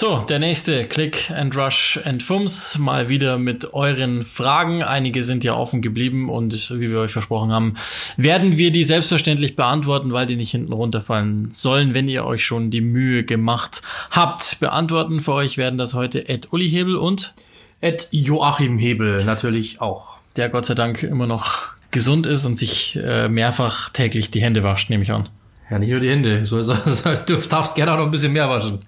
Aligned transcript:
So, 0.00 0.16
der 0.16 0.38
nächste 0.38 0.86
Click 0.86 1.30
and 1.30 1.54
Rush 1.54 2.00
and 2.06 2.22
Fums. 2.22 2.78
Mal 2.78 3.10
wieder 3.10 3.36
mit 3.36 3.74
euren 3.74 4.24
Fragen. 4.24 4.82
Einige 4.82 5.22
sind 5.22 5.44
ja 5.44 5.52
offen 5.52 5.82
geblieben 5.82 6.30
und 6.30 6.70
wie 6.70 6.90
wir 6.90 7.00
euch 7.00 7.12
versprochen 7.12 7.52
haben, 7.52 7.74
werden 8.16 8.56
wir 8.56 8.72
die 8.72 8.84
selbstverständlich 8.84 9.56
beantworten, 9.56 10.14
weil 10.14 10.26
die 10.26 10.36
nicht 10.36 10.52
hinten 10.52 10.72
runterfallen 10.72 11.50
sollen, 11.52 11.92
wenn 11.92 12.08
ihr 12.08 12.24
euch 12.24 12.46
schon 12.46 12.70
die 12.70 12.80
Mühe 12.80 13.24
gemacht 13.24 13.82
habt. 14.10 14.58
Beantworten 14.58 15.20
für 15.20 15.34
euch 15.34 15.58
werden 15.58 15.76
das 15.76 15.92
heute 15.92 16.30
Ed 16.30 16.50
Uli 16.50 16.70
Hebel 16.70 16.96
und 16.96 17.34
Ed 17.82 18.08
Joachim 18.10 18.78
Hebel 18.78 19.26
natürlich 19.26 19.82
auch. 19.82 20.16
Der 20.36 20.48
Gott 20.48 20.64
sei 20.64 20.74
Dank 20.74 21.02
immer 21.02 21.26
noch 21.26 21.64
gesund 21.90 22.24
ist 22.24 22.46
und 22.46 22.56
sich 22.56 22.98
äh, 23.04 23.28
mehrfach 23.28 23.90
täglich 23.90 24.30
die 24.30 24.40
Hände 24.40 24.62
wascht, 24.62 24.88
nehme 24.88 25.02
ich 25.02 25.12
an. 25.12 25.28
Ja, 25.70 25.78
nicht 25.78 25.90
nur 25.90 26.00
die 26.00 26.10
Hände. 26.10 26.44
So, 26.44 26.60
so, 26.62 26.74
so, 26.74 27.10
du 27.26 27.36
darfst 27.36 27.76
gerne 27.76 27.92
auch 27.92 27.98
noch 27.98 28.06
ein 28.06 28.10
bisschen 28.10 28.32
mehr 28.32 28.48
waschen. 28.48 28.80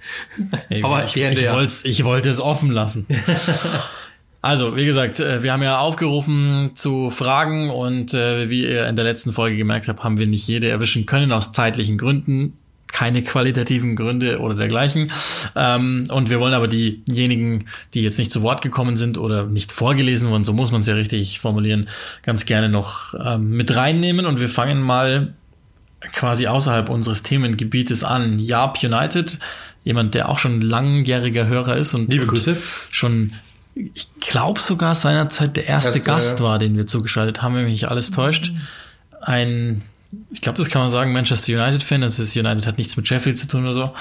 Ich, 0.68 0.84
Aber 0.84 1.04
ich, 1.04 1.12
die 1.12 1.24
Hände, 1.24 1.38
ich, 1.38 1.46
ja. 1.46 1.54
wollte, 1.54 1.88
ich 1.88 2.04
wollte 2.04 2.28
es 2.28 2.40
offen 2.40 2.70
lassen. 2.70 3.06
Also, 4.44 4.74
wie 4.74 4.84
gesagt, 4.84 5.20
äh, 5.20 5.44
wir 5.44 5.52
haben 5.52 5.62
ja 5.62 5.78
aufgerufen 5.78 6.72
zu 6.74 7.10
Fragen 7.10 7.70
und 7.70 8.12
äh, 8.12 8.50
wie 8.50 8.64
ihr 8.64 8.88
in 8.88 8.96
der 8.96 9.04
letzten 9.04 9.32
Folge 9.32 9.56
gemerkt 9.56 9.86
habt, 9.86 10.02
haben 10.02 10.18
wir 10.18 10.26
nicht 10.26 10.48
jede 10.48 10.68
erwischen 10.68 11.06
können 11.06 11.30
aus 11.30 11.52
zeitlichen 11.52 11.96
Gründen. 11.96 12.54
Keine 12.88 13.22
qualitativen 13.22 13.94
Gründe 13.94 14.40
oder 14.40 14.56
dergleichen. 14.56 15.12
Ähm, 15.54 16.08
und 16.10 16.28
wir 16.28 16.40
wollen 16.40 16.54
aber 16.54 16.66
diejenigen, 16.66 17.66
die 17.94 18.02
jetzt 18.02 18.18
nicht 18.18 18.32
zu 18.32 18.42
Wort 18.42 18.62
gekommen 18.62 18.96
sind 18.96 19.16
oder 19.16 19.46
nicht 19.46 19.70
vorgelesen 19.70 20.28
wurden, 20.28 20.42
so 20.42 20.52
muss 20.52 20.72
man 20.72 20.80
es 20.80 20.88
ja 20.88 20.94
richtig 20.94 21.38
formulieren, 21.38 21.88
ganz 22.24 22.44
gerne 22.44 22.68
noch 22.68 23.14
ähm, 23.14 23.50
mit 23.50 23.76
reinnehmen. 23.76 24.26
Und 24.26 24.40
wir 24.40 24.48
fangen 24.48 24.82
mal 24.82 25.34
quasi 26.12 26.46
außerhalb 26.46 26.88
unseres 26.88 27.22
Themengebietes 27.22 28.04
an. 28.04 28.38
Yarp 28.38 28.82
United, 28.82 29.38
jemand, 29.84 30.14
der 30.14 30.28
auch 30.28 30.38
schon 30.38 30.60
langjähriger 30.60 31.46
Hörer 31.46 31.76
ist 31.76 31.94
und, 31.94 32.10
Liebe 32.10 32.26
Grüße. 32.26 32.56
schon, 32.90 33.34
ich 33.74 34.08
glaube 34.20 34.60
sogar 34.60 34.94
seinerzeit 34.94 35.56
der 35.56 35.66
erste, 35.66 35.90
erste 35.90 36.00
Gast 36.00 36.38
ja. 36.40 36.44
war, 36.44 36.58
den 36.58 36.76
wir 36.76 36.86
zugeschaltet 36.86 37.42
haben, 37.42 37.54
wenn 37.54 37.64
mich 37.64 37.72
nicht 37.72 37.90
alles 37.90 38.10
täuscht. 38.10 38.52
Ein 39.20 39.82
ich 40.30 40.42
glaube, 40.42 40.58
das 40.58 40.68
kann 40.68 40.82
man 40.82 40.90
sagen, 40.90 41.12
Manchester 41.12 41.52
United-Fan. 41.54 42.02
Das 42.02 42.18
ist 42.18 42.36
United 42.36 42.66
hat 42.66 42.76
nichts 42.76 42.96
mit 42.96 43.08
Sheffield 43.08 43.38
zu 43.38 43.48
tun 43.48 43.64
oder 43.64 43.74
so. 43.74 43.94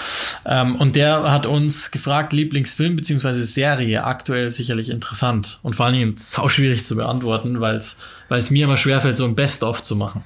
Ähm, 0.45 0.75
und 0.75 0.97
der 0.97 1.31
hat 1.31 1.45
uns 1.45 1.91
gefragt, 1.91 2.33
Lieblingsfilm 2.33 2.97
beziehungsweise 2.97 3.45
Serie, 3.45 4.03
aktuell 4.03 4.52
sicherlich 4.52 4.89
interessant 4.89 5.59
und 5.63 5.75
vor 5.75 5.86
allen 5.86 5.95
Dingen 5.95 6.15
sau 6.15 6.49
schwierig 6.49 6.83
zu 6.83 6.97
beantworten, 6.97 7.61
weil 7.61 7.75
es 7.75 7.95
weil 8.27 8.39
es 8.39 8.49
mir 8.49 8.65
immer 8.65 8.77
schwerfällt, 8.77 9.17
so 9.17 9.25
ein 9.25 9.36
Best-of 9.36 9.83
zu 9.83 9.95
machen. 9.95 10.23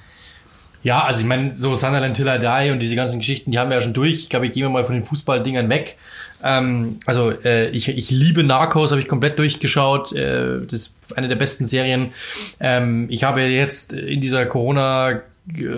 Ja, 0.82 1.04
also 1.04 1.20
ich 1.20 1.26
meine, 1.26 1.52
so 1.52 1.74
Sunderland 1.74 2.16
Till 2.16 2.28
I 2.28 2.38
Die 2.38 2.70
und 2.70 2.80
diese 2.80 2.94
ganzen 2.94 3.18
Geschichten, 3.18 3.50
die 3.50 3.58
haben 3.58 3.70
wir 3.70 3.76
ja 3.76 3.82
schon 3.82 3.94
durch. 3.94 4.14
Ich 4.14 4.28
glaube, 4.28 4.46
ich 4.46 4.52
gehe 4.52 4.68
mal 4.68 4.84
von 4.84 4.94
den 4.94 5.04
Fußballdingern 5.04 5.68
weg. 5.68 5.96
Ähm, 6.44 6.98
also 7.06 7.30
äh, 7.30 7.70
ich, 7.70 7.88
ich 7.88 8.10
liebe 8.10 8.44
Narcos, 8.44 8.92
habe 8.92 9.00
ich 9.00 9.08
komplett 9.08 9.38
durchgeschaut. 9.38 10.12
Äh, 10.12 10.60
das 10.66 10.80
ist 10.80 11.16
eine 11.16 11.28
der 11.28 11.36
besten 11.36 11.66
Serien. 11.66 12.12
Ähm, 12.60 13.06
ich 13.10 13.24
habe 13.24 13.42
jetzt 13.42 13.92
in 13.92 14.20
dieser 14.20 14.46
Corona 14.46 15.22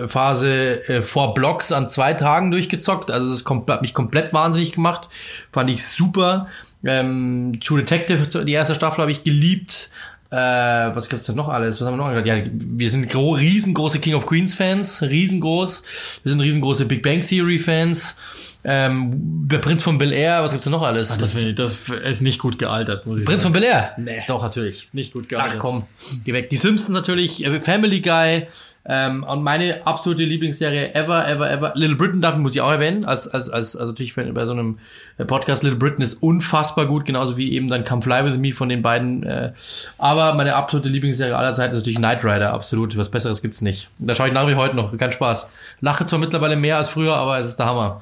Phase 0.07 0.87
äh, 0.89 1.01
vor 1.01 1.33
Blocks 1.33 1.71
an 1.71 1.89
zwei 1.89 2.13
Tagen 2.13 2.51
durchgezockt. 2.51 3.11
Also 3.11 3.29
das 3.29 3.45
hat 3.67 3.81
mich 3.81 3.93
komplett 3.93 4.33
wahnsinnig 4.33 4.73
gemacht. 4.73 5.09
Fand 5.51 5.69
ich 5.69 5.85
super. 5.85 6.47
Ähm, 6.83 7.59
True 7.61 7.79
Detective, 7.83 8.45
die 8.45 8.53
erste 8.53 8.73
Staffel 8.73 9.01
habe 9.01 9.11
ich 9.11 9.23
geliebt. 9.23 9.89
Äh, 10.31 10.35
was 10.35 11.09
gibt's 11.09 11.25
denn 11.25 11.35
noch 11.35 11.49
alles? 11.49 11.81
Was 11.81 11.87
haben 11.87 11.97
wir 11.97 12.03
noch 12.03 12.09
gesagt? 12.09 12.27
Ja, 12.27 12.51
wir 12.53 12.89
sind 12.89 13.15
riesengroße 13.15 13.99
King 13.99 14.13
of 14.13 14.27
Queens 14.27 14.53
Fans, 14.53 15.01
riesengroß. 15.01 15.83
Wir 16.23 16.31
sind 16.31 16.41
riesengroße 16.41 16.85
Big 16.85 17.01
Bang 17.01 17.21
Theory 17.21 17.57
Fans. 17.57 18.15
Ähm, 18.63 19.47
der 19.47 19.59
Prinz 19.59 19.81
von 19.81 19.97
Bel 19.97 20.11
Air, 20.11 20.43
was 20.43 20.51
gibt's 20.51 20.65
denn 20.65 20.71
noch 20.71 20.81
alles? 20.81 21.11
Ach, 21.11 21.17
das, 21.17 21.33
ich, 21.33 21.55
das 21.55 21.89
ist 21.89 22.21
nicht 22.21 22.39
gut 22.39 22.59
gealtert, 22.59 23.07
muss 23.07 23.19
ich 23.19 23.25
Prinz 23.25 23.43
sagen. 23.43 23.53
Prinz 23.53 23.63
von 23.63 23.71
Bel 23.71 24.03
Air? 24.03 24.17
Nee. 24.17 24.23
Doch, 24.27 24.43
natürlich. 24.43 24.83
Ist 24.83 24.93
nicht 24.93 25.13
gut 25.13 25.29
gealtert. 25.29 25.55
Ach 25.57 25.61
komm, 25.61 25.83
geh 26.25 26.33
weg. 26.33 26.49
Die 26.49 26.57
Simpsons 26.57 26.89
natürlich, 26.89 27.43
äh, 27.43 27.61
Family 27.61 28.01
Guy, 28.01 28.47
ähm, 28.91 29.23
und 29.23 29.43
meine 29.43 29.85
absolute 29.85 30.23
Lieblingsserie 30.23 30.95
ever, 30.95 31.27
ever, 31.27 31.47
ever. 31.47 31.73
Little 31.75 31.95
Britain, 31.95 32.21
da 32.21 32.35
muss 32.35 32.55
ich 32.55 32.61
auch 32.61 32.71
erwähnen, 32.71 33.05
als, 33.05 33.27
als, 33.27 33.47
als, 33.47 33.75
also 33.75 33.91
natürlich 33.91 34.15
bei 34.15 34.45
so 34.45 34.53
einem 34.53 34.79
äh, 35.19 35.25
Podcast. 35.25 35.61
Little 35.61 35.77
Britain 35.77 36.01
ist 36.01 36.15
unfassbar 36.15 36.87
gut, 36.87 37.05
genauso 37.05 37.37
wie 37.37 37.53
eben 37.53 37.67
dann 37.67 37.83
Come 37.83 38.01
Fly 38.01 38.25
With 38.25 38.39
Me 38.39 38.51
von 38.51 38.67
den 38.67 38.81
beiden. 38.81 39.21
Äh, 39.21 39.53
aber 39.99 40.33
meine 40.33 40.55
absolute 40.55 40.89
Lieblingsserie 40.89 41.37
aller 41.37 41.53
Zeit 41.53 41.69
ist 41.69 41.77
natürlich 41.77 41.99
Knight 41.99 42.25
Rider, 42.25 42.51
absolut. 42.51 42.97
Was 42.97 43.09
Besseres 43.09 43.43
gibt's 43.43 43.61
nicht. 43.61 43.89
Da 43.99 44.15
schaue 44.15 44.29
ich 44.29 44.33
nach 44.33 44.47
wie 44.47 44.55
heute 44.55 44.75
noch, 44.75 44.97
kein 44.97 45.11
Spaß. 45.11 45.45
Lache 45.81 46.07
zwar 46.07 46.17
mittlerweile 46.17 46.55
mehr 46.55 46.77
als 46.77 46.89
früher, 46.89 47.15
aber 47.15 47.37
es 47.37 47.45
ist 47.45 47.59
der 47.59 47.67
Hammer. 47.67 48.01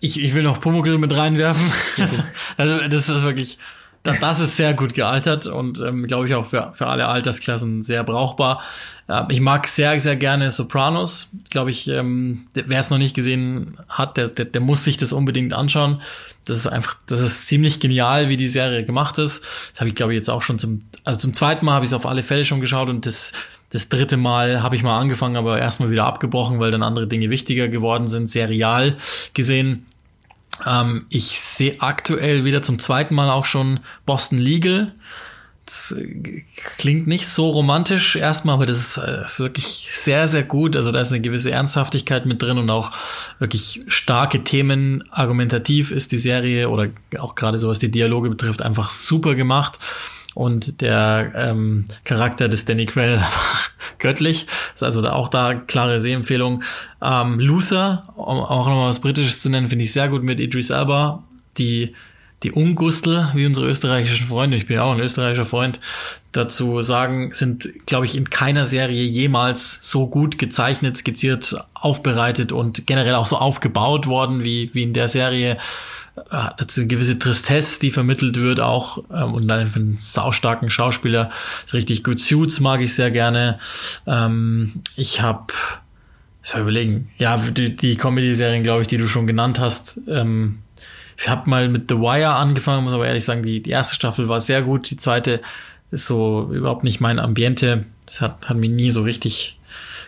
Ich, 0.00 0.18
ich 0.18 0.34
will 0.34 0.44
noch 0.44 0.62
Pumuckl 0.62 0.96
mit 0.96 1.14
reinwerfen. 1.14 1.72
also 2.56 2.88
das 2.88 3.10
ist 3.10 3.22
wirklich, 3.22 3.58
das 4.02 4.40
ist 4.40 4.56
sehr 4.56 4.72
gut 4.74 4.94
gealtert 4.94 5.46
und 5.46 5.78
ähm, 5.80 6.06
glaube 6.06 6.26
ich 6.26 6.34
auch 6.34 6.46
für, 6.46 6.72
für 6.74 6.86
alle 6.86 7.06
Altersklassen 7.08 7.82
sehr 7.82 8.02
brauchbar. 8.02 8.62
Ähm, 9.08 9.26
ich 9.28 9.40
mag 9.40 9.66
sehr, 9.68 9.98
sehr 10.00 10.16
gerne 10.16 10.50
Sopranos. 10.50 11.28
Glaube 11.50 11.70
ich, 11.70 11.88
ähm, 11.88 12.46
wer 12.54 12.80
es 12.80 12.90
noch 12.90 12.98
nicht 12.98 13.14
gesehen 13.14 13.76
hat, 13.88 14.16
der, 14.16 14.28
der, 14.28 14.46
der 14.46 14.60
muss 14.60 14.84
sich 14.84 14.96
das 14.96 15.12
unbedingt 15.12 15.52
anschauen. 15.52 16.00
Das 16.46 16.56
ist 16.56 16.66
einfach, 16.66 16.96
das 17.06 17.20
ist 17.20 17.48
ziemlich 17.48 17.80
genial, 17.80 18.30
wie 18.30 18.38
die 18.38 18.48
Serie 18.48 18.84
gemacht 18.84 19.18
ist. 19.18 19.42
Das 19.72 19.80
habe 19.80 19.90
ich, 19.90 19.94
glaube 19.94 20.14
ich, 20.14 20.16
jetzt 20.16 20.30
auch 20.30 20.42
schon 20.42 20.58
zum, 20.58 20.82
also 21.04 21.20
zum 21.20 21.34
zweiten 21.34 21.66
Mal 21.66 21.74
habe 21.74 21.84
ich 21.84 21.90
es 21.90 21.94
auf 21.94 22.06
alle 22.06 22.22
Fälle 22.22 22.46
schon 22.46 22.60
geschaut 22.60 22.88
und 22.88 23.04
das, 23.04 23.32
das 23.68 23.90
dritte 23.90 24.16
Mal 24.16 24.62
habe 24.62 24.76
ich 24.76 24.82
mal 24.82 24.98
angefangen, 24.98 25.36
aber 25.36 25.58
erstmal 25.58 25.90
wieder 25.90 26.06
abgebrochen, 26.06 26.58
weil 26.58 26.70
dann 26.70 26.82
andere 26.82 27.06
Dinge 27.06 27.28
wichtiger 27.28 27.68
geworden 27.68 28.08
sind, 28.08 28.28
serial 28.28 28.96
gesehen. 29.34 29.86
Ähm, 30.66 31.06
ich 31.08 31.40
sehe 31.40 31.80
aktuell 31.80 32.44
wieder 32.44 32.62
zum 32.62 32.78
zweiten 32.78 33.14
Mal 33.14 33.30
auch 33.30 33.44
schon 33.44 33.80
Boston 34.06 34.38
Legal. 34.38 34.92
Das 35.70 35.92
äh, 35.92 36.42
klingt 36.78 37.06
nicht 37.06 37.28
so 37.28 37.50
romantisch 37.50 38.16
erstmal, 38.16 38.54
aber 38.56 38.66
das 38.66 38.78
ist, 38.78 38.96
das 38.96 39.06
äh, 39.06 39.24
ist, 39.24 39.40
wirklich 39.40 39.88
sehr, 39.92 40.26
sehr 40.26 40.42
gut. 40.42 40.74
Also 40.74 40.90
da 40.90 41.00
ist 41.00 41.12
eine 41.12 41.20
gewisse 41.20 41.52
Ernsthaftigkeit 41.52 42.26
mit 42.26 42.42
drin 42.42 42.58
und 42.58 42.70
auch 42.70 42.90
wirklich 43.38 43.82
starke 43.86 44.42
Themen. 44.42 45.04
Argumentativ 45.10 45.92
ist 45.92 46.10
die 46.12 46.18
Serie 46.18 46.68
oder 46.68 46.88
auch 47.18 47.36
gerade 47.36 47.58
so 47.58 47.68
was 47.68 47.78
die 47.78 47.90
Dialoge 47.90 48.30
betrifft 48.30 48.62
einfach 48.62 48.90
super 48.90 49.36
gemacht. 49.36 49.78
Und 50.34 50.80
der 50.80 51.32
ähm, 51.34 51.86
Charakter 52.04 52.48
des 52.48 52.64
Danny 52.64 52.86
Quayle 52.86 53.14
einfach 53.18 53.70
göttlich. 53.98 54.46
Ist 54.74 54.82
also 54.82 55.02
auch 55.04 55.28
da 55.28 55.54
klare 55.54 56.00
Sehempfehlung. 56.00 56.62
Ähm, 57.02 57.40
Luther, 57.40 58.04
um 58.14 58.38
auch 58.38 58.68
nochmal 58.68 58.88
was 58.88 59.00
Britisches 59.00 59.40
zu 59.40 59.50
nennen, 59.50 59.68
finde 59.68 59.84
ich 59.84 59.92
sehr 59.92 60.08
gut 60.08 60.22
mit 60.22 60.40
Idris 60.40 60.70
Elba. 60.70 61.24
Die 61.58 61.94
die 62.42 62.52
Ungustel, 62.52 63.28
wie 63.34 63.44
unsere 63.44 63.68
österreichischen 63.68 64.26
Freunde, 64.26 64.56
ich 64.56 64.66
bin 64.66 64.76
ja 64.76 64.82
auch 64.82 64.92
ein 64.92 65.00
österreichischer 65.00 65.46
Freund, 65.46 65.78
dazu 66.32 66.80
sagen, 66.80 67.32
sind, 67.34 67.68
glaube 67.86 68.06
ich, 68.06 68.16
in 68.16 68.30
keiner 68.30 68.64
Serie 68.64 69.02
jemals 69.04 69.78
so 69.82 70.06
gut 70.06 70.38
gezeichnet, 70.38 70.96
skizziert, 70.96 71.56
aufbereitet 71.74 72.52
und 72.52 72.86
generell 72.86 73.14
auch 73.16 73.26
so 73.26 73.36
aufgebaut 73.36 74.06
worden 74.06 74.42
wie, 74.42 74.70
wie 74.72 74.84
in 74.84 74.94
der 74.94 75.08
Serie. 75.08 75.58
Das 76.14 76.66
ist 76.68 76.78
eine 76.78 76.86
gewisse 76.88 77.18
Tristesse, 77.18 77.80
die 77.80 77.90
vermittelt 77.90 78.36
wird 78.36 78.60
auch 78.60 78.98
ähm, 79.12 79.34
und 79.34 79.48
dann 79.48 79.60
einen 79.74 79.96
saustarken 79.98 80.68
Schauspieler 80.68 81.30
richtig 81.72 82.04
gut. 82.04 82.20
Suits 82.20 82.60
mag 82.60 82.80
ich 82.80 82.94
sehr 82.94 83.10
gerne. 83.10 83.58
Ähm, 84.06 84.82
ich 84.96 85.22
habe 85.22 85.52
soll 86.42 86.62
überlegen. 86.62 87.10
Ja, 87.18 87.36
die, 87.36 87.76
die 87.76 87.96
Comedy-Serien, 87.96 88.62
glaube 88.62 88.82
ich, 88.82 88.88
die 88.88 88.98
du 88.98 89.06
schon 89.06 89.26
genannt 89.26 89.58
hast, 89.58 90.00
ähm, 90.08 90.60
ich 91.18 91.28
habe 91.28 91.50
mal 91.50 91.68
mit 91.68 91.90
The 91.90 91.96
Wire 91.96 92.34
angefangen, 92.34 92.84
muss 92.84 92.94
aber 92.94 93.06
ehrlich 93.06 93.26
sagen, 93.26 93.42
die, 93.42 93.62
die 93.62 93.70
erste 93.70 93.94
Staffel 93.94 94.28
war 94.28 94.40
sehr 94.40 94.62
gut. 94.62 94.88
Die 94.88 94.96
zweite 94.96 95.42
ist 95.90 96.06
so 96.06 96.50
überhaupt 96.50 96.82
nicht 96.82 97.00
mein 97.00 97.18
Ambiente. 97.18 97.84
Das 98.06 98.22
hat, 98.22 98.48
hat 98.48 98.56
mich 98.56 98.70
nie 98.70 98.90
so 98.90 99.02
richtig 99.02 99.58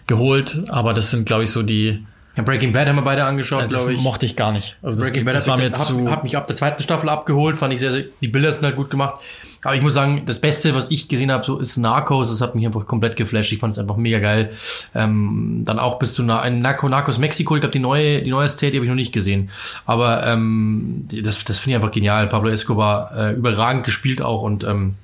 geholt. 0.06 0.64
Aber 0.69 0.94
das 0.94 1.10
sind, 1.10 1.26
glaube 1.26 1.44
ich, 1.44 1.50
so 1.50 1.62
die. 1.62 2.06
Ja, 2.37 2.43
Breaking 2.43 2.73
Bad 2.73 2.88
haben 2.88 2.96
wir 2.96 3.02
beide 3.02 3.25
angeschaut, 3.25 3.62
ja, 3.62 3.67
glaube 3.67 3.93
ich. 3.93 4.00
mochte 4.00 4.25
ich 4.25 4.37
gar 4.37 4.52
nicht. 4.52 4.76
Also 4.82 5.02
Breaking 5.02 5.26
das, 5.26 5.34
Bad 5.34 5.34
das 5.34 5.49
war 5.49 5.56
mir 5.58 5.70
hab, 5.70 5.87
zu. 5.87 6.11
Hat 6.11 6.25
mich 6.25 6.37
ab 6.37 6.46
der 6.46 6.56
zweiten 6.56 6.82
Staffel 6.82 7.08
abgeholt, 7.08 7.58
fand 7.58 7.75
ich 7.75 7.81
sehr, 7.81 7.90
sehr, 7.90 8.05
die 8.20 8.29
Bilder 8.29 8.50
sind 8.50 8.64
halt 8.64 8.76
gut 8.76 8.90
gemacht. 8.90 9.17
Aber 9.64 9.76
ich 9.76 9.82
muss 9.82 9.94
sagen, 9.94 10.23
das 10.26 10.40
Beste, 10.40 10.75
was 10.75 10.90
ich 10.90 11.08
gesehen 11.08 11.31
habe, 11.31 11.44
so 11.44 11.58
ist 11.58 11.76
Narcos. 11.76 12.31
Das 12.31 12.40
hat 12.40 12.55
mich 12.55 12.67
einfach 12.67 12.84
komplett 12.84 13.14
geflasht. 13.14 13.52
Ich 13.52 13.61
fand 13.61 13.73
es 13.73 13.79
einfach 13.79 13.96
mega 13.96 14.19
geil. 14.19 14.50
Ähm, 14.94 15.62
dann 15.64 15.79
auch 15.79 16.00
bis 16.00 16.14
zu 16.14 16.25
Na 16.25 16.49
Narco, 16.50 16.88
Narcos 16.88 17.19
Mexiko. 17.19 17.55
Ich 17.55 17.61
glaube, 17.61 17.73
die 17.73 17.79
neue, 17.79 18.23
die 18.23 18.31
neue 18.31 18.49
State, 18.49 18.73
die 18.73 18.79
habe 18.79 18.87
ich 18.87 18.90
noch 18.90 18.96
nicht 18.96 19.12
gesehen. 19.12 19.50
Aber 19.87 20.26
ähm, 20.26 21.06
das, 21.08 21.44
das 21.44 21.61
finde 21.61 21.76
ich 21.76 21.76
einfach 21.76 21.94
genial. 21.94 22.26
Pablo 22.29 22.50
Escobar 22.50 23.17
äh, 23.17 23.32
überragend 23.34 23.84
gespielt 23.84 24.20
auch 24.20 24.43
und 24.43 24.64
ähm, 24.64 24.96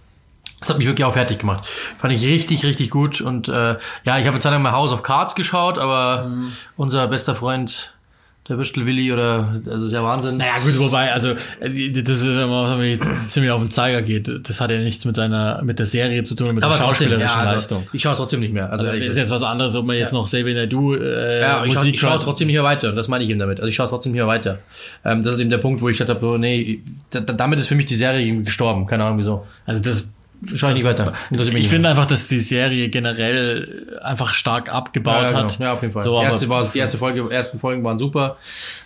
das 0.61 0.71
hat 0.71 0.79
mich 0.79 0.87
wirklich 0.87 1.05
auch 1.05 1.13
fertig 1.13 1.39
gemacht. 1.39 1.67
Fand 1.99 2.13
ich 2.13 2.25
richtig, 2.25 2.65
richtig 2.65 2.91
gut. 2.91 3.21
Und 3.21 3.49
äh, 3.49 3.77
ja, 4.05 4.19
ich 4.19 4.27
habe 4.27 4.35
jetzt 4.35 4.45
lang 4.45 4.61
mal 4.63 4.73
House 4.73 4.93
of 4.93 5.03
Cards 5.03 5.35
geschaut, 5.35 5.79
aber 5.79 6.27
mhm. 6.29 6.53
unser 6.77 7.07
bester 7.09 7.35
Freund 7.35 7.93
der 8.49 8.57
Würstelwilli 8.57 9.13
oder, 9.13 9.61
also 9.71 9.85
ist 9.85 9.93
ja 9.93 10.03
Wahnsinn. 10.03 10.39
Naja, 10.39 10.55
gut, 10.65 10.79
wobei, 10.79 11.13
also, 11.13 11.33
äh, 11.61 11.93
das 12.03 12.21
ist 12.21 12.25
immer, 12.25 12.63
was 12.65 12.79
mir 12.79 12.99
ziemlich 13.29 13.53
auf 13.53 13.61
den 13.61 13.71
Zeiger 13.71 14.01
geht. 14.01 14.31
Das 14.49 14.59
hat 14.63 14.71
ja 14.71 14.79
nichts 14.79 15.05
mit 15.05 15.19
deiner, 15.19 15.61
mit 15.63 15.79
der 15.79 15.85
Serie 15.85 16.23
zu 16.25 16.35
tun, 16.35 16.55
mit 16.55 16.65
Aber 16.65 16.75
der 16.75 16.83
trotzdem, 16.87 17.09
schauspielerischen 17.11 17.29
ja, 17.29 17.41
also, 17.43 17.53
Leistung. 17.53 17.87
Ich 17.93 18.01
schaue 18.01 18.13
es 18.13 18.19
trotzdem 18.19 18.41
nicht 18.41 18.55
mehr. 18.55 18.71
Also, 18.73 18.87
Also, 18.87 18.97
ist 18.99 19.17
jetzt 19.17 19.31
was 19.31 19.43
anderes, 19.43 19.77
ob 19.77 19.85
man 19.85 19.97
jetzt 19.97 20.15
noch 20.15 20.25
Xavier 20.25 20.55
Naidoo, 20.55 20.95
äh, 20.95 21.43
Ja, 21.43 21.59
aber 21.59 21.67
ich 21.67 21.75
schaue 21.75 21.81
Musik 21.83 21.95
ich 21.95 22.01
schaue 22.01 22.15
es 22.17 22.23
trotzdem 22.23 22.47
nicht 22.47 22.55
mehr 22.57 22.65
weiter. 22.65 22.89
Und 22.89 22.97
das 22.97 23.09
meine 23.09 23.23
ich 23.23 23.29
eben 23.29 23.39
damit. 23.39 23.59
Also 23.61 23.69
ich 23.69 23.75
schaue 23.75 23.85
es 23.85 23.91
trotzdem 23.91 24.13
nicht 24.13 24.19
mehr 24.21 24.27
weiter. 24.27 24.61
Ähm, 25.05 25.23
das 25.23 25.35
ist 25.35 25.41
eben 25.41 25.51
der 25.51 25.59
Punkt, 25.59 25.83
wo 25.83 25.89
ich 25.91 25.99
gesagt 25.99 26.09
habe, 26.09 26.21
so, 26.21 26.39
nee, 26.39 26.83
da, 27.11 27.21
da- 27.21 27.35
damit 27.35 27.59
ist 27.59 27.67
für 27.69 27.75
mich 27.75 27.85
die 27.85 27.97
Serie 27.97 28.25
irgendwie 28.27 28.45
gestorben. 28.47 28.87
Keine 28.87 29.05
Ahnung 29.05 29.19
wieso. 29.19 29.47
Also, 29.67 29.83
das, 29.83 30.09
Schaue 30.55 30.71
ich 30.71 30.77
nicht 30.77 30.85
weiter. 30.85 31.15
Ich 31.31 31.53
nicht 31.53 31.69
finde 31.69 31.89
einfach, 31.89 32.07
dass 32.07 32.29
die 32.29 32.39
Serie 32.39 32.89
generell 32.91 33.99
einfach 34.03 34.35
stark 34.35 34.73
abgebaut 34.73 35.15
ja, 35.15 35.31
ja, 35.31 35.37
hat. 35.37 35.57
genau. 35.57 35.69
ja, 35.71 35.75
auf 35.75 35.83
jeden 35.83 35.93
Fall. 35.93 36.05
So, 36.05 36.17
die, 36.21 36.25
erste 36.25 36.49
war, 36.49 36.65
die 36.65 36.79
erste 36.79 36.97
Folge, 36.97 37.29
ersten 37.29 37.59
Folgen 37.59 37.83
waren 37.83 37.99
super. 37.99 38.37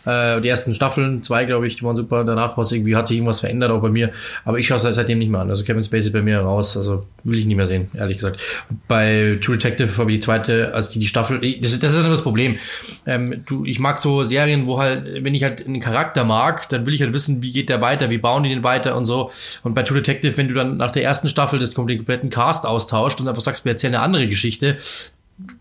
Äh, 0.06 0.40
die 0.40 0.48
ersten 0.48 0.72
Staffeln, 0.72 1.22
zwei, 1.22 1.44
glaube 1.44 1.66
ich, 1.66 1.76
die 1.76 1.82
waren 1.82 1.94
super. 1.94 2.24
Danach 2.24 2.56
war 2.56 2.72
irgendwie, 2.72 2.96
hat 2.96 3.06
sich 3.06 3.18
irgendwas 3.18 3.40
verändert, 3.40 3.70
auch 3.70 3.82
bei 3.82 3.90
mir. 3.90 4.12
Aber 4.46 4.58
ich 4.58 4.66
schaue 4.66 4.78
es 4.78 4.82
seitdem 4.82 5.18
nicht 5.18 5.28
mehr 5.28 5.42
an. 5.42 5.50
Also 5.50 5.62
Kevin 5.62 5.84
Spacey 5.84 6.06
ist 6.06 6.12
bei 6.12 6.22
mir 6.22 6.40
raus. 6.40 6.74
Also 6.74 7.04
will 7.22 7.38
ich 7.38 7.44
nicht 7.44 7.56
mehr 7.56 7.66
sehen, 7.66 7.90
ehrlich 7.92 8.16
gesagt. 8.16 8.40
Bei 8.88 9.38
True 9.42 9.58
Detective 9.58 9.98
habe 9.98 10.10
ich 10.10 10.20
die 10.20 10.24
zweite, 10.24 10.72
als 10.72 10.88
die 10.88 11.00
die 11.00 11.06
Staffel, 11.06 11.44
ich, 11.44 11.60
das, 11.60 11.78
das 11.78 11.94
ist 11.94 12.02
ja 12.02 12.08
das 12.08 12.22
Problem. 12.22 12.56
Ähm, 13.04 13.42
du, 13.44 13.66
ich 13.66 13.78
mag 13.78 13.98
so 13.98 14.24
Serien, 14.24 14.66
wo 14.66 14.78
halt, 14.80 15.22
wenn 15.22 15.34
ich 15.34 15.44
halt 15.44 15.66
einen 15.66 15.80
Charakter 15.80 16.24
mag, 16.24 16.70
dann 16.70 16.86
will 16.86 16.94
ich 16.94 17.02
halt 17.02 17.12
wissen, 17.12 17.42
wie 17.42 17.52
geht 17.52 17.68
der 17.68 17.82
weiter, 17.82 18.08
wie 18.08 18.18
bauen 18.18 18.42
die 18.42 18.48
den 18.48 18.64
weiter 18.64 18.96
und 18.96 19.04
so. 19.04 19.30
Und 19.62 19.74
bei 19.74 19.82
True 19.82 20.00
Detective, 20.00 20.38
wenn 20.38 20.48
du 20.48 20.54
dann 20.54 20.78
nach 20.78 20.90
der 20.90 21.04
ersten 21.04 21.28
Staffel 21.28 21.41
das 21.50 21.74
den 21.74 21.96
kompletten 21.98 22.30
Cast 22.30 22.66
austauscht 22.66 23.20
und 23.20 23.28
einfach 23.28 23.42
sagst, 23.42 23.64
wir 23.64 23.72
erzählen 23.72 23.94
eine 23.94 24.04
andere 24.04 24.28
Geschichte, 24.28 24.76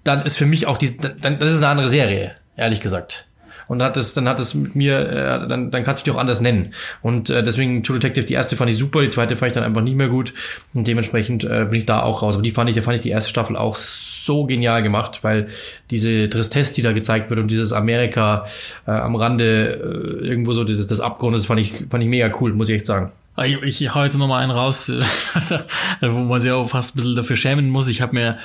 dann 0.04 0.22
ist 0.22 0.38
für 0.38 0.46
mich 0.46 0.68
auch 0.68 0.78
die, 0.78 0.98
dann, 0.98 1.40
das 1.40 1.52
ist 1.52 1.58
eine 1.58 1.68
andere 1.68 1.88
Serie, 1.88 2.36
ehrlich 2.56 2.82
gesagt. 2.82 3.26
Und 3.72 3.80
dann 3.80 3.88
hat 3.88 3.96
es, 3.96 4.14
dann 4.14 4.28
hat 4.28 4.38
es 4.38 4.54
mit 4.54 4.76
mir, 4.76 5.00
äh, 5.00 5.48
dann, 5.48 5.72
dann 5.72 5.84
kannst 5.86 6.02
du 6.02 6.04
dich 6.04 6.14
auch 6.14 6.20
anders 6.20 6.42
nennen. 6.42 6.74
Und 7.02 7.30
äh, 7.30 7.42
deswegen 7.42 7.84
True 7.84 8.00
Detective, 8.00 8.26
die 8.26 8.34
erste 8.34 8.58
fand 8.58 8.70
ich 8.70 8.76
super, 8.76 9.02
die 9.02 9.10
zweite 9.10 9.38
fand 9.38 9.52
ich 9.52 9.54
dann 9.54 9.64
einfach 9.64 9.82
nicht 9.82 9.96
mehr 9.96 10.10
gut. 10.10 10.34
Und 10.74 10.88
dementsprechend 10.88 11.46
äh, 11.46 11.68
bin 11.70 11.80
ich 11.80 11.86
da 11.86 12.02
auch 12.02 12.22
raus. 12.22 12.36
Aber 12.36 12.44
die 12.44 12.52
fand 12.52 12.70
ich, 12.70 12.76
da 12.76 12.82
fand 12.82 12.96
ich 12.96 13.02
die 13.02 13.12
erste 13.12 13.30
Staffel 13.30 13.56
auch 13.56 13.78
so 13.78 14.46
genial 14.46 14.84
gemacht, 14.84 15.24
weil 15.24 15.48
diese 15.90 16.30
Tristesse, 16.30 16.74
die 16.74 16.82
da 16.82 16.92
gezeigt 16.92 17.30
wird 17.30 17.40
und 17.40 17.50
dieses 17.50 17.72
Amerika 17.72 18.46
äh, 18.88 18.92
am 18.92 19.16
Rande 19.16 19.72
äh, 19.72 20.28
irgendwo 20.28 20.52
so 20.52 20.66
des, 20.66 20.86
des 20.88 21.00
Abgrundes, 21.00 21.46
fand 21.46 21.62
ich, 21.62 21.86
fand 21.90 22.04
ich 22.04 22.10
mega 22.10 22.30
cool, 22.42 22.52
muss 22.52 22.68
ich 22.68 22.76
echt 22.76 22.86
sagen. 22.86 23.14
Ah, 23.36 23.46
Ich, 23.46 23.62
ich 23.82 23.96
hau 23.96 24.04
jetzt 24.04 24.18
noch 24.18 24.28
mal 24.28 24.40
einen 24.42 24.52
raus, 24.52 24.92
also, 25.34 25.60
wo 26.02 26.20
man 26.20 26.40
sich 26.42 26.52
auch 26.52 26.68
fast 26.70 26.94
ein 26.94 26.98
bisschen 26.98 27.16
dafür 27.16 27.36
schämen 27.36 27.70
muss. 27.70 27.88
Ich 27.88 28.02
habe 28.02 28.14
mir, 28.14 28.38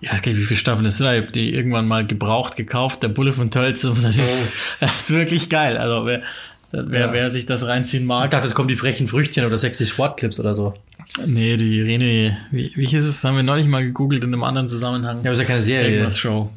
ich 0.00 0.10
weiß 0.12 0.22
gar 0.22 0.32
nicht, 0.32 0.40
wie 0.40 0.44
viele 0.44 0.58
Staffeln 0.58 0.86
es 0.86 0.96
sind, 0.98 1.06
ich 1.12 1.22
hab 1.22 1.32
die 1.32 1.54
irgendwann 1.54 1.86
mal 1.86 2.06
gebraucht 2.06 2.56
gekauft. 2.56 3.02
Der 3.02 3.08
Bulle 3.08 3.32
von 3.32 3.50
Tölz, 3.50 3.82
das 3.82 4.04
ist 4.96 5.10
wirklich 5.10 5.48
geil. 5.48 5.76
Also 5.76 6.06
wer, 6.06 6.22
wer, 6.72 7.00
Ja. 7.00 7.12
wer 7.12 7.30
sich 7.30 7.46
das 7.46 7.66
reinziehen 7.66 8.04
Ich 8.04 8.08
mag. 8.08 8.30
dachte, 8.30 8.46
es 8.46 8.54
kommen 8.54 8.68
die 8.68 8.76
frechen 8.76 9.06
Früchtchen 9.06 9.44
oder 9.44 9.56
sexy 9.56 9.86
Sportclips 9.86 10.40
oder 10.40 10.54
so. 10.54 10.74
Nee, 11.26 11.56
die 11.56 11.82
Rene, 11.82 12.38
wie, 12.50 12.70
wie 12.74 12.86
hieß 12.86 13.04
es, 13.04 13.22
haben 13.24 13.36
wir 13.36 13.42
neulich 13.42 13.66
mal 13.66 13.82
gegoogelt 13.84 14.24
in 14.24 14.32
einem 14.32 14.44
anderen 14.44 14.68
Zusammenhang. 14.68 15.16
Ja, 15.18 15.24
aber 15.24 15.32
ist 15.32 15.38
ja 15.40 15.44
keine 15.44 15.60
Serie. 15.60 15.90
Irgendwas 15.90 16.18
Show. 16.18 16.50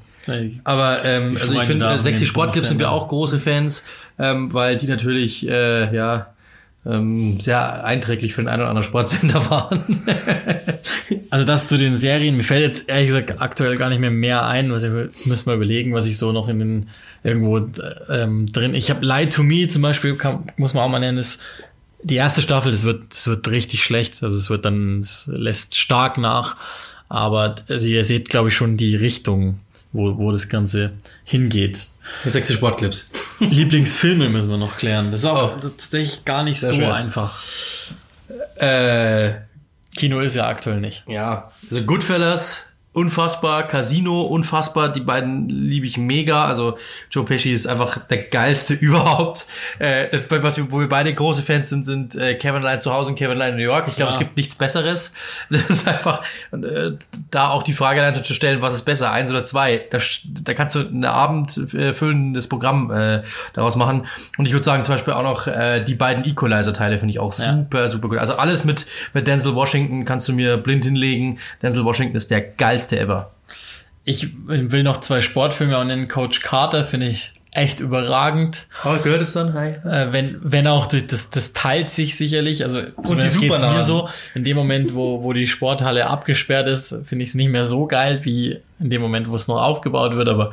Aber 0.63 1.03
ähm, 1.05 1.37
also 1.39 1.53
ich 1.59 1.67
finde, 1.67 1.85
äh, 1.87 1.97
sexy 1.99 2.25
Sportclips 2.25 2.69
sind 2.69 2.79
wir 2.79 2.89
auch 2.89 3.07
große 3.09 3.39
Fans, 3.39 3.83
ähm, 4.17 4.51
weil 4.53 4.75
die 4.77 4.87
natürlich 4.87 5.47
äh, 5.47 5.93
ja 5.95 6.27
ähm, 6.85 7.39
sehr 7.39 7.83
einträglich 7.83 8.33
für 8.33 8.41
den 8.41 8.47
einen 8.47 8.61
oder 8.61 8.69
anderen 8.69 8.87
Sportsender 8.87 9.49
waren. 9.49 9.83
Also 11.29 11.45
das 11.45 11.67
zu 11.67 11.77
den 11.77 11.97
Serien, 11.97 12.37
mir 12.37 12.43
fällt 12.43 12.61
jetzt 12.61 12.87
ehrlich 12.87 13.07
gesagt 13.07 13.41
aktuell 13.41 13.77
gar 13.77 13.89
nicht 13.89 13.99
mehr 13.99 14.11
mehr 14.11 14.45
ein, 14.45 14.71
was 14.71 14.83
ich 14.83 14.91
müssen 15.25 15.47
wir 15.47 15.55
überlegen, 15.55 15.93
was 15.93 16.05
ich 16.05 16.17
so 16.17 16.31
noch 16.31 16.47
in 16.47 16.59
den 16.59 16.89
irgendwo 17.23 17.67
ähm, 18.09 18.51
drin. 18.51 18.75
Ich 18.75 18.89
habe 18.89 19.05
Lie 19.05 19.29
to 19.29 19.43
Me 19.43 19.67
zum 19.67 19.81
Beispiel, 19.81 20.15
kann, 20.15 20.43
muss 20.57 20.73
man 20.73 20.83
auch 20.83 20.89
mal 20.89 20.99
nennen, 20.99 21.17
ist 21.17 21.39
die 22.03 22.15
erste 22.15 22.43
Staffel, 22.43 22.71
das 22.71 22.83
wird, 22.83 23.01
das 23.09 23.25
wird 23.25 23.47
richtig 23.47 23.83
schlecht. 23.83 24.21
Also 24.21 24.37
es 24.37 24.51
wird 24.51 24.63
dann, 24.63 24.99
es 24.99 25.27
lässt 25.27 25.75
stark 25.75 26.19
nach. 26.19 26.55
Aber 27.09 27.55
also 27.67 27.87
ihr 27.87 28.05
seht, 28.05 28.29
glaube 28.29 28.49
ich, 28.49 28.55
schon 28.55 28.77
die 28.77 28.95
Richtung, 28.95 29.59
wo, 29.91 30.17
wo 30.17 30.31
das 30.31 30.47
Ganze 30.47 30.93
hingeht. 31.23 31.87
Sexy 32.25 32.53
Sportclips. 32.53 33.07
Lieblingsfilme 33.39 34.29
müssen 34.29 34.49
wir 34.49 34.57
noch 34.57 34.77
klären. 34.77 35.11
Das 35.11 35.21
ist 35.21 35.25
auch 35.25 35.55
Oh. 35.55 35.59
tatsächlich 35.59 36.25
gar 36.25 36.43
nicht 36.43 36.59
Sehr 36.59 36.69
so 36.69 36.75
schwer. 36.75 36.93
einfach. 36.93 37.39
Äh, 38.57 39.33
Kino 39.95 40.19
ist 40.19 40.35
ja 40.35 40.47
aktuell 40.47 40.79
nicht. 40.81 41.03
ja, 41.07 41.51
also 41.69 41.83
Goodfellas, 41.83 42.64
unfassbar, 42.95 43.67
Casino, 43.67 44.21
unfassbar, 44.21 44.89
die 44.89 45.01
beiden 45.01 45.49
liebe 45.49 45.85
ich 45.85 45.97
mega. 45.97 46.45
Also 46.45 46.77
Joe 47.11 47.25
Pesci 47.25 47.51
ist 47.51 47.67
einfach 47.67 47.97
der 48.07 48.23
geilste 48.23 48.73
überhaupt. 48.79 49.45
Äh, 49.79 50.19
was 50.29 50.57
wir, 50.57 50.71
wo 50.71 50.79
wir 50.79 50.89
beide 50.89 51.13
große 51.13 51.41
Fans 51.43 51.69
sind, 51.69 51.85
sind 51.85 52.15
äh, 52.15 52.35
Kevin 52.35 52.61
Allein 52.61 52.79
zu 52.81 52.93
Hause 52.93 53.09
und 53.09 53.15
Kevin 53.15 53.33
Allein 53.33 53.51
in 53.51 53.57
New 53.57 53.63
York. 53.63 53.87
Ich 53.89 53.95
glaube, 53.97 54.11
es 54.13 54.19
gibt 54.19 54.37
nichts 54.37 54.55
Besseres. 54.55 55.13
Das 55.49 55.69
ist 55.69 55.87
einfach, 55.87 56.23
äh, 56.51 56.91
da 57.31 57.49
auch 57.49 57.63
die 57.63 57.73
Frage 57.73 58.01
dann 58.01 58.13
zu 58.23 58.33
stellen, 58.33 58.61
was 58.61 58.73
ist 58.73 58.83
besser, 58.83 59.11
eins 59.11 59.31
oder 59.31 59.43
zwei. 59.43 59.85
Da, 59.91 59.99
da 60.43 60.53
kannst 60.53 60.75
du 60.75 60.79
ein 60.79 61.05
Abend 61.05 61.73
äh, 61.73 61.93
füllendes 61.93 62.47
Programm 62.47 62.91
äh, 62.91 63.21
daraus 63.53 63.75
machen. 63.75 64.05
Und 64.37 64.47
ich 64.47 64.53
würde 64.53 64.63
sagen, 64.63 64.83
zum 64.83 64.93
Beispiel 64.95 65.13
auch 65.13 65.23
noch 65.23 65.47
äh, 65.47 65.83
die 65.83 65.95
beiden 65.95 66.23
Equalizer-Teile 66.25 66.97
finde 66.97 67.11
ich 67.11 67.19
auch 67.19 67.37
Ja. 67.37 67.57
super, 67.57 67.89
super 67.89 68.09
gut. 68.09 68.17
Also 68.19 68.35
alles 68.37 68.63
mit, 68.63 68.85
mit 69.13 69.27
Denzel 69.27 69.55
Washington 69.55 70.05
kannst 70.05 70.27
du 70.27 70.33
mir 70.33 70.57
blind 70.57 70.85
hinlegen. 70.85 71.39
Denzel 71.61 71.83
Washington 71.85 72.15
ist 72.15 72.31
der 72.31 72.41
geilste 72.41 72.84
ever. 72.93 73.31
Ich 74.03 74.29
will 74.45 74.83
noch 74.83 75.01
zwei 75.01 75.21
Sportfilme 75.21 75.77
auch 75.77 75.83
nennen. 75.83 76.07
Coach 76.07 76.41
Carter 76.41 76.83
finde 76.83 77.07
ich 77.07 77.33
echt 77.55 77.79
überragend. 77.79 78.67
Oh, 78.83 78.97
gehört 79.01 79.21
es 79.21 79.33
dann? 79.33 79.53
Hi. 79.53 79.69
Äh, 79.69 80.11
wenn, 80.11 80.39
wenn 80.43 80.67
auch 80.67 80.87
das, 80.87 81.29
das, 81.29 81.53
teilt 81.53 81.89
sich 81.89 82.17
sicherlich. 82.17 82.63
Also 82.63 82.81
zumindest 83.03 83.35
die 83.35 83.47
geht's 83.47 83.61
mir 83.61 83.83
so. 83.83 84.09
In 84.35 84.43
dem 84.43 84.57
Moment, 84.57 84.93
wo, 84.93 85.23
wo 85.23 85.33
die 85.33 85.47
Sporthalle 85.47 86.07
abgesperrt 86.07 86.67
ist, 86.67 86.89
finde 87.05 87.23
ich 87.23 87.29
es 87.29 87.35
nicht 87.35 87.49
mehr 87.49 87.65
so 87.65 87.87
geil 87.87 88.19
wie 88.23 88.59
in 88.79 88.89
dem 88.89 89.01
Moment, 89.01 89.29
wo 89.29 89.35
es 89.35 89.47
noch 89.47 89.61
aufgebaut 89.61 90.15
wird. 90.15 90.27
Aber 90.27 90.51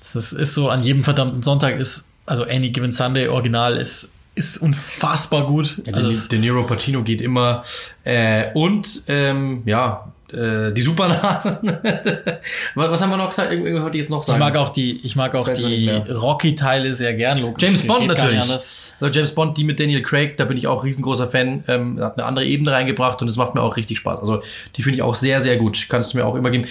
das 0.00 0.14
ist, 0.14 0.32
ist 0.32 0.54
so, 0.54 0.68
an 0.68 0.82
jedem 0.82 1.02
verdammten 1.02 1.42
Sonntag 1.42 1.78
ist, 1.78 2.08
also 2.26 2.44
Any 2.44 2.70
Given 2.70 2.92
Sunday 2.92 3.28
Original 3.28 3.76
ist, 3.76 4.12
ist 4.34 4.58
unfassbar 4.58 5.46
gut. 5.46 5.80
Ja, 5.86 5.94
also 5.94 6.28
De, 6.28 6.38
Niro 6.38 6.64
Pacino 6.64 7.02
geht 7.02 7.20
immer. 7.20 7.62
Äh, 8.04 8.52
und 8.52 9.02
ähm, 9.08 9.62
ja, 9.64 10.11
äh, 10.32 10.72
die 10.72 10.80
Supernasen. 10.80 11.58
was, 12.74 12.90
was 12.90 13.02
haben 13.02 13.10
wir 13.10 13.16
noch 13.16 13.30
gesagt? 13.30 13.52
Irgendwas 13.52 13.82
wollte 13.82 13.98
ich 13.98 14.02
jetzt 14.02 14.10
noch 14.10 14.20
ich 14.20 14.26
sagen. 14.26 14.38
mag 14.38 14.56
auch 14.56 14.70
die, 14.70 15.00
ich 15.04 15.16
mag 15.16 15.34
auch 15.34 15.48
die. 15.48 15.90
Rocky-Teile 15.90 16.92
sehr 16.92 17.14
gern. 17.14 17.38
Logisch, 17.38 17.62
James 17.62 17.86
Bond 17.86 18.06
natürlich. 18.06 18.40
Also 18.40 19.18
James 19.18 19.32
Bond, 19.32 19.56
die 19.56 19.64
mit 19.64 19.80
Daniel 19.80 20.02
Craig, 20.02 20.36
da 20.36 20.44
bin 20.44 20.56
ich 20.56 20.66
auch 20.66 20.84
riesengroßer 20.84 21.28
Fan. 21.28 21.64
Ähm, 21.68 22.00
hat 22.00 22.18
eine 22.18 22.26
andere 22.26 22.46
Ebene 22.46 22.72
reingebracht 22.72 23.20
und 23.22 23.28
es 23.28 23.36
macht 23.36 23.54
mir 23.54 23.62
auch 23.62 23.76
richtig 23.76 23.98
Spaß. 23.98 24.20
Also 24.20 24.42
die 24.76 24.82
finde 24.82 24.96
ich 24.96 25.02
auch 25.02 25.14
sehr, 25.14 25.40
sehr 25.40 25.56
gut. 25.56 25.86
Kannst 25.88 26.12
du 26.12 26.18
mir 26.18 26.24
auch 26.24 26.34
immer 26.34 26.50
geben. 26.50 26.66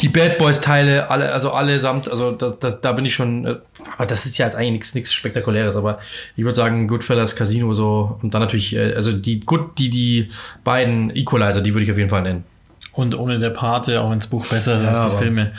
Die 0.00 0.08
Bad 0.08 0.38
Boys 0.38 0.60
Teile, 0.60 1.10
alle, 1.10 1.32
also 1.32 1.50
allesamt, 1.52 2.08
also 2.08 2.32
da, 2.32 2.50
da, 2.50 2.70
da 2.70 2.92
bin 2.92 3.04
ich 3.04 3.14
schon, 3.14 3.46
äh, 3.46 3.56
aber 3.96 4.06
das 4.06 4.26
ist 4.26 4.38
ja 4.38 4.46
jetzt 4.46 4.56
eigentlich 4.56 4.72
nichts 4.72 4.94
nichts 4.94 5.12
Spektakuläres, 5.12 5.76
aber 5.76 5.98
ich 6.36 6.44
würde 6.44 6.54
sagen 6.54 6.88
Goodfellas, 6.88 7.36
Casino 7.36 7.72
so 7.72 8.18
und 8.22 8.32
dann 8.34 8.40
natürlich, 8.40 8.74
äh, 8.74 8.94
also 8.94 9.12
die 9.12 9.40
gut, 9.40 9.78
die 9.78 9.90
die 9.90 10.28
beiden 10.64 11.10
Equalizer, 11.14 11.60
die 11.60 11.74
würde 11.74 11.84
ich 11.84 11.92
auf 11.92 11.98
jeden 11.98 12.10
Fall 12.10 12.22
nennen. 12.22 12.44
Und 12.92 13.14
ohne 13.14 13.38
der 13.38 13.50
Pate, 13.50 14.00
auch 14.00 14.14
das 14.14 14.26
Buch 14.26 14.46
besser 14.46 14.76
ist 14.76 14.84
als 14.84 15.10
die 15.10 15.16
Filme, 15.18 15.52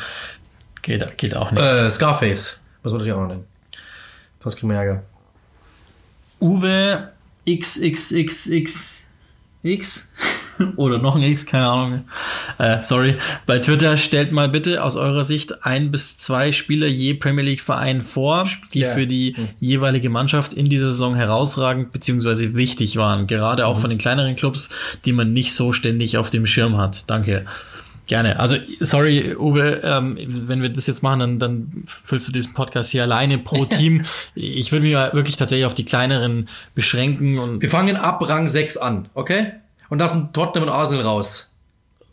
geht, 0.81 1.17
geht 1.17 1.35
auch 1.35 1.51
nicht. 1.51 1.61
Äh, 1.61 1.89
Scarface, 1.89 2.59
muss 2.83 2.91
man 2.91 2.99
natürlich 2.99 3.13
auch 3.15 3.21
noch 3.21 3.29
nennen. 3.29 3.45
Das 4.39 4.55
kriegen 4.55 4.69
wir 4.71 4.77
Ärger. 4.77 5.03
Uwe 6.39 7.11
XXXXX 7.47 8.63
oder 10.75 11.00
noch 11.00 11.15
ein 11.15 11.24
X, 11.24 11.45
keine 11.45 11.67
Ahnung. 11.67 12.03
Äh, 12.57 12.81
sorry. 12.83 13.15
Bei 13.45 13.60
Twitter 13.60 13.98
stellt 13.98 14.31
mal 14.31 14.50
bitte 14.50 14.83
aus 14.83 14.95
eurer 14.95 15.24
Sicht 15.24 15.65
ein 15.65 15.91
bis 15.91 16.17
zwei 16.17 16.51
Spieler 16.51 16.88
je 16.88 17.13
Premier 17.15 17.43
League 17.43 17.62
Verein 17.62 18.01
vor, 18.01 18.48
die 18.74 18.79
Ja. 18.81 18.93
für 18.93 19.07
die 19.07 19.36
jeweilige 19.60 20.10
Mannschaft 20.10 20.53
in 20.53 20.65
dieser 20.69 20.91
Saison 20.91 21.15
herausragend 21.15 21.91
bzw. 21.91 22.53
wichtig 22.55 22.98
waren. 22.98 23.27
Gerade 23.27 23.65
auch 23.65 23.79
von 23.79 23.89
den 23.89 24.00
kleineren 24.00 24.36
Clubs, 24.36 24.69
die 25.05 25.13
man 25.13 25.33
nicht 25.33 25.53
so 25.53 25.74
ständig 25.74 26.17
auf 26.17 26.29
dem 26.29 26.45
Schirm 26.45 26.77
hat. 26.77 27.10
Danke. 27.10 27.45
Gerne. 28.05 28.38
Also, 28.38 28.57
sorry, 28.81 29.33
Uwe, 29.33 29.79
ähm, 29.81 30.17
wenn 30.27 30.62
wir 30.62 30.67
das 30.67 30.88
jetzt 30.88 31.03
machen, 31.03 31.19
dann, 31.19 31.39
dann 31.39 31.83
füllst 31.86 32.27
du 32.27 32.33
diesen 32.33 32.53
Podcast 32.53 32.91
hier 32.91 33.03
alleine 33.03 33.38
pro 33.38 33.63
Team. 33.79 34.03
Ich 34.36 34.74
würde 34.74 34.83
mich 34.83 34.93
mal 34.93 35.13
wirklich 35.13 35.38
tatsächlich 35.38 35.65
auf 35.65 35.74
die 35.74 35.86
kleineren 35.86 36.50
beschränken 36.75 37.39
und 37.39 37.62
Wir 37.62 37.69
fangen 37.69 37.95
ab 37.95 38.22
Rang 38.27 38.50
6 38.50 38.75
an, 38.75 39.07
okay? 39.13 39.53
Und 39.89 39.99
lassen 39.99 40.33
Tottenham 40.33 40.67
und 40.69 40.73
Arsenal 40.73 41.03
raus. 41.05 41.53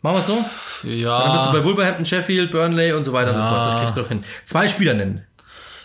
Machen 0.01 0.15
wir 0.17 0.21
so? 0.21 0.43
ja. 0.87 1.23
Dann 1.23 1.31
bist 1.33 1.45
du 1.45 1.51
bei 1.51 1.63
Wolverhampton, 1.63 2.05
Sheffield, 2.05 2.51
Burnley 2.51 2.93
und 2.93 3.03
so 3.03 3.13
weiter 3.13 3.29
und 3.31 3.35
so 3.37 3.41
Ja. 3.41 3.49
fort. 3.49 3.67
Das 3.67 3.79
kriegst 3.79 3.95
du 3.97 4.01
doch 4.01 4.07
hin. 4.09 4.23
Zwei 4.45 4.67
Spieler 4.67 4.93
nennen. 4.95 5.25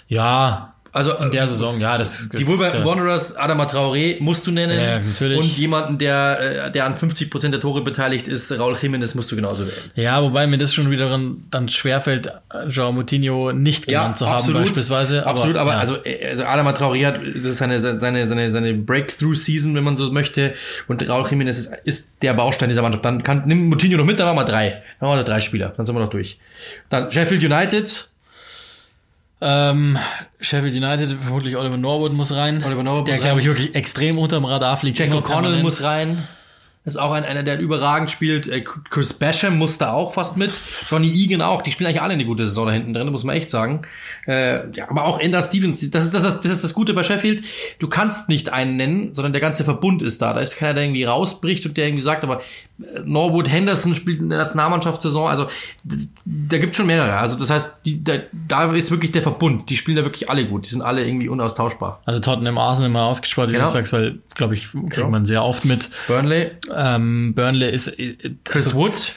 Ja, 0.09 0.75
Also 0.97 1.13
in 1.19 1.31
der 1.31 1.47
Saison, 1.47 1.79
ja, 1.79 1.99
das 1.99 2.27
die 2.31 2.47
Wolverhampton 2.47 2.87
Wanderers, 2.87 3.37
Adama 3.37 3.65
Traoré 3.67 4.17
musst 4.21 4.47
du 4.47 4.51
nennen. 4.51 4.81
Ja, 4.81 4.99
natürlich. 4.99 5.39
Und 5.39 5.59
jemanden, 5.59 5.99
der, 5.99 6.69
äh, 6.69 6.71
der 6.71 6.87
an 6.87 6.97
50 6.97 7.31
Prozent 7.31 7.53
der 7.53 7.61
Tore 7.61 7.83
beteiligt 7.83 8.29
ist, 8.29 8.51
Raul 8.59 8.73
Jiménez, 8.73 9.15
musst 9.15 9.31
du 9.31 9.37
genauso 9.37 9.67
wählen. 9.67 9.91
Ja, 9.95 10.23
wobei 10.23 10.47
mir 10.47 10.57
das 10.57 10.73
schon 10.73 10.91
wieder 10.91 11.21
dann, 11.51 11.69
schwerfällt, 11.69 12.33
Joao 12.71 12.93
Moutinho 12.93 13.53
nicht 13.53 13.87
genannt 13.87 14.17
zu 14.17 14.27
haben, 14.27 14.37
absolut, 14.37 14.63
beispielsweise. 14.63 15.21
Aber, 15.21 15.31
absolut, 15.33 15.57
aber 15.57 15.73
ja. 15.73 15.79
also, 15.81 15.97
äh, 16.03 16.31
also 16.31 16.45
Adama 16.45 16.71
Traoré 16.71 17.05
hat, 17.05 17.21
das 17.21 17.45
ist 17.45 17.59
seine, 17.59 17.79
seine, 17.79 18.27
seine, 18.27 18.51
seine 18.51 18.73
Breakthrough-Season, 18.73 19.75
wenn 19.75 19.85
man 19.85 19.97
so 19.97 20.11
möchte. 20.11 20.55
Und 20.89 21.07
Raul 21.07 21.25
Jiménez 21.25 21.51
ist, 21.51 21.73
ist 21.85 22.09
der 22.23 22.33
Baustein 22.33 22.71
dieser 22.71 22.81
Mannschaft. 22.81 23.05
Dann 23.05 23.23
kann, 23.23 23.43
nimm 23.45 23.69
Moutinho 23.69 23.99
noch 23.99 24.07
mit, 24.07 24.19
dann 24.19 24.35
machen 24.35 24.47
wir 24.47 24.51
drei. 24.51 24.83
Dann 24.99 25.11
machen 25.11 25.19
wir 25.19 25.25
drei 25.25 25.41
Spieler. 25.41 25.75
Dann 25.77 25.85
sind 25.85 25.95
wir 25.95 26.01
noch 26.01 26.09
durch. 26.09 26.39
Dann 26.89 27.13
Sheffield 27.13 27.45
United. 27.45 28.09
Ähm, 29.41 29.99
Sheffield 30.41 30.75
United, 30.75 31.11
vermutlich 31.21 31.57
Oliver 31.57 31.77
Norwood 31.77 32.13
muss 32.13 32.33
rein. 32.33 32.63
Oliver 32.65 32.83
Norwood 32.83 33.09
der, 33.09 33.17
muss 33.17 33.25
glaube 33.25 33.41
ich, 33.41 33.47
wirklich 33.47 33.75
extrem 33.75 34.19
unterm 34.19 34.45
Radar 34.45 34.77
fliegt. 34.77 34.99
Jack 34.99 35.13
O'Connell 35.13 35.63
muss 35.63 35.83
rein. 35.83 36.27
Ist 36.87 36.97
auch 36.99 37.13
ein, 37.13 37.25
einer, 37.25 37.43
der 37.43 37.59
überragend 37.59 38.11
spielt. 38.11 38.49
Äh, 38.49 38.63
Chris 38.63 39.13
Basham 39.13 39.59
muss 39.59 39.77
da 39.77 39.93
auch 39.93 40.13
fast 40.15 40.37
mit. 40.37 40.53
Johnny 40.89 41.09
Egan 41.13 41.43
auch. 41.43 41.61
Die 41.63 41.73
spielen 41.73 41.89
eigentlich 41.89 42.01
alle 42.01 42.15
eine 42.15 42.25
gute 42.25 42.45
Saison 42.47 42.67
da 42.67 42.73
hinten 42.73 42.95
drin, 42.95 43.09
muss 43.11 43.25
man 43.25 43.37
echt 43.37 43.51
sagen. 43.51 43.83
Äh, 44.27 44.71
ja, 44.71 44.89
aber 44.89 45.05
auch 45.05 45.19
Ender 45.19 45.43
Stevens. 45.43 45.91
Das 45.91 46.05
ist 46.05 46.15
das, 46.15 46.23
das 46.41 46.51
ist 46.53 46.65
das 46.65 46.73
Gute 46.75 46.95
bei 46.95 47.03
Sheffield. 47.03 47.45
Du 47.81 47.89
kannst 47.89 48.29
nicht 48.29 48.53
einen 48.53 48.77
nennen, 48.77 49.13
sondern 49.15 49.33
der 49.33 49.43
ganze 49.43 49.65
Verbund 49.65 50.01
ist 50.03 50.23
da. 50.23 50.33
Da 50.33 50.41
ist 50.41 50.57
keiner, 50.57 50.75
der 50.75 50.85
irgendwie 50.85 51.05
rausbricht 51.05 51.67
und 51.67 51.77
der 51.77 51.87
irgendwie 51.87 52.03
sagt, 52.03 52.23
aber 52.25 52.41
äh, 52.81 53.01
Norwood 53.05 53.51
Henderson 53.51 53.93
spielt 53.93 54.21
in 54.21 54.29
der 54.31 54.39
Nationalmannschaftssaison. 54.39 55.29
Also 55.29 55.49
da 56.25 56.59
gibt 56.59 56.77
schon 56.77 56.87
mehrere. 56.87 57.17
Also 57.17 57.37
das 57.37 57.51
heißt, 57.51 57.79
die, 57.85 58.03
da, 58.05 58.19
da 58.47 58.73
ist 58.73 58.91
wirklich 58.91 59.13
der 59.13 59.23
Verbund. 59.23 59.71
Die 59.71 59.77
spielen 59.77 59.97
da 59.97 60.05
wirklich 60.05 60.31
alle 60.31 60.47
gut. 60.47 60.67
Die 60.67 60.71
sind 60.71 60.83
alle 60.83 61.07
irgendwie 61.07 61.29
unaustauschbar. 61.29 62.01
Also 62.05 62.21
Tottenham 62.21 62.59
Arsenal 62.59 62.91
mal 62.91 63.05
ausgespart, 63.07 63.49
wie 63.49 63.53
Genau. 63.55 63.65
du 63.67 63.71
sagst, 63.73 63.93
weil, 63.93 64.19
glaube 64.35 64.55
ich, 64.55 64.69
kriegt 64.91 65.11
man 65.11 65.25
sehr 65.27 65.43
oft 65.43 65.65
mit. 65.65 65.89
Burnley, 66.07 66.51
Ähm, 66.77 67.35
Burnley 67.35 67.71
ist, 67.71 67.89
äh, 67.99 68.17
Chris 68.45 68.75
Wood. 68.75 69.13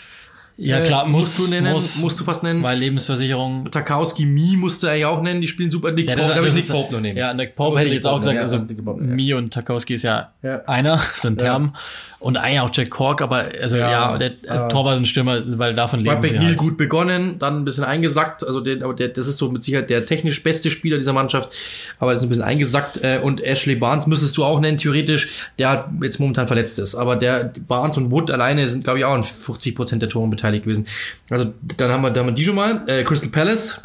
Ja 0.60 0.80
äh, 0.80 0.86
klar, 0.86 1.06
muss, 1.08 1.26
musst 1.26 1.40
du 1.40 1.48
nennen, 1.48 1.72
muss, 1.72 1.98
musst 1.98 2.20
du 2.20 2.24
fast 2.24 2.44
nennen. 2.44 2.62
weil 2.64 2.78
Lebensversicherung. 2.78 3.70
Tarkowski, 3.72 4.26
Mi 4.26 4.56
musst 4.58 4.84
du 4.84 4.88
eigentlich 4.88 5.06
auch 5.06 5.22
nennen, 5.22 5.42
die 5.42 5.48
spielen 5.48 5.72
super. 5.72 5.92
Nick 5.92 6.10
Ja, 6.10 6.16
Pope, 6.16 6.36
das 6.42 6.54
ich 6.56 6.62
ist- 6.64 6.70
Nick 6.70 6.78
Pope 6.80 6.94
noch 6.94 7.02
nehmen. 7.02 7.18
Ja, 7.18 7.34
Nick 7.34 7.56
Pope 7.56 7.78
hätte 7.80 7.90
ich 7.90 7.96
jetzt 7.96 8.08
auch 8.08 8.20
gesagt, 8.20 8.36
ja, 8.36 8.42
also 8.42 8.58
Pope, 8.58 9.04
ja. 9.04 9.10
Mi 9.14 9.34
und 9.34 9.54
Tarkowski 9.54 9.96
ist 9.96 10.04
ja, 10.04 10.32
Ja. 10.44 10.62
einer, 10.66 11.00
sind. 11.16 11.40
Term. 11.40 11.76
Und 12.22 12.36
eigentlich 12.36 12.60
auch 12.60 12.70
Jack 12.74 12.90
Cork, 12.90 13.22
aber 13.22 13.46
also 13.62 13.78
Ja, 13.78 14.18
der 14.18 14.34
also 14.50 14.66
äh, 14.66 14.68
Torwart 14.68 14.98
und 14.98 15.08
Stürmer, 15.08 15.40
weil 15.58 15.74
davon 15.74 16.02
leben 16.02 16.16
Right 16.18 16.26
sie 16.30 16.38
halt. 16.40 16.58
gut 16.58 16.76
begonnen, 16.76 17.40
dann 17.40 17.60
ein 17.62 17.64
bisschen 17.66 17.86
eingesackt. 17.86 18.46
Also 18.46 18.60
der, 18.60 18.84
aber 18.84 18.94
der, 18.94 19.08
das 19.08 19.26
ist 19.28 19.38
so 19.38 19.50
mit 19.50 19.64
Sicherheit 19.64 19.90
der 19.90 20.06
technisch 20.06 20.44
beste 20.44 20.70
Spieler 20.70 20.98
dieser 20.98 21.14
Mannschaft, 21.14 21.56
aber 21.98 22.12
das 22.12 22.20
ist 22.20 22.26
ein 22.26 22.30
bisschen 22.30 22.44
eingesackt. 22.44 22.98
Äh, 23.02 23.20
Und 23.24 23.40
Ashley 23.42 23.76
Barnes 23.76 24.06
müsstest 24.06 24.36
du 24.36 24.44
auch 24.44 24.60
nennen, 24.60 24.78
theoretisch, 24.78 25.30
der 25.60 25.70
hat 25.70 25.90
jetzt 26.04 26.20
momentan 26.20 26.48
verletzt 26.48 26.78
ist. 26.80 26.94
Aber 26.94 27.16
der 27.16 27.54
Barnes 27.70 27.96
und 27.96 28.12
Wood 28.12 28.32
alleine 28.32 28.68
sind, 28.68 28.84
glaube 28.84 29.00
ich, 29.00 29.06
auch 29.06 29.14
an 29.14 29.24
50 29.24 29.74
Prozent 29.78 30.02
der 30.02 30.10
Toren 30.10 30.30
beteiligt 30.30 30.49
gewesen. 30.58 30.86
Also 31.30 31.54
dann 31.78 31.92
haben 31.92 32.02
wir, 32.02 32.10
dann 32.12 32.22
haben 32.26 32.30
wir 32.32 32.34
die 32.34 32.46
schon 32.46 32.56
mal. 32.56 32.84
Äh, 32.88 33.04
Crystal 33.04 33.30
Palace. 33.30 33.82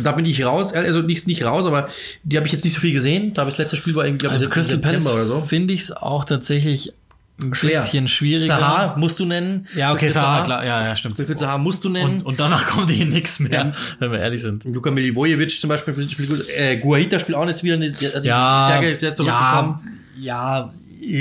Da 0.00 0.10
bin 0.12 0.26
ich 0.26 0.44
raus, 0.44 0.72
also 0.72 1.02
nicht, 1.02 1.28
nicht 1.28 1.44
raus, 1.44 1.66
aber 1.66 1.88
die 2.24 2.36
habe 2.36 2.46
ich 2.46 2.52
jetzt 2.52 2.64
nicht 2.64 2.74
so 2.74 2.80
viel 2.80 2.92
gesehen. 2.92 3.32
Da 3.32 3.42
habe 3.42 3.50
ich 3.50 3.56
das 3.56 3.64
letzte 3.64 3.76
Spiel 3.76 3.94
war 3.94 4.04
irgendwie, 4.04 4.18
glaube 4.18 4.34
ich, 4.34 4.40
Also 4.40 4.50
Crystal 4.50 4.78
Palace 4.78 5.06
oder 5.06 5.24
so. 5.24 5.40
finde 5.40 5.72
ich 5.72 5.82
es 5.82 5.92
auch 5.92 6.24
tatsächlich 6.24 6.92
ein 7.40 7.54
Schwer. 7.54 7.80
bisschen 7.80 8.08
schwieriger. 8.08 8.46
Sahar 8.46 8.98
musst 8.98 9.18
du 9.20 9.24
nennen. 9.24 9.66
Ja, 9.74 9.90
okay, 9.92 10.02
Wilfried 10.06 10.12
Sahar, 10.14 10.44
klar, 10.44 10.64
ja, 10.64 10.84
ja, 10.86 10.96
stimmt. 10.96 11.18
Wilfried 11.18 11.38
Sahar 11.38 11.58
musst 11.58 11.84
du 11.84 11.88
nennen. 11.88 12.18
Und, 12.20 12.26
und 12.26 12.40
danach 12.40 12.66
kommt 12.70 12.90
hier 12.90 13.06
nichts 13.06 13.38
mehr, 13.40 13.50
Ja. 13.52 13.72
wenn 14.00 14.10
wir 14.12 14.18
ehrlich 14.20 14.42
sind. 14.42 14.64
Luka 14.64 14.90
Milivojevic 14.90 15.50
zum 15.60 15.68
Beispiel 15.68 15.94
spielt 16.10 16.28
gut. 16.28 16.44
Äh, 16.56 16.76
Guaita 16.78 17.18
spielt 17.18 17.36
auch 17.38 17.44
nicht 17.46 17.62
wieder. 17.62 17.76
Also 17.76 18.28
Ja, 18.28 18.78
sehr, 18.80 18.94
sehr 19.14 19.24
ja, 19.24 19.80
ja, 20.16 20.72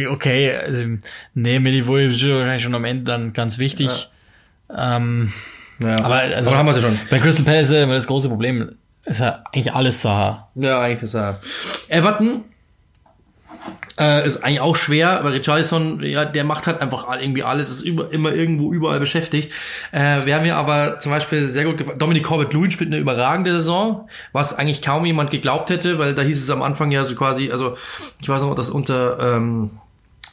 okay. 0.09 0.55
Also, 0.55 0.83
nee, 1.33 1.59
Milivojevic 1.59 2.15
ist 2.15 2.27
wahrscheinlich 2.27 2.63
schon 2.63 2.75
am 2.75 2.85
Ende 2.85 3.03
dann 3.03 3.33
ganz 3.33 3.57
wichtig. 3.59 4.09
Ähm, 4.75 5.31
Ja. 5.79 5.95
aber 6.03 6.15
also, 6.15 6.49
Aber 6.51 6.59
haben 6.59 6.65
wir 6.67 6.73
sie 6.73 6.81
schon. 6.81 6.97
Bei 7.09 7.19
Crystal 7.19 7.45
Palace 7.45 7.69
ist 7.69 7.75
immer 7.75 7.95
das 7.95 8.07
große 8.07 8.29
Problem, 8.29 8.75
ist 9.05 9.19
ja 9.19 9.43
eigentlich 9.51 9.73
alles 9.73 10.01
Saha. 10.01 10.49
Ja, 10.55 10.79
eigentlich 10.81 11.03
ist 11.03 11.15
er. 11.15 11.39
Everton 11.89 12.43
äh, 13.99 14.25
ist 14.25 14.43
eigentlich 14.43 14.59
auch 14.61 14.75
schwer, 14.75 15.19
aber 15.19 15.33
Richarlison, 15.33 16.01
ja, 16.03 16.25
der 16.25 16.43
macht 16.43 16.67
halt 16.67 16.81
einfach 16.81 17.05
irgendwie 17.21 17.43
alles, 17.43 17.69
ist 17.69 17.83
über, 17.83 18.11
immer 18.11 18.33
irgendwo 18.33 18.73
überall 18.73 18.99
beschäftigt. 18.99 19.51
Äh, 19.91 20.21
wer 20.23 20.41
mir 20.41 20.55
aber 20.55 20.99
zum 20.99 21.11
Beispiel 21.11 21.47
sehr 21.47 21.65
gut 21.65 21.83
Dominic 22.01 22.23
Corbett-Lewin 22.23 22.71
spielt 22.71 22.91
eine 22.91 22.99
überragende 22.99 23.51
Saison, 23.51 24.09
was 24.31 24.57
eigentlich 24.57 24.81
kaum 24.81 25.05
jemand 25.05 25.31
geglaubt 25.31 25.69
hätte, 25.69 25.99
weil 25.99 26.15
da 26.15 26.23
hieß 26.23 26.41
es 26.41 26.49
am 26.49 26.61
Anfang 26.63 26.91
ja 26.91 27.03
so 27.03 27.15
quasi, 27.15 27.51
also 27.51 27.77
ich 28.21 28.27
weiß 28.27 28.41
noch, 28.41 28.55
dass 28.55 28.69
unter 28.71 29.35
ähm, 29.35 29.71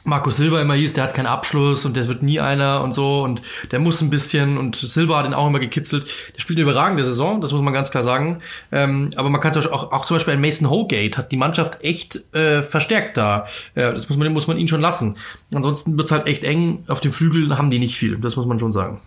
Marco 0.03 0.31
Silva 0.31 0.61
immer 0.61 0.73
hieß, 0.73 0.93
der 0.93 1.03
hat 1.03 1.13
keinen 1.13 1.27
Abschluss 1.27 1.85
und 1.85 1.95
der 1.95 2.07
wird 2.07 2.23
nie 2.23 2.39
einer 2.39 2.81
und 2.81 2.93
so 2.93 3.23
und 3.23 3.41
der 3.71 3.79
muss 3.79 4.01
ein 4.01 4.09
bisschen 4.09 4.57
und 4.57 4.75
Silva 4.75 5.19
hat 5.19 5.25
ihn 5.25 5.33
auch 5.33 5.47
immer 5.47 5.59
gekitzelt. 5.59 6.09
Der 6.35 6.41
spielt 6.41 6.57
eine 6.57 6.63
überragende 6.69 7.03
Saison, 7.03 7.39
das 7.39 7.51
muss 7.51 7.61
man 7.61 7.73
ganz 7.73 7.91
klar 7.91 8.03
sagen. 8.03 8.41
Ähm, 8.71 9.11
aber 9.15 9.29
man 9.29 9.39
kann 9.41 9.53
zum 9.53 9.61
Beispiel 9.61 9.75
auch, 9.77 9.91
auch 9.91 10.05
zum 10.05 10.15
Beispiel 10.15 10.33
ein 10.33 10.41
Mason 10.41 10.69
Holgate 10.69 11.17
hat 11.17 11.31
die 11.31 11.37
Mannschaft 11.37 11.83
echt 11.83 12.21
äh, 12.33 12.63
verstärkt 12.63 13.17
da. 13.17 13.45
Äh, 13.75 13.91
das 13.91 14.09
muss 14.09 14.17
man, 14.17 14.33
muss 14.33 14.47
man 14.47 14.57
ihn 14.57 14.67
schon 14.67 14.81
lassen. 14.81 15.17
Ansonsten 15.53 15.97
wird's 15.97 16.11
halt 16.11 16.25
echt 16.25 16.43
eng. 16.43 16.83
Auf 16.87 16.99
den 16.99 17.11
Flügeln 17.11 17.57
haben 17.57 17.69
die 17.69 17.79
nicht 17.79 17.95
viel, 17.95 18.17
das 18.17 18.35
muss 18.35 18.45
man 18.45 18.57
schon 18.59 18.71
sagen. 18.71 18.99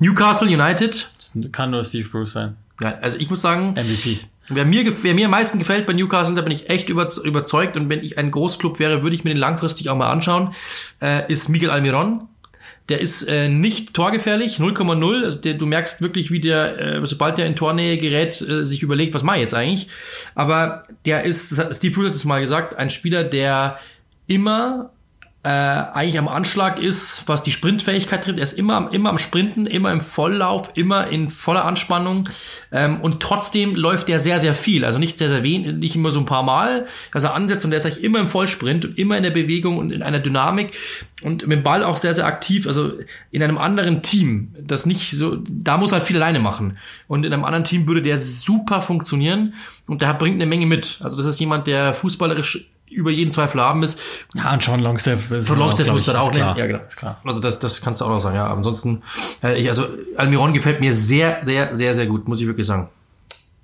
Newcastle 0.00 0.48
United, 0.48 1.10
Das 1.16 1.32
kann 1.52 1.70
nur 1.70 1.84
Steve 1.84 2.08
Bruce 2.08 2.32
sein. 2.32 2.56
ja, 2.80 2.94
also 3.00 3.18
ich 3.18 3.28
muss 3.30 3.42
sagen, 3.42 3.72
MVP. 3.72 4.20
Wer 4.50 4.64
mir, 4.64 4.92
wer 5.02 5.14
mir 5.14 5.26
am 5.26 5.30
meisten 5.30 5.58
gefällt 5.58 5.86
bei 5.86 5.92
Newcastle, 5.92 6.34
da 6.34 6.42
bin 6.42 6.52
ich 6.52 6.68
echt 6.68 6.88
über, 6.88 7.08
überzeugt 7.22 7.76
und 7.76 7.88
wenn 7.88 8.02
ich 8.02 8.18
ein 8.18 8.30
Großclub 8.30 8.78
wäre, 8.78 9.02
würde 9.02 9.14
ich 9.14 9.24
mir 9.24 9.30
den 9.30 9.38
langfristig 9.38 9.88
auch 9.88 9.96
mal 9.96 10.10
anschauen, 10.10 10.54
äh, 11.00 11.30
ist 11.30 11.48
Miguel 11.48 11.70
Almiron. 11.70 12.28
Der 12.88 13.00
ist 13.00 13.22
äh, 13.22 13.48
nicht 13.48 13.94
torgefährlich, 13.94 14.58
0,0. 14.58 15.24
Also 15.24 15.38
du 15.38 15.66
merkst 15.66 16.02
wirklich, 16.02 16.32
wie 16.32 16.40
der, 16.40 16.78
äh, 16.78 17.06
sobald 17.06 17.38
der 17.38 17.46
in 17.46 17.54
Tornähe 17.54 17.98
gerät, 17.98 18.40
äh, 18.42 18.64
sich 18.64 18.82
überlegt, 18.82 19.14
was 19.14 19.22
mache 19.22 19.36
ich 19.36 19.42
jetzt 19.42 19.54
eigentlich. 19.54 19.88
Aber 20.34 20.82
der 21.06 21.22
ist, 21.22 21.54
Steve 21.72 21.94
Bruce 21.94 22.06
hat 22.06 22.14
es 22.16 22.24
mal 22.24 22.40
gesagt, 22.40 22.76
ein 22.76 22.90
Spieler, 22.90 23.22
der 23.22 23.78
immer 24.26 24.90
äh, 25.42 25.48
eigentlich 25.48 26.18
am 26.18 26.28
Anschlag 26.28 26.78
ist, 26.78 27.22
was 27.24 27.42
die 27.42 27.50
Sprintfähigkeit 27.50 28.22
trifft. 28.22 28.38
Er 28.38 28.42
ist 28.42 28.58
immer, 28.58 28.90
immer 28.92 29.08
am 29.08 29.16
Sprinten, 29.16 29.66
immer 29.66 29.90
im 29.90 30.02
Volllauf, 30.02 30.72
immer 30.74 31.06
in 31.06 31.30
voller 31.30 31.64
Anspannung. 31.64 32.28
Ähm, 32.70 33.00
und 33.00 33.20
trotzdem 33.20 33.74
läuft 33.74 34.10
er 34.10 34.18
sehr, 34.18 34.38
sehr 34.38 34.52
viel. 34.52 34.84
Also 34.84 34.98
nicht 34.98 35.18
sehr, 35.18 35.30
sehr 35.30 35.42
wenig, 35.42 35.76
nicht 35.76 35.96
immer 35.96 36.10
so 36.10 36.20
ein 36.20 36.26
paar 36.26 36.42
Mal, 36.42 36.86
dass 37.14 37.24
er 37.24 37.32
ansetzt 37.32 37.64
und 37.64 37.72
er 37.72 37.78
ist 37.78 37.86
eigentlich 37.86 38.04
immer 38.04 38.18
im 38.18 38.28
Vollsprint 38.28 38.84
und 38.84 38.98
immer 38.98 39.16
in 39.16 39.22
der 39.22 39.30
Bewegung 39.30 39.78
und 39.78 39.92
in 39.92 40.02
einer 40.02 40.18
Dynamik 40.18 40.76
und 41.22 41.46
mit 41.46 41.58
dem 41.58 41.62
Ball 41.62 41.84
auch 41.84 41.96
sehr, 41.96 42.12
sehr 42.12 42.26
aktiv. 42.26 42.66
Also 42.66 42.92
in 43.30 43.42
einem 43.42 43.56
anderen 43.56 44.02
Team, 44.02 44.54
das 44.60 44.84
nicht 44.84 45.12
so, 45.12 45.38
da 45.48 45.78
muss 45.78 45.92
er 45.92 45.98
halt 45.98 46.06
viel 46.06 46.16
alleine 46.16 46.40
machen. 46.40 46.76
Und 47.06 47.24
in 47.24 47.32
einem 47.32 47.44
anderen 47.44 47.64
Team 47.64 47.88
würde 47.88 48.02
der 48.02 48.18
super 48.18 48.82
funktionieren 48.82 49.54
und 49.86 50.02
der 50.02 50.12
bringt 50.12 50.34
eine 50.34 50.46
Menge 50.46 50.66
mit. 50.66 50.98
Also 51.02 51.16
das 51.16 51.24
ist 51.24 51.40
jemand, 51.40 51.66
der 51.66 51.94
fußballerisch 51.94 52.69
über 52.90 53.10
jeden 53.10 53.32
Zweifel 53.32 53.60
haben 53.60 53.82
ist. 53.82 53.98
Ja, 54.34 54.52
und 54.52 54.62
Sean 54.62 54.80
Longstaff 54.80 55.30
ist 55.30 55.48
John 55.48 55.58
Longstaff 55.58 55.84
glaub 55.84 55.94
muss 55.94 56.04
dann 56.04 56.16
auch 56.16 56.32
nennen. 56.32 56.56
Ja, 56.56 56.66
genau. 56.66 56.80
Ist 56.86 56.96
klar. 56.96 57.20
Also 57.24 57.40
das, 57.40 57.58
das 57.58 57.80
kannst 57.80 58.00
du 58.00 58.04
auch 58.04 58.10
noch 58.10 58.20
sagen, 58.20 58.36
ja. 58.36 58.52
Ansonsten, 58.52 59.02
äh, 59.42 59.60
ich, 59.60 59.68
also 59.68 59.86
Almiron 60.16 60.52
gefällt 60.52 60.80
mir 60.80 60.92
sehr, 60.92 61.38
sehr, 61.40 61.74
sehr, 61.74 61.94
sehr 61.94 62.06
gut, 62.06 62.28
muss 62.28 62.40
ich 62.40 62.46
wirklich 62.46 62.66
sagen. 62.66 62.88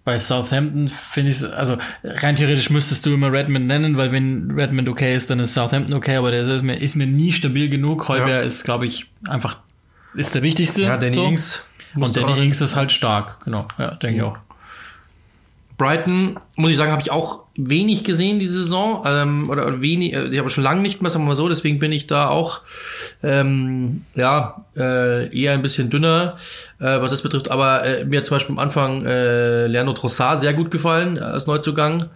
Bei 0.04 0.18
Southampton 0.18 0.86
finde 0.86 1.32
ich 1.32 1.42
also 1.52 1.78
rein 2.04 2.36
theoretisch 2.36 2.70
müsstest 2.70 3.04
du 3.04 3.14
immer 3.14 3.32
Redmond 3.32 3.66
nennen, 3.66 3.96
weil 3.96 4.12
wenn 4.12 4.52
Redmond 4.52 4.88
okay 4.88 5.16
ist, 5.16 5.30
dann 5.30 5.40
ist 5.40 5.52
Southampton 5.52 5.96
okay, 5.96 6.14
aber 6.14 6.30
der 6.30 6.42
ist 6.42 6.62
mir, 6.62 6.76
ist 6.76 6.94
mir 6.94 7.08
nie 7.08 7.32
stabil 7.32 7.68
genug. 7.68 8.08
Heuber 8.08 8.28
Ja. 8.28 8.40
ist, 8.40 8.62
glaube 8.62 8.86
ich, 8.86 9.06
einfach 9.26 9.58
ist 10.14 10.36
der 10.36 10.42
wichtigste. 10.42 10.82
Ja, 10.82 10.96
Danny 10.96 11.14
so. 11.14 11.26
Ings. 11.26 11.64
Und 11.96 12.04
auch 12.04 12.12
Danny 12.12 12.44
Ings 12.44 12.60
ist 12.60 12.76
halt 12.76 12.92
stark, 12.92 13.44
genau. 13.44 13.66
Ja, 13.78 13.96
denke 13.96 14.18
ich 14.18 14.22
auch. 14.22 14.38
Brighton, 15.76 16.38
muss 16.54 16.70
ich 16.70 16.76
sagen, 16.76 16.92
habe 16.92 17.02
ich 17.02 17.10
auch 17.10 17.45
wenig 17.56 18.04
gesehen 18.04 18.38
diese 18.38 18.62
Saison. 18.62 19.02
Ähm, 19.06 19.50
oder, 19.50 19.66
oder 19.66 19.80
wenig, 19.80 20.12
äh, 20.14 20.28
ich 20.28 20.38
habe 20.38 20.50
schon 20.50 20.64
lange 20.64 20.82
nicht 20.82 21.02
mehr, 21.02 21.10
sagen 21.10 21.24
wir 21.24 21.28
mal 21.28 21.34
so, 21.34 21.48
deswegen 21.48 21.78
bin 21.78 21.92
ich 21.92 22.06
da 22.06 22.28
auch 22.28 22.60
ähm, 23.22 24.02
ja, 24.14 24.64
äh, 24.76 25.36
eher 25.36 25.52
ein 25.52 25.62
bisschen 25.62 25.90
dünner, 25.90 26.36
äh, 26.78 27.00
was 27.00 27.10
das 27.10 27.22
betrifft. 27.22 27.50
Aber 27.50 27.84
äh, 27.84 28.04
mir 28.04 28.18
hat 28.18 28.26
zum 28.26 28.36
Beispiel 28.36 28.54
am 28.54 28.58
Anfang 28.58 29.04
äh, 29.04 29.66
Leandro 29.66 29.94
Trossard 29.94 30.38
sehr 30.38 30.54
gut 30.54 30.70
gefallen 30.70 31.16
äh, 31.16 31.20
als 31.20 31.46
Neuzugang, 31.46 32.10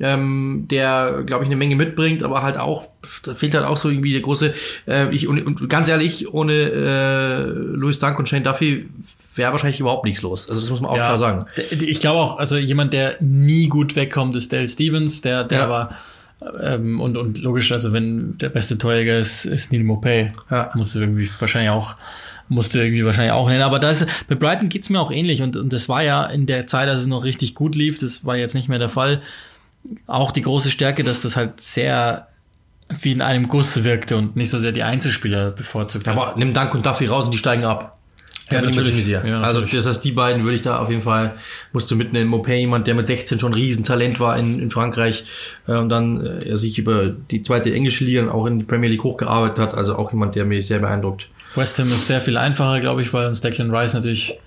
ähm, 0.00 0.66
der, 0.70 1.22
glaube 1.26 1.44
ich, 1.44 1.48
eine 1.48 1.56
Menge 1.56 1.76
mitbringt, 1.76 2.22
aber 2.22 2.42
halt 2.42 2.58
auch, 2.58 2.88
da 3.24 3.34
fehlt 3.34 3.54
halt 3.54 3.66
auch 3.66 3.76
so 3.76 3.90
irgendwie 3.90 4.12
der 4.12 4.22
große, 4.22 4.54
äh, 4.86 5.12
ich, 5.14 5.28
und, 5.28 5.44
und 5.44 5.68
ganz 5.68 5.88
ehrlich, 5.88 6.32
ohne 6.32 6.52
äh, 6.52 7.42
Louis 7.48 7.98
Dunk 7.98 8.18
und 8.18 8.28
Shane 8.28 8.44
Duffy 8.44 8.88
wäre 9.34 9.52
wahrscheinlich 9.52 9.80
überhaupt 9.80 10.04
nichts 10.04 10.22
los. 10.22 10.48
Also 10.48 10.60
das 10.60 10.70
muss 10.70 10.80
man 10.80 10.90
auch 10.90 10.94
klar 10.96 11.18
sagen. 11.18 11.46
Ich 11.70 12.00
glaube 12.00 12.20
auch, 12.20 12.38
also 12.38 12.56
jemand, 12.56 12.92
der 12.92 13.16
nie 13.20 13.68
gut 13.68 13.96
wegkommt, 13.96 14.36
ist 14.36 14.52
Dale 14.52 14.68
Stevens, 14.68 15.20
der, 15.20 15.44
der 15.44 15.58
Ja. 15.58 15.64
aber 15.64 15.90
ähm, 16.62 17.00
und, 17.00 17.16
und 17.16 17.38
logisch, 17.38 17.72
also 17.72 17.92
wenn 17.92 18.36
der 18.38 18.48
beste 18.50 18.76
Torjäger 18.76 19.18
ist, 19.18 19.46
ist 19.46 19.72
Neil 19.72 19.84
Mopay. 19.84 20.32
Ja. 20.50 20.70
Musste 20.74 21.00
irgendwie 21.00 21.28
wahrscheinlich 21.38 21.70
auch, 21.70 21.96
musste 22.48 22.82
irgendwie 22.82 23.04
wahrscheinlich 23.04 23.32
auch 23.32 23.48
nennen. 23.48 23.62
Aber 23.62 23.78
da 23.78 23.90
ist, 23.90 24.06
bei 24.28 24.34
Brighton 24.34 24.68
geht's 24.68 24.90
mir 24.90 25.00
auch 25.00 25.10
ähnlich 25.10 25.42
und, 25.42 25.56
und 25.56 25.72
das 25.72 25.88
war 25.88 26.02
ja 26.02 26.24
in 26.26 26.46
der 26.46 26.66
Zeit, 26.66 26.88
als 26.88 27.00
es 27.02 27.06
noch 27.06 27.24
richtig 27.24 27.54
gut 27.54 27.74
lief, 27.74 27.98
das 27.98 28.24
war 28.24 28.36
jetzt 28.36 28.54
nicht 28.54 28.68
mehr 28.68 28.78
der 28.78 28.88
Fall. 28.90 29.22
auch 30.06 30.30
die 30.32 30.42
große 30.42 30.70
Stärke, 30.70 31.02
dass 31.04 31.20
das 31.22 31.36
halt 31.36 31.60
sehr 31.60 32.26
wie 33.00 33.12
in 33.12 33.22
einem 33.22 33.48
Guss 33.48 33.82
wirkte 33.82 34.16
und 34.18 34.36
nicht 34.36 34.50
so 34.50 34.58
sehr 34.58 34.72
die 34.72 34.82
Einzelspieler 34.82 35.52
bevorzugt 35.52 36.06
hat. 36.06 36.16
Aber 36.16 36.34
nimm 36.36 36.52
Dank 36.52 36.74
und 36.74 36.84
Duffy 36.84 37.06
raus 37.06 37.24
und 37.24 37.32
die 37.32 37.38
steigen 37.38 37.64
ab. 37.64 37.96
Ja, 38.50 38.60
bin 38.60 38.70
natürlich. 38.70 38.88
Ich 38.88 38.94
mir 38.94 39.02
sicher. 39.02 39.26
Ja, 39.26 39.40
also 39.40 39.62
das 39.62 39.86
heißt, 39.86 40.04
die 40.04 40.12
beiden 40.12 40.44
würde 40.44 40.56
ich 40.56 40.62
da 40.62 40.78
auf 40.78 40.90
jeden 40.90 41.02
Fall, 41.02 41.34
musst 41.72 41.90
du 41.90 41.96
mitnehmen. 41.96 42.32
Mopé, 42.32 42.54
jemand, 42.54 42.86
der 42.86 42.94
mit 42.94 43.06
16 43.06 43.38
schon 43.38 43.52
ein 43.52 43.54
Riesentalent 43.54 44.20
war 44.20 44.36
in, 44.36 44.58
in 44.60 44.70
Frankreich 44.70 45.24
äh, 45.66 45.72
und 45.72 45.88
dann 45.88 46.24
äh, 46.24 46.56
sich 46.56 46.78
über 46.78 47.08
die 47.08 47.42
zweite 47.42 47.72
englische 47.72 48.04
Liga 48.04 48.22
und 48.22 48.28
auch 48.28 48.46
in 48.46 48.58
die 48.58 48.64
Premier 48.64 48.90
League 48.90 49.02
hochgearbeitet 49.02 49.58
hat. 49.58 49.74
Also 49.74 49.96
auch 49.96 50.12
jemand, 50.12 50.34
der 50.34 50.44
mich 50.44 50.66
sehr 50.66 50.80
beeindruckt. 50.80 51.28
West 51.54 51.78
Ham 51.78 51.86
ist 51.86 52.06
sehr 52.06 52.20
viel 52.20 52.36
einfacher, 52.36 52.80
glaube 52.80 53.02
ich, 53.02 53.12
weil 53.12 53.26
uns 53.26 53.40
Declan 53.40 53.74
Rice 53.74 53.94
natürlich 53.94 54.38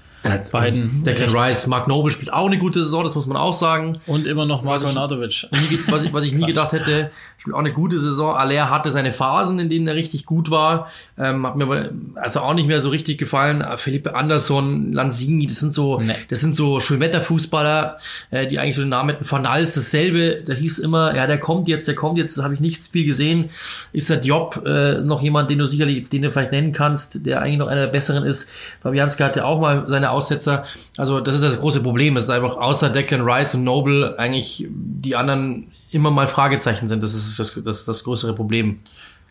beiden. 0.52 1.04
Declan 1.04 1.30
Rice, 1.30 1.68
Mark 1.68 1.88
Noble 1.88 2.12
spielt 2.12 2.34
auch 2.34 2.48
eine 2.48 2.58
gute 2.58 2.82
Saison, 2.82 3.04
das 3.04 3.16
muss 3.16 3.28
man 3.28 3.38
auch 3.38 3.54
sagen. 3.54 3.98
Und 4.06 4.28
immer 4.28 4.46
noch 4.46 4.64
Marko 4.64 4.88
Arnautovic. 4.88 5.48
Was 5.88 6.04
ich, 6.04 6.14
was 6.14 6.26
ich 6.26 6.34
nie 6.34 6.46
gedacht 6.48 6.72
hätte, 6.74 7.12
spielt 7.48 7.56
auch 7.56 7.60
eine 7.60 7.72
gute 7.72 7.98
Saison. 7.98 8.36
Aller 8.36 8.70
hatte 8.70 8.90
seine 8.90 9.12
Phasen, 9.12 9.58
in 9.60 9.70
denen 9.70 9.88
er 9.88 9.96
richtig 9.96 10.26
gut 10.26 10.52
war. 10.52 10.92
Ähm, 11.18 11.48
hat 11.48 11.56
mir 11.56 11.64
aber 11.64 11.90
also 12.16 12.42
auch 12.42 12.54
nicht 12.54 12.68
mehr 12.68 12.82
so 12.82 12.90
richtig 12.90 13.18
gefallen. 13.18 13.64
Felipe 13.78 14.16
Anderson, 14.16 14.92
Lanzini, 14.92 15.48
das 15.48 15.60
sind 15.60 15.74
so, 15.74 16.00
nee. 16.00 16.14
das 16.28 16.42
sind 16.42 16.56
so 16.56 16.80
Schönwetterfußballer, 16.80 17.98
äh, 18.32 18.48
die 18.48 18.60
eigentlich 18.60 18.76
so 18.76 18.82
den 18.82 18.90
Namen 18.90 19.12
hätten. 19.12 19.30
Van 19.30 19.44
Nals, 19.44 19.76
dasselbe. 19.76 20.44
Da 20.46 20.54
hieß 20.54 20.80
immer, 20.80 21.16
ja, 21.16 21.26
der 21.26 21.40
kommt 21.40 21.68
jetzt, 21.70 21.88
der 21.88 21.96
kommt 21.96 22.18
jetzt. 22.18 22.38
Da 22.38 22.44
habe 22.44 22.54
ich 22.54 22.60
nichts 22.60 22.90
viel 22.90 23.06
gesehen. 23.06 23.50
Ist 23.94 24.10
der 24.10 24.20
Job 24.20 24.64
äh, 24.66 25.00
noch 25.00 25.22
jemand, 25.22 25.50
den 25.50 25.60
du 25.60 25.66
sicherlich, 25.66 26.10
den 26.10 26.24
du 26.24 26.32
vielleicht 26.32 26.52
nennen 26.52 26.74
kannst, 26.74 27.26
der 27.26 27.42
eigentlich 27.42 27.60
noch 27.60 27.68
einer 27.68 27.82
der 27.82 27.92
besseren 27.92 28.24
ist. 28.24 28.50
Fabianski 28.84 29.24
hatte 29.24 29.46
auch 29.46 29.62
mal 29.62 29.86
seine 29.88 30.12
Aussetzer. 30.12 30.66
Also 30.98 31.22
das 31.22 31.36
ist 31.36 31.44
das 31.44 31.60
große 31.60 31.82
Problem. 31.82 32.18
Es 32.18 32.24
ist 32.26 32.30
einfach 32.30 32.58
außer 32.58 32.90
Declan 32.90 33.22
Rice 33.22 33.56
und 33.56 33.64
Noble 33.64 34.20
eigentlich 34.20 34.68
die 34.70 35.16
anderen 35.16 35.72
immer 35.92 36.12
mal 36.12 36.28
Fragezeichen 36.28 36.88
sind. 36.88 37.04
Das 37.04 37.14
ist 37.14 37.40
das, 37.40 37.54
das, 37.64 37.86
das 37.86 38.04
größere 38.04 38.34
Problem. 38.34 38.80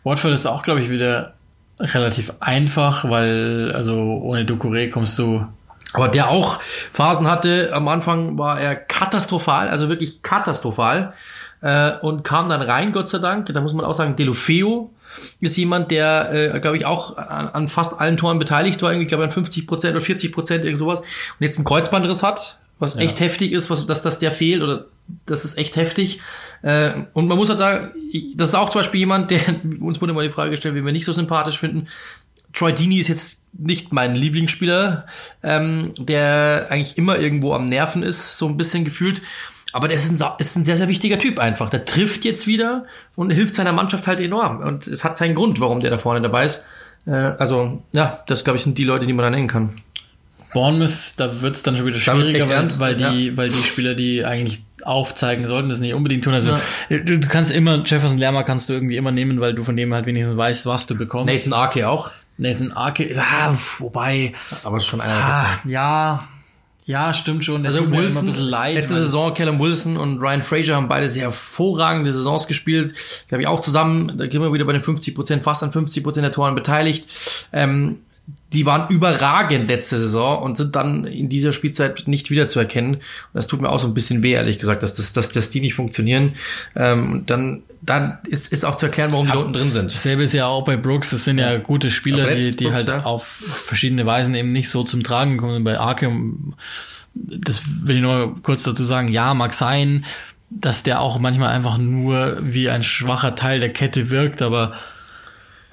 Watford 0.03 0.33
ist 0.33 0.45
auch, 0.45 0.63
glaube 0.63 0.81
ich, 0.81 0.89
wieder 0.89 1.33
relativ 1.79 2.33
einfach, 2.39 3.09
weil 3.09 3.71
also 3.75 3.93
ohne 3.95 4.43
Ducouré 4.43 4.89
kommst 4.89 5.19
du 5.19 5.45
aber 5.93 6.09
der 6.09 6.29
auch 6.29 6.59
Phasen 6.61 7.29
hatte, 7.29 7.71
am 7.73 7.87
Anfang 7.87 8.37
war 8.37 8.59
er 8.59 8.75
katastrophal, 8.75 9.69
also 9.69 9.89
wirklich 9.89 10.21
katastrophal 10.21 11.13
äh, 11.61 11.93
und 12.01 12.23
kam 12.23 12.49
dann 12.49 12.61
rein, 12.61 12.91
Gott 12.91 13.09
sei 13.09 13.19
Dank. 13.19 13.47
Da 13.47 13.61
muss 13.61 13.73
man 13.73 13.85
auch 13.85 13.93
sagen, 13.93 14.15
Delofeo 14.15 14.93
ist 15.39 15.55
jemand, 15.57 15.89
der, 15.91 16.55
äh, 16.55 16.59
glaube 16.59 16.77
ich, 16.77 16.85
auch 16.85 17.17
an, 17.17 17.47
an, 17.47 17.67
fast 17.67 17.99
allen 17.99 18.17
Toren 18.17 18.37
beteiligt 18.37 18.81
war, 18.81 18.91
irgendwie, 18.91 19.07
glaube 19.07 19.23
ich, 19.23 19.29
an 19.29 19.33
50 19.33 19.65
Prozent 19.65 19.95
oder 19.95 20.05
40 20.05 20.31
Prozent, 20.31 20.65
irgend 20.65 20.77
sowas. 20.77 20.99
Und 20.99 21.07
jetzt 21.39 21.57
einen 21.57 21.65
Kreuzbandriss 21.65 22.21
hat, 22.21 22.59
was 22.79 22.95
ja. 22.95 23.01
echt 23.01 23.19
heftig 23.19 23.51
ist, 23.51 23.69
was, 23.69 23.85
dass, 23.85 24.01
dass 24.01 24.19
der 24.19 24.31
fehlt 24.31 24.61
oder 24.61 24.85
das 25.25 25.45
ist 25.45 25.57
echt 25.57 25.77
heftig. 25.77 26.19
Äh, 26.61 26.91
und 27.13 27.27
man 27.27 27.37
muss 27.37 27.49
halt 27.49 27.59
sagen, 27.59 27.91
das 28.35 28.49
ist 28.49 28.55
auch 28.55 28.69
zum 28.69 28.79
Beispiel 28.79 28.99
jemand, 28.99 29.31
der, 29.31 29.39
uns 29.79 30.01
wurde 30.01 30.13
mal 30.13 30.23
die 30.23 30.31
Frage 30.31 30.51
gestellt, 30.51 30.75
wie 30.75 30.85
wir 30.85 30.91
nicht 30.91 31.05
so 31.05 31.11
sympathisch 31.11 31.57
finden. 31.57 31.87
Troy 32.53 32.73
Dini 32.73 32.97
ist 32.97 33.07
jetzt 33.07 33.43
nicht 33.53 33.93
mein 33.93 34.15
Lieblingsspieler, 34.15 35.05
ähm, 35.43 35.93
der 35.99 36.67
eigentlich 36.69 36.97
immer 36.97 37.19
irgendwo 37.19 37.53
am 37.53 37.65
Nerven 37.65 38.03
ist, 38.03 38.37
so 38.37 38.47
ein 38.47 38.57
bisschen 38.57 38.85
gefühlt. 38.85 39.21
Aber 39.73 39.87
der 39.87 39.95
ist 39.95 40.09
ein, 40.09 40.31
ist 40.39 40.55
ein 40.55 40.65
sehr, 40.65 40.77
sehr 40.77 40.87
wichtiger 40.87 41.19
Typ 41.19 41.39
einfach. 41.39 41.69
Der 41.69 41.85
trifft 41.85 42.25
jetzt 42.25 42.47
wieder 42.47 42.85
und 43.15 43.31
hilft 43.31 43.55
seiner 43.55 43.73
Mannschaft 43.73 44.07
halt 44.07 44.19
enorm. 44.19 44.59
Und 44.61 44.87
es 44.87 45.03
hat 45.03 45.17
seinen 45.17 45.35
Grund, 45.35 45.59
warum 45.59 45.81
der 45.81 45.91
da 45.91 45.97
vorne 45.97 46.21
dabei 46.21 46.45
ist. 46.45 46.63
Äh, 47.05 47.11
also, 47.11 47.83
ja, 47.91 48.23
das 48.27 48.43
glaube 48.43 48.57
ich 48.57 48.63
sind 48.63 48.77
die 48.77 48.83
Leute, 48.85 49.05
die 49.05 49.13
man 49.13 49.23
da 49.23 49.29
nennen 49.29 49.47
kann. 49.47 49.81
Bournemouth, 50.53 51.13
da 51.17 51.41
wird 51.41 51.57
es 51.57 51.63
dann 51.63 51.75
schon 51.75 51.85
wieder 51.85 51.99
schwieriger, 51.99 52.47
weil, 52.47 52.79
weil, 52.79 52.95
die, 52.95 53.27
ja. 53.27 53.37
weil 53.37 53.49
die 53.49 53.63
Spieler, 53.63 53.95
die 53.95 54.23
eigentlich 54.23 54.63
aufzeigen 54.83 55.47
sollten, 55.47 55.69
das 55.69 55.79
nicht 55.79 55.93
unbedingt 55.93 56.23
tun. 56.23 56.33
Also 56.33 56.51
ja. 56.89 56.97
du, 56.97 57.19
du, 57.19 57.27
kannst 57.27 57.51
immer, 57.51 57.83
Jefferson 57.85 58.17
Lerma 58.17 58.43
kannst 58.43 58.69
du 58.69 58.73
irgendwie 58.73 58.97
immer 58.97 59.11
nehmen, 59.11 59.41
weil 59.41 59.53
du 59.53 59.63
von 59.63 59.75
dem 59.75 59.93
halt 59.93 60.05
wenigstens 60.05 60.37
weißt, 60.37 60.65
was 60.65 60.87
du 60.87 60.95
bekommst. 60.95 61.33
Nathan 61.33 61.53
Arke 61.53 61.89
auch. 61.89 62.11
Nathan 62.37 62.71
Arke, 62.71 63.13
ja, 63.13 63.57
wobei. 63.79 64.33
Aber 64.63 64.79
schon 64.79 65.01
einer 65.01 65.13
ah, 65.13 65.59
Ja, 65.65 66.27
ja, 66.87 67.13
stimmt 67.13 67.43
schon. 67.43 67.63
Der 67.63 67.73
also 67.73 67.83
tut 67.83 67.91
Wilson, 67.91 68.03
mir 68.03 68.11
immer 68.11 68.19
ein 68.21 68.25
bisschen 68.27 68.49
leid. 68.49 68.75
Letzte 68.75 68.93
Saison, 68.95 69.33
Callum 69.33 69.59
Wilson 69.59 69.97
und 69.97 70.19
Ryan 70.21 70.41
Fraser 70.41 70.75
haben 70.77 70.87
beide 70.87 71.09
sehr 71.09 71.23
hervorragende 71.23 72.13
Saisons 72.13 72.47
gespielt. 72.47 72.93
Glaube 73.27 73.41
ich 73.41 73.47
auch 73.47 73.59
zusammen, 73.59 74.17
da 74.17 74.25
gehen 74.25 74.41
wir 74.41 74.53
wieder 74.53 74.63
bei 74.63 74.71
den 74.71 74.83
50 74.83 75.13
Prozent, 75.13 75.43
fast 75.43 75.63
an 75.63 75.73
50 75.73 76.01
Prozent 76.01 76.23
der 76.23 76.31
Toren 76.31 76.55
beteiligt. 76.55 77.09
Ähm, 77.51 77.97
die 78.53 78.65
waren 78.65 78.89
überragend 78.89 79.67
letzte 79.67 79.97
Saison 79.97 80.41
und 80.41 80.57
sind 80.57 80.75
dann 80.75 81.05
in 81.05 81.29
dieser 81.29 81.53
Spielzeit 81.53 82.07
nicht 82.07 82.29
wiederzuerkennen. 82.29 82.95
Und 82.95 83.03
das 83.33 83.47
tut 83.47 83.61
mir 83.61 83.69
auch 83.69 83.79
so 83.79 83.87
ein 83.87 83.93
bisschen 83.93 84.23
weh, 84.23 84.33
ehrlich 84.33 84.59
gesagt, 84.59 84.83
dass, 84.83 84.93
dass, 84.95 85.13
dass, 85.13 85.31
dass 85.31 85.49
die 85.49 85.61
nicht 85.61 85.73
funktionieren. 85.73 86.33
Ähm, 86.75 87.23
dann 87.25 87.63
dann 87.81 88.17
ist, 88.25 88.51
ist 88.51 88.65
auch 88.65 88.75
zu 88.75 88.87
erklären, 88.87 89.11
warum 89.11 89.27
die 89.27 89.37
unten 89.37 89.53
drin 89.53 89.71
sind. 89.71 89.93
Dasselbe 89.93 90.23
ist 90.23 90.33
ja 90.33 90.47
auch 90.47 90.65
bei 90.65 90.77
Brooks. 90.77 91.11
Das 91.11 91.23
sind 91.23 91.37
ja, 91.37 91.51
ja 91.51 91.57
gute 91.57 91.91
Spieler, 91.91 92.33
die, 92.33 92.55
die 92.55 92.65
Brooks, 92.65 92.75
halt 92.75 92.87
ja. 92.87 93.03
auf 93.03 93.23
verschiedene 93.25 94.05
Weisen 94.05 94.33
eben 94.35 94.51
nicht 94.51 94.69
so 94.69 94.83
zum 94.83 95.03
Tragen 95.03 95.37
kommen. 95.37 95.63
Bei 95.63 95.79
Arkham, 95.79 96.55
das 97.13 97.61
will 97.65 97.97
ich 97.97 98.01
nur 98.01 98.41
kurz 98.41 98.63
dazu 98.63 98.83
sagen, 98.83 99.07
ja, 99.09 99.33
mag 99.33 99.53
sein, 99.53 100.05
dass 100.49 100.83
der 100.83 101.01
auch 101.01 101.19
manchmal 101.19 101.53
einfach 101.53 101.77
nur 101.77 102.37
wie 102.41 102.69
ein 102.69 102.83
schwacher 102.83 103.35
Teil 103.35 103.59
der 103.59 103.71
Kette 103.71 104.09
wirkt, 104.09 104.41
aber 104.41 104.73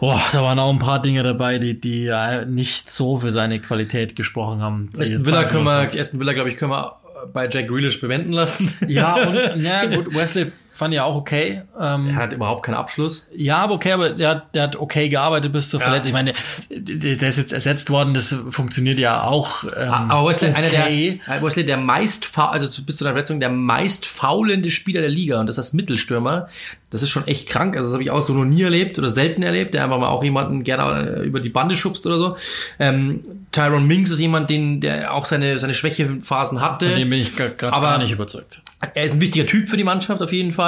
Boah, 0.04 0.20
da 0.32 0.42
waren 0.42 0.58
auch 0.58 0.70
ein 0.70 0.78
paar 0.78 1.00
Dinge 1.00 1.22
dabei, 1.22 1.58
die, 1.58 1.80
die 1.80 2.12
nicht 2.46 2.90
so 2.90 3.16
für 3.16 3.30
seine 3.30 3.58
Qualität 3.58 4.14
gesprochen 4.14 4.60
haben. 4.60 4.90
Aston 4.98 5.24
Villa 5.24 5.44
können 5.44 5.64
wir, 5.64 5.98
Aston 5.98 6.20
Villa, 6.20 6.34
glaube 6.34 6.50
ich, 6.50 6.58
können 6.58 6.72
wir 6.72 6.96
bei 7.32 7.48
Jack 7.48 7.68
Grealish 7.68 8.02
bewenden 8.02 8.34
lassen. 8.34 8.70
Ja, 8.86 9.14
und 9.14 9.34
ja, 9.62 9.86
gut, 9.86 10.14
Wesley 10.14 10.52
fand 10.74 10.92
ich 10.92 11.00
auch 11.00 11.14
okay. 11.14 11.62
Ähm, 11.78 12.08
er 12.08 12.16
hat 12.16 12.32
überhaupt 12.32 12.64
keinen 12.64 12.74
Abschluss. 12.74 13.28
Ja, 13.32 13.58
aber 13.58 13.74
okay, 13.74 13.92
aber 13.92 14.10
der, 14.10 14.28
hat, 14.28 14.54
der 14.56 14.64
hat 14.64 14.76
okay 14.76 15.08
gearbeitet 15.08 15.52
bis 15.52 15.70
zur 15.70 15.78
ja. 15.78 15.84
Verletzung. 15.84 16.08
Ich 16.08 16.12
meine, 16.12 16.32
der, 16.68 17.14
der 17.14 17.30
ist 17.30 17.36
jetzt 17.36 17.52
ersetzt 17.52 17.90
worden, 17.90 18.12
das 18.12 18.34
funktioniert 18.50 18.98
ja 18.98 19.22
auch. 19.22 19.62
Ähm, 19.64 19.92
aber 19.92 20.28
Wesley, 20.28 20.50
okay. 20.50 20.58
einer 20.58 20.68
der, 20.68 21.42
Wesley, 21.42 21.64
der 21.64 21.76
meist, 21.76 22.28
also 22.36 22.82
bis 22.82 22.96
zu 22.96 23.04
der 23.04 23.12
Verletzung, 23.12 23.38
der 23.38 23.50
meist 23.50 24.04
faulende 24.04 24.70
Spieler 24.70 25.00
der 25.00 25.10
Liga 25.10 25.38
und 25.38 25.46
das 25.46 25.58
ist 25.58 25.74
Mittelstürmer. 25.74 26.48
Das 26.90 27.02
ist 27.02 27.10
schon 27.10 27.26
echt 27.26 27.48
krank. 27.48 27.76
Also 27.76 27.88
das 27.88 27.94
habe 27.94 28.02
ich 28.02 28.10
auch 28.10 28.22
so 28.22 28.34
noch 28.34 28.44
nie 28.44 28.62
erlebt 28.62 28.98
oder 28.98 29.08
selten 29.08 29.42
erlebt, 29.42 29.74
der 29.74 29.84
einfach 29.84 29.98
mal 29.98 30.08
auch 30.08 30.22
jemanden 30.22 30.64
gerne 30.64 31.18
äh, 31.18 31.24
über 31.24 31.40
die 31.40 31.48
Bande 31.48 31.76
schubst 31.76 32.06
oder 32.06 32.18
so. 32.18 32.36
Ähm, 32.78 33.24
Tyron 33.52 33.86
Minks 33.86 34.10
ist 34.10 34.20
jemand, 34.20 34.50
den, 34.50 34.80
der 34.80 35.14
auch 35.14 35.26
seine, 35.26 35.58
seine 35.58 35.74
Schwächephasen 35.74 36.60
hatte. 36.60 36.88
Von 36.88 36.98
dem 36.98 37.10
bin 37.10 37.20
ich 37.20 37.36
gerade 37.36 37.54
gar 37.54 37.98
nicht 37.98 38.12
überzeugt. 38.12 38.60
Er 38.94 39.04
ist 39.04 39.14
ein 39.14 39.20
wichtiger 39.20 39.46
Typ 39.46 39.68
für 39.68 39.76
die 39.76 39.84
Mannschaft 39.84 40.22
auf 40.22 40.32
jeden 40.32 40.52
Fall. 40.52 40.63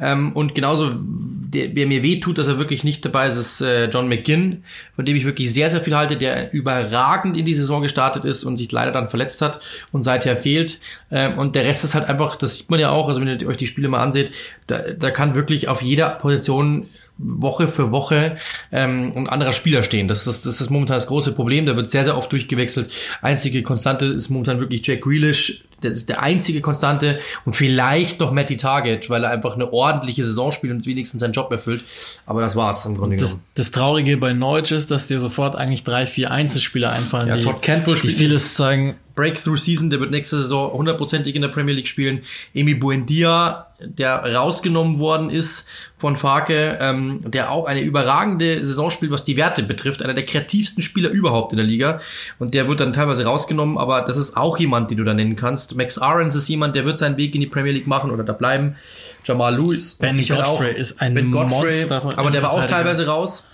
Ähm, 0.00 0.32
und 0.32 0.54
genauso, 0.54 0.90
der, 0.92 1.68
der 1.68 1.86
mir 1.86 2.02
weh 2.02 2.20
tut, 2.20 2.38
dass 2.38 2.48
er 2.48 2.58
wirklich 2.58 2.84
nicht 2.84 3.04
dabei 3.04 3.26
ist, 3.26 3.36
ist 3.36 3.60
äh, 3.60 3.86
John 3.86 4.08
McGinn, 4.08 4.64
von 4.96 5.04
dem 5.04 5.16
ich 5.16 5.24
wirklich 5.24 5.52
sehr, 5.52 5.70
sehr 5.70 5.80
viel 5.80 5.96
halte, 5.96 6.16
der 6.16 6.52
überragend 6.52 7.36
in 7.36 7.44
die 7.44 7.54
Saison 7.54 7.82
gestartet 7.82 8.24
ist 8.24 8.44
und 8.44 8.56
sich 8.56 8.70
leider 8.70 8.92
dann 8.92 9.08
verletzt 9.08 9.42
hat 9.42 9.60
und 9.92 10.02
seither 10.02 10.36
fehlt. 10.36 10.80
Ähm, 11.10 11.38
und 11.38 11.56
der 11.56 11.64
Rest 11.64 11.84
ist 11.84 11.94
halt 11.94 12.08
einfach, 12.08 12.36
das 12.36 12.58
sieht 12.58 12.70
man 12.70 12.80
ja 12.80 12.90
auch, 12.90 13.08
also 13.08 13.20
wenn 13.20 13.40
ihr 13.40 13.48
euch 13.48 13.56
die 13.56 13.66
Spiele 13.66 13.88
mal 13.88 14.00
anseht, 14.00 14.32
da, 14.66 14.78
da 14.78 15.10
kann 15.10 15.34
wirklich 15.34 15.68
auf 15.68 15.82
jeder 15.82 16.10
Position 16.10 16.86
Woche 17.18 17.66
für 17.66 17.90
Woche 17.90 18.36
ähm, 18.70 19.12
ein 19.16 19.28
anderer 19.28 19.52
Spieler 19.52 19.82
stehen. 19.82 20.08
Das 20.08 20.26
ist, 20.26 20.46
das 20.46 20.60
ist 20.60 20.70
momentan 20.70 20.96
das 20.96 21.08
große 21.08 21.32
Problem. 21.32 21.66
Da 21.66 21.76
wird 21.76 21.90
sehr, 21.90 22.04
sehr 22.04 22.16
oft 22.16 22.30
durchgewechselt. 22.30 22.92
Einzige 23.20 23.62
Konstante 23.62 24.06
ist 24.06 24.30
momentan 24.30 24.60
wirklich 24.60 24.86
Jack 24.86 25.02
Grealish. 25.02 25.64
Das 25.80 25.92
ist 25.92 26.08
der 26.08 26.22
einzige 26.22 26.60
Konstante 26.60 27.20
und 27.44 27.54
vielleicht 27.54 28.20
noch 28.20 28.32
Matty 28.32 28.56
Target, 28.56 29.10
weil 29.10 29.24
er 29.24 29.30
einfach 29.30 29.54
eine 29.54 29.72
ordentliche 29.72 30.24
Saison 30.24 30.50
spielt 30.50 30.72
und 30.72 30.86
wenigstens 30.86 31.20
seinen 31.20 31.32
Job 31.32 31.52
erfüllt. 31.52 31.82
Aber 32.26 32.40
das 32.40 32.56
war's 32.56 32.84
im 32.84 32.96
Grunde 32.96 33.16
genommen. 33.16 33.32
Das, 33.32 33.44
das 33.54 33.70
Traurige 33.70 34.16
bei 34.16 34.32
Norwich 34.32 34.72
ist, 34.72 34.90
dass 34.90 35.08
dir 35.08 35.20
sofort 35.20 35.56
eigentlich 35.56 35.84
drei, 35.84 36.06
vier 36.06 36.30
Einzelspieler 36.30 36.92
einfallen, 36.92 37.28
ja, 37.28 37.36
die, 37.36 37.42
Todd 37.42 37.62
Cantwell 37.62 37.96
die 37.96 38.08
vieles 38.08 38.54
zeigen. 38.54 38.96
Breakthrough 39.18 39.58
Season, 39.58 39.90
der 39.90 39.98
wird 39.98 40.12
nächste 40.12 40.36
Saison 40.36 40.72
hundertprozentig 40.72 41.34
in 41.34 41.42
der 41.42 41.48
Premier 41.48 41.74
League 41.74 41.88
spielen. 41.88 42.20
Emi 42.54 42.74
Buendia, 42.74 43.66
der 43.80 44.32
rausgenommen 44.32 45.00
worden 45.00 45.28
ist 45.28 45.66
von 45.96 46.16
Farke, 46.16 46.78
ähm, 46.80 47.18
der 47.24 47.50
auch 47.50 47.66
eine 47.66 47.80
überragende 47.80 48.64
Saison 48.64 48.90
spielt, 48.90 49.10
was 49.10 49.24
die 49.24 49.36
Werte 49.36 49.64
betrifft, 49.64 50.04
einer 50.04 50.14
der 50.14 50.24
kreativsten 50.24 50.84
Spieler 50.84 51.10
überhaupt 51.10 51.52
in 51.52 51.56
der 51.56 51.66
Liga. 51.66 52.00
Und 52.38 52.54
der 52.54 52.68
wird 52.68 52.78
dann 52.78 52.92
teilweise 52.92 53.24
rausgenommen, 53.24 53.76
aber 53.76 54.02
das 54.02 54.16
ist 54.16 54.36
auch 54.36 54.56
jemand, 54.56 54.92
den 54.92 54.98
du 54.98 55.04
da 55.04 55.14
nennen 55.14 55.34
kannst. 55.34 55.67
Max 55.74 55.98
Ahrens 55.98 56.34
ist 56.34 56.48
jemand, 56.48 56.76
der 56.76 56.84
wird 56.84 56.98
seinen 56.98 57.16
Weg 57.16 57.34
in 57.34 57.40
die 57.40 57.46
Premier 57.46 57.72
League 57.72 57.86
machen 57.86 58.10
oder 58.10 58.24
da 58.24 58.32
bleiben. 58.32 58.76
Jamal 59.24 59.56
Lewis. 59.56 59.94
Ben 59.94 60.14
Godfrey 60.14 60.42
auch, 60.42 60.62
ist 60.62 61.00
ein 61.00 61.14
ben 61.14 61.30
Godfrey, 61.30 61.86
Monster 61.86 62.18
aber 62.18 62.30
der 62.30 62.42
war 62.42 62.52
auch 62.52 62.66
teilweise 62.66 63.06
raus. 63.06 63.46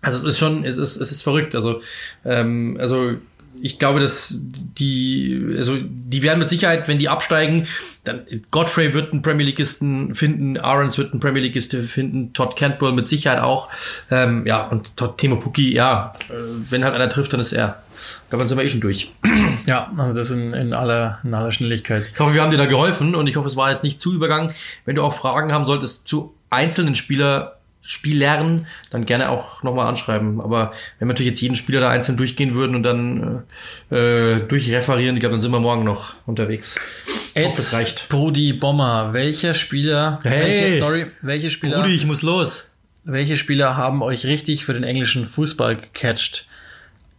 Also 0.00 0.18
es 0.18 0.34
ist 0.34 0.38
schon, 0.38 0.64
es 0.64 0.78
ist, 0.78 0.96
es 0.96 1.12
ist 1.12 1.22
verrückt. 1.22 1.54
Also, 1.54 1.80
ähm, 2.24 2.76
also 2.80 3.16
ich 3.60 3.78
glaube, 3.78 4.00
dass 4.00 4.40
die, 4.40 5.54
also 5.56 5.78
die 5.80 6.22
werden 6.22 6.40
mit 6.40 6.48
Sicherheit, 6.48 6.88
wenn 6.88 6.98
die 6.98 7.08
absteigen, 7.08 7.68
dann 8.02 8.22
Godfrey 8.50 8.92
wird 8.92 9.12
einen 9.12 9.22
Premier 9.22 9.46
Leagueisten 9.46 10.16
finden, 10.16 10.58
Aarons 10.58 10.98
wird 10.98 11.12
einen 11.12 11.20
Premier 11.20 11.42
Leagueisten 11.42 11.86
finden, 11.86 12.32
Todd 12.32 12.56
Cantwell 12.56 12.92
mit 12.92 13.06
Sicherheit 13.06 13.40
auch. 13.40 13.68
Ähm, 14.10 14.44
ja, 14.46 14.66
und 14.66 14.96
Todd 14.96 15.16
Timo 15.18 15.36
Puki, 15.36 15.72
ja, 15.72 16.12
äh, 16.28 16.32
wenn 16.70 16.82
halt 16.82 16.94
einer 16.94 17.08
trifft, 17.08 17.32
dann 17.32 17.40
ist 17.40 17.52
er. 17.52 17.82
Dann 18.30 18.48
sind 18.48 18.58
wir 18.58 18.64
eh 18.64 18.68
schon 18.68 18.80
durch. 18.80 19.12
Ja, 19.64 19.92
also 19.96 20.12
das 20.12 20.30
in, 20.32 20.52
in, 20.54 20.74
aller, 20.74 21.20
in 21.22 21.32
aller 21.34 21.52
Schnelligkeit. 21.52 22.10
Ich 22.12 22.18
hoffe, 22.18 22.34
wir 22.34 22.42
haben 22.42 22.50
dir 22.50 22.56
da 22.56 22.66
geholfen 22.66 23.14
und 23.14 23.28
ich 23.28 23.36
hoffe, 23.36 23.46
es 23.46 23.54
war 23.54 23.70
jetzt 23.70 23.84
nicht 23.84 24.00
zu 24.00 24.12
übergangen. 24.12 24.52
Wenn 24.84 24.96
du 24.96 25.04
auch 25.04 25.14
Fragen 25.14 25.52
haben 25.52 25.66
solltest 25.66 26.08
zu 26.08 26.34
einzelnen 26.50 26.96
Spieler, 26.96 27.60
Spielern, 27.84 28.68
dann 28.90 29.06
gerne 29.06 29.28
auch 29.28 29.62
nochmal 29.64 29.88
anschreiben. 29.88 30.40
Aber 30.40 30.72
wenn 30.98 31.08
wir 31.08 31.12
natürlich 31.12 31.30
jetzt 31.30 31.40
jeden 31.40 31.56
Spieler 31.56 31.80
da 31.80 31.90
einzeln 31.90 32.16
durchgehen 32.16 32.54
würden 32.54 32.76
und 32.76 32.84
dann 32.84 33.42
äh, 33.90 34.40
durchreferieren, 34.40 35.16
ich 35.16 35.20
glaube, 35.20 35.34
dann 35.34 35.40
sind 35.40 35.50
wir 35.50 35.60
morgen 35.60 35.84
noch 35.84 36.14
unterwegs. 36.26 36.76
Ed, 37.34 37.56
das 37.56 37.72
reicht. 37.72 38.08
Brudi 38.08 38.52
Bomber, 38.52 39.10
welcher 39.12 39.54
Spieler, 39.54 40.20
hey, 40.22 40.42
welche, 40.42 40.76
sorry, 40.76 41.06
welche 41.22 41.50
Spieler, 41.50 41.80
Brudi, 41.80 41.94
ich 41.94 42.06
muss 42.06 42.22
los. 42.22 42.68
Welche 43.04 43.36
Spieler 43.36 43.76
haben 43.76 44.00
euch 44.00 44.26
richtig 44.26 44.64
für 44.64 44.74
den 44.74 44.84
englischen 44.84 45.26
Fußball 45.26 45.76
gecatcht? 45.76 46.46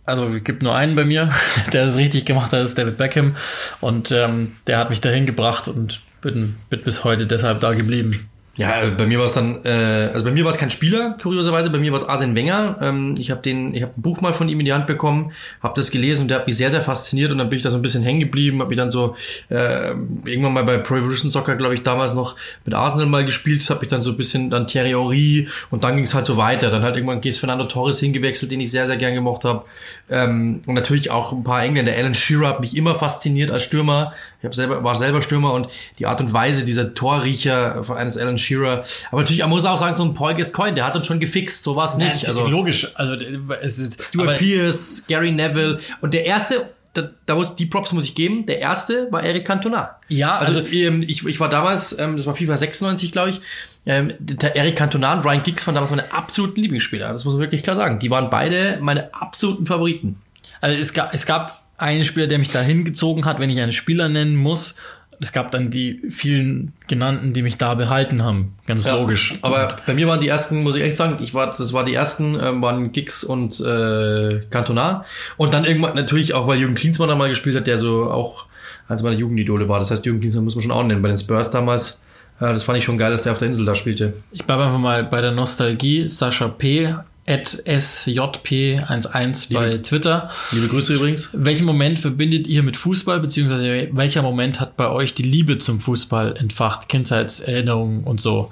Also 0.06 0.26
es 0.26 0.44
gibt 0.44 0.64
nur 0.64 0.76
einen 0.76 0.96
bei 0.96 1.06
mir, 1.06 1.30
der 1.74 1.86
es 1.86 1.98
richtig 1.98 2.26
gemacht 2.26 2.52
hat, 2.52 2.62
ist 2.62 2.78
David 2.78 2.98
Beckham. 2.98 3.36
Und 3.80 4.12
ähm, 4.12 4.58
der 4.68 4.78
hat 4.78 4.90
mich 4.90 5.02
dahin 5.02 5.26
gebracht 5.26 5.68
und 5.68 6.02
bin, 6.22 6.56
bin 6.70 6.82
bis 6.84 7.04
heute 7.04 7.28
deshalb 7.28 7.60
da 7.62 7.74
geblieben. 7.74 8.30
Ja, 8.56 8.88
bei 8.92 9.08
mir 9.08 9.18
war 9.18 9.26
es 9.26 9.34
dann, 9.34 9.66
äh, 9.66 10.12
also 10.14 10.24
bei 10.24 10.32
mir 10.32 10.44
war 10.44 10.52
es 10.52 10.60
kein 10.60 10.70
Spieler, 10.70 11.18
kurioserweise, 11.20 11.72
bei 11.72 11.80
mir 11.80 11.92
war 11.92 11.98
es 11.98 12.08
Arsene 12.08 12.36
Wenger. 12.36 12.78
Ähm, 12.82 13.16
ich 13.18 13.32
habe 13.32 13.42
den, 13.42 13.74
ich 13.74 13.82
habe 13.82 13.94
ein 13.98 14.02
Buch 14.02 14.22
mal 14.22 14.34
von 14.34 14.48
ihm 14.48 14.60
in 14.60 14.66
die 14.68 14.74
Hand 14.74 14.86
bekommen, 14.86 15.32
habe 15.62 15.74
das 15.76 15.90
gelesen 15.90 16.24
und 16.24 16.28
der 16.28 16.38
hat 16.38 16.46
mich 16.46 16.56
sehr, 16.56 16.70
sehr 16.70 16.84
fasziniert 16.84 17.32
und 17.32 17.40
dann 17.40 17.50
bin 17.50 17.58
ich 17.58 17.64
da 17.64 17.72
so 17.72 17.78
ein 17.78 17.82
bisschen 17.82 18.04
hängen 18.04 18.20
geblieben, 18.20 18.60
habe 18.60 18.70
mich 18.70 18.78
dann 18.78 18.92
so 18.92 19.16
äh, 19.50 19.90
irgendwann 20.26 20.54
mal 20.54 20.64
bei 20.64 20.78
Pro 20.78 20.98
Evolution 20.98 21.32
Soccer, 21.32 21.56
glaube 21.56 21.74
ich, 21.74 21.82
damals 21.82 22.14
noch 22.14 22.36
mit 22.64 22.76
Arsenal 22.76 23.08
mal 23.08 23.26
gespielt, 23.26 23.68
habe 23.72 23.86
ich 23.86 23.90
dann 23.90 24.04
so 24.04 24.12
ein 24.12 24.18
bisschen 24.18 24.52
dann 24.52 24.68
Thierry 24.68 24.92
Henry 24.92 25.48
und 25.72 25.84
dann 25.84 25.96
ging 25.96 26.06
es 26.06 26.14
halt 26.14 26.28
so 26.28 26.38
weiter. 26.38 26.70
Dann 26.70 26.84
halt 26.84 26.96
irgendwann 26.96 27.22
geht 27.22 27.36
Fernando 27.36 27.66
Torres 27.66 28.00
hingewechselt, 28.00 28.52
den 28.52 28.60
ich 28.60 28.70
sehr, 28.70 28.86
sehr 28.86 28.98
gern 28.98 29.16
gemocht 29.16 29.46
habe. 29.46 29.66
Ähm, 30.10 30.62
und 30.66 30.76
natürlich 30.76 31.10
auch 31.10 31.32
ein 31.32 31.44
paar 31.44 31.64
Engländer. 31.64 31.94
Alan 31.94 32.14
Shearer 32.14 32.50
hat 32.50 32.62
mich 32.62 32.78
immer 32.78 32.96
fasziniert 32.96 33.50
als 33.50 33.64
Stürmer. 33.64 34.14
Ich 34.40 34.46
hab 34.46 34.54
selber, 34.54 34.84
war 34.84 34.96
selber 34.96 35.22
Stürmer 35.22 35.54
und 35.54 35.70
die 36.00 36.06
Art 36.06 36.22
und 36.22 36.34
Weise 36.34 36.64
dieser 36.64 36.94
Torriecher 36.94 37.84
eines 37.96 38.18
Alan 38.18 38.38
Shearer. 38.44 38.84
Aber 39.12 39.22
natürlich, 39.22 39.42
man 39.42 39.50
muss 39.50 39.66
auch 39.66 39.78
sagen, 39.78 39.96
so 39.96 40.04
ein 40.04 40.14
Paul 40.14 40.34
Gascoigne, 40.34 40.76
der 40.76 40.86
hat 40.86 40.96
uns 40.96 41.06
schon 41.06 41.20
gefixt, 41.20 41.64
so 41.64 41.76
war 41.76 41.86
es 41.86 41.98
nicht. 41.98 42.28
also 42.28 42.48
logisch, 42.48 42.92
also 42.96 43.16
es 43.62 43.80
ist 43.80 44.04
Stuart 44.04 44.38
Pierce, 44.38 45.06
Gary 45.08 45.32
Neville 45.32 45.80
und 46.02 46.14
der 46.14 46.26
erste 46.26 46.70
da, 46.94 47.10
da 47.26 47.36
muss, 47.36 47.56
die 47.56 47.66
Props 47.66 47.92
muss 47.92 48.04
ich 48.04 48.16
geben. 48.16 48.46
Der 48.46 48.60
erste 48.60 49.12
war 49.12 49.24
Eric 49.24 49.46
Cantona. 49.46 49.98
Ja, 50.10 50.38
also, 50.38 50.60
also 50.60 50.72
ähm, 50.74 51.02
ich, 51.02 51.26
ich 51.26 51.40
war 51.40 51.50
damals, 51.50 51.98
ähm, 51.98 52.18
das 52.18 52.26
war 52.28 52.36
FIFA 52.36 52.58
96, 52.58 53.12
glaube 53.12 53.32
ich. 53.32 53.42
Ähm, 53.86 54.14
der 54.20 54.56
Eric 54.56 54.76
Cantona 54.76 55.14
und 55.14 55.26
Ryan 55.26 55.44
Giggs 55.44 55.66
waren 55.66 55.74
damals 55.74 55.90
meine 55.90 56.14
absoluten 56.14 56.62
Lieblingsspieler. 56.62 57.12
Das 57.12 57.26
muss 57.26 57.34
man 57.34 57.42
wirklich 57.42 57.64
klar 57.64 57.76
sagen. 57.76 58.00
Die 58.00 58.12
waren 58.12 58.30
beide 58.30 58.78
meine 58.80 59.14
absoluten 59.14 59.66
Favoriten. 59.66 60.22
Also 60.62 60.78
es 60.78 60.94
gab, 60.94 61.14
es 61.14 61.26
gab 61.26 61.64
einen 61.78 62.06
Spieler, 62.06 62.28
der 62.28 62.38
mich 62.38 62.52
da 62.52 62.62
hingezogen 62.62 63.26
hat, 63.26 63.40
wenn 63.40 63.50
ich 63.50 63.60
einen 63.60 63.72
Spieler 63.72 64.08
nennen 64.08 64.36
muss 64.36 64.76
es 65.24 65.32
gab 65.32 65.52
dann 65.52 65.72
die 65.72 66.02
vielen 66.10 66.74
genannten, 66.90 67.32
die 67.32 67.42
mich 67.42 67.58
da 67.58 67.76
behalten 67.76 68.24
haben. 68.24 68.56
Ganz 68.68 68.86
ja, 68.86 68.96
logisch. 68.96 69.36
Aber 69.42 69.78
bei 69.88 69.94
mir 69.94 70.06
waren 70.08 70.20
die 70.20 70.28
ersten, 70.28 70.64
muss 70.64 70.76
ich 70.76 70.84
echt 70.84 70.98
sagen, 70.98 71.18
ich 71.24 71.34
war, 71.34 71.48
das 71.48 71.72
war 71.72 71.86
die 71.86 71.94
ersten, 71.94 72.38
ähm, 72.42 72.62
waren 72.62 72.92
Gix 72.92 73.24
und 73.24 73.60
äh, 73.62 74.42
Cantona. 74.50 75.06
Und 75.38 75.54
dann 75.54 75.64
irgendwann 75.64 75.96
natürlich 75.96 76.34
auch, 76.34 76.46
weil 76.46 76.60
Jürgen 76.60 76.76
Klinsmann 76.76 77.08
da 77.08 77.16
mal 77.16 77.30
gespielt 77.30 77.56
hat, 77.56 77.68
der 77.68 77.78
so 77.78 78.12
auch 78.12 78.48
eins 78.90 79.02
meiner 79.02 79.16
Jugendidole 79.16 79.70
war. 79.70 79.80
Das 79.80 79.92
heißt, 79.92 80.06
Jürgen 80.06 80.20
Klinsmann 80.20 80.44
muss 80.44 80.56
man 80.56 80.62
schon 80.62 80.72
auch 80.72 80.84
nennen. 80.84 81.02
Bei 81.02 81.08
den 81.08 81.18
Spurs 81.18 81.50
damals, 81.50 82.02
äh, 82.42 82.52
das 82.52 82.64
fand 82.64 82.78
ich 82.78 82.84
schon 82.84 82.98
geil, 82.98 83.12
dass 83.12 83.24
der 83.24 83.32
auf 83.32 83.38
der 83.38 83.48
Insel 83.48 83.66
da 83.66 83.76
spielte. 83.76 84.14
Ich 84.34 84.44
bleibe 84.44 84.66
einfach 84.66 84.82
mal 84.82 85.06
bei 85.06 85.22
der 85.22 85.32
Nostalgie. 85.32 86.10
Sascha 86.10 86.50
P 86.50 86.94
sjp11 87.28 89.54
bei 89.54 89.78
Twitter. 89.78 90.32
Liebe 90.52 90.68
Grüße 90.68 90.94
übrigens. 90.94 91.30
Welchen 91.34 91.66
Moment 91.66 92.00
verbindet 92.00 92.48
ihr 92.48 92.64
mit 92.64 92.76
Fußball, 92.76 93.20
beziehungsweise 93.20 93.90
welcher 93.94 94.22
Moment 94.22 94.60
hat 94.60 94.76
bei 94.76 94.90
euch 94.90 95.14
die 95.14 95.24
Liebe 95.24 95.58
zum 95.58 95.80
Fußball 95.80 96.36
entfacht? 96.38 96.90
Kindheitserinnerungen 96.90 98.04
und 98.04 98.20
so. 98.20 98.52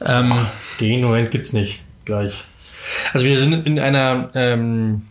Ähm, 0.00 0.32
Den 0.80 1.02
Moment 1.02 1.30
gibt's 1.30 1.52
nicht. 1.52 1.80
Gleich. 2.04 2.32
Also 3.12 3.26
wir 3.26 3.38
sind 3.38 3.66
in 3.66 3.78
einer 3.78 4.30
ähm, 4.34 5.02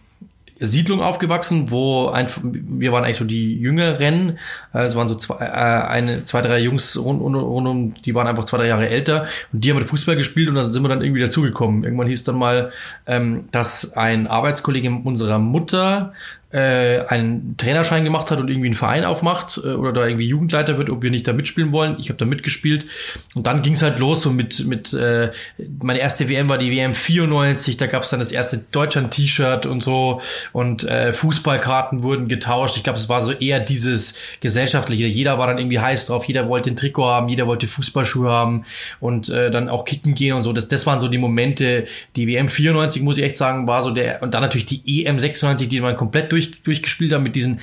Siedlung 0.65 1.02
aufgewachsen, 1.02 1.71
wo 1.71 2.10
ein, 2.10 2.28
wir 2.41 2.91
waren 2.91 3.04
eigentlich 3.04 3.17
so 3.17 3.26
die 3.26 3.58
Jüngeren. 3.58 4.38
Äh, 4.73 4.84
es 4.84 4.95
waren 4.95 5.08
so 5.08 5.15
zwei, 5.15 5.36
äh, 5.36 5.88
eine, 5.88 6.23
zwei, 6.23 6.41
drei 6.41 6.60
Jungs 6.60 6.97
rund, 6.97 7.21
rund, 7.21 7.36
rund 7.36 7.67
um, 7.67 7.93
die 8.02 8.15
waren 8.15 8.28
einfach 8.28 8.45
zwei, 8.45 8.58
drei 8.58 8.67
Jahre 8.67 8.89
älter 8.89 9.28
und 9.52 9.63
die 9.63 9.69
haben 9.69 9.78
mit 9.78 9.89
Fußball 9.89 10.15
gespielt 10.15 10.49
und 10.49 10.56
dann 10.56 10.71
sind 10.71 10.82
wir 10.82 10.89
dann 10.89 11.02
irgendwie 11.02 11.21
dazugekommen. 11.21 11.84
Irgendwann 11.84 12.08
hieß 12.08 12.23
dann 12.23 12.38
mal, 12.38 12.71
ähm, 13.06 13.45
dass 13.52 13.97
ein 13.97 14.28
Arbeitskollege 14.28 14.89
unserer 15.04 15.39
Mutter 15.39 16.13
äh, 16.53 16.99
einen 17.07 17.55
Trainerschein 17.57 18.03
gemacht 18.03 18.29
hat 18.29 18.39
und 18.39 18.47
irgendwie 18.47 18.67
einen 18.67 18.75
Verein 18.75 19.05
aufmacht 19.05 19.59
äh, 19.63 19.69
oder 19.69 19.91
da 19.91 20.05
irgendwie 20.05 20.27
Jugendleiter 20.27 20.77
wird, 20.77 20.91
ob 20.91 21.01
wir 21.01 21.09
nicht 21.09 21.27
da 21.27 21.33
mitspielen 21.33 21.71
wollen. 21.71 21.97
Ich 21.99 22.09
habe 22.09 22.17
da 22.17 22.25
mitgespielt 22.25 22.85
und 23.33 23.47
dann 23.47 23.63
ging 23.63 23.73
es 23.73 23.81
halt 23.81 23.97
los 23.97 24.21
so 24.21 24.29
mit 24.29 24.65
mit 24.65 24.93
äh, 24.93 25.31
meine 25.81 25.99
erste 25.99 26.29
WM 26.29 26.49
war 26.49 26.59
die 26.59 26.71
WM 26.71 26.93
94, 26.93 27.77
da 27.77 27.87
gab 27.87 28.03
es 28.03 28.09
dann 28.09 28.19
das 28.19 28.31
erste 28.31 28.59
Deutschland-T-Shirt 28.71 29.65
und 29.65 29.81
so 29.81 30.21
und 30.51 30.83
äh, 30.83 31.11
Fußballkarten 31.11 32.03
wurden 32.03 32.27
getauscht. 32.27 32.77
Ich 32.77 32.83
glaube, 32.83 32.99
es 32.99 33.09
war 33.09 33.21
so 33.21 33.31
eher 33.31 33.59
dieses 33.59 34.13
gesellschaftliche. 34.39 35.07
Jeder 35.07 35.39
war 35.39 35.47
dann 35.47 35.57
irgendwie 35.57 35.79
heiß 35.79 36.05
drauf, 36.05 36.25
jeder 36.25 36.47
wollte 36.49 36.69
ein 36.69 36.75
Trikot 36.75 37.05
haben, 37.05 37.29
jeder 37.29 37.47
wollte 37.47 37.67
Fußballschuhe 37.67 38.29
haben 38.29 38.65
und 38.99 39.29
äh, 39.29 39.49
dann 39.49 39.69
auch 39.69 39.85
kicken 39.85 40.13
gehen 40.13 40.35
und 40.35 40.43
so. 40.43 40.53
Das 40.53 40.67
das 40.67 40.85
waren 40.85 40.99
so 40.99 41.07
die 41.07 41.17
Momente. 41.17 41.85
Die 42.15 42.27
WM 42.27 42.47
94 42.47 43.01
muss 43.01 43.17
ich 43.17 43.23
echt 43.23 43.37
sagen 43.37 43.65
war 43.65 43.81
so 43.81 43.89
der 43.89 44.21
und 44.21 44.35
dann 44.35 44.43
natürlich 44.43 44.67
die 44.67 45.03
EM 45.03 45.17
96, 45.17 45.67
die 45.67 45.81
man 45.81 45.95
komplett 45.95 46.31
durch 46.31 46.42
durch, 46.49 46.63
durchgespielt 46.63 47.12
haben 47.13 47.23
mit 47.23 47.36
diesen, 47.36 47.60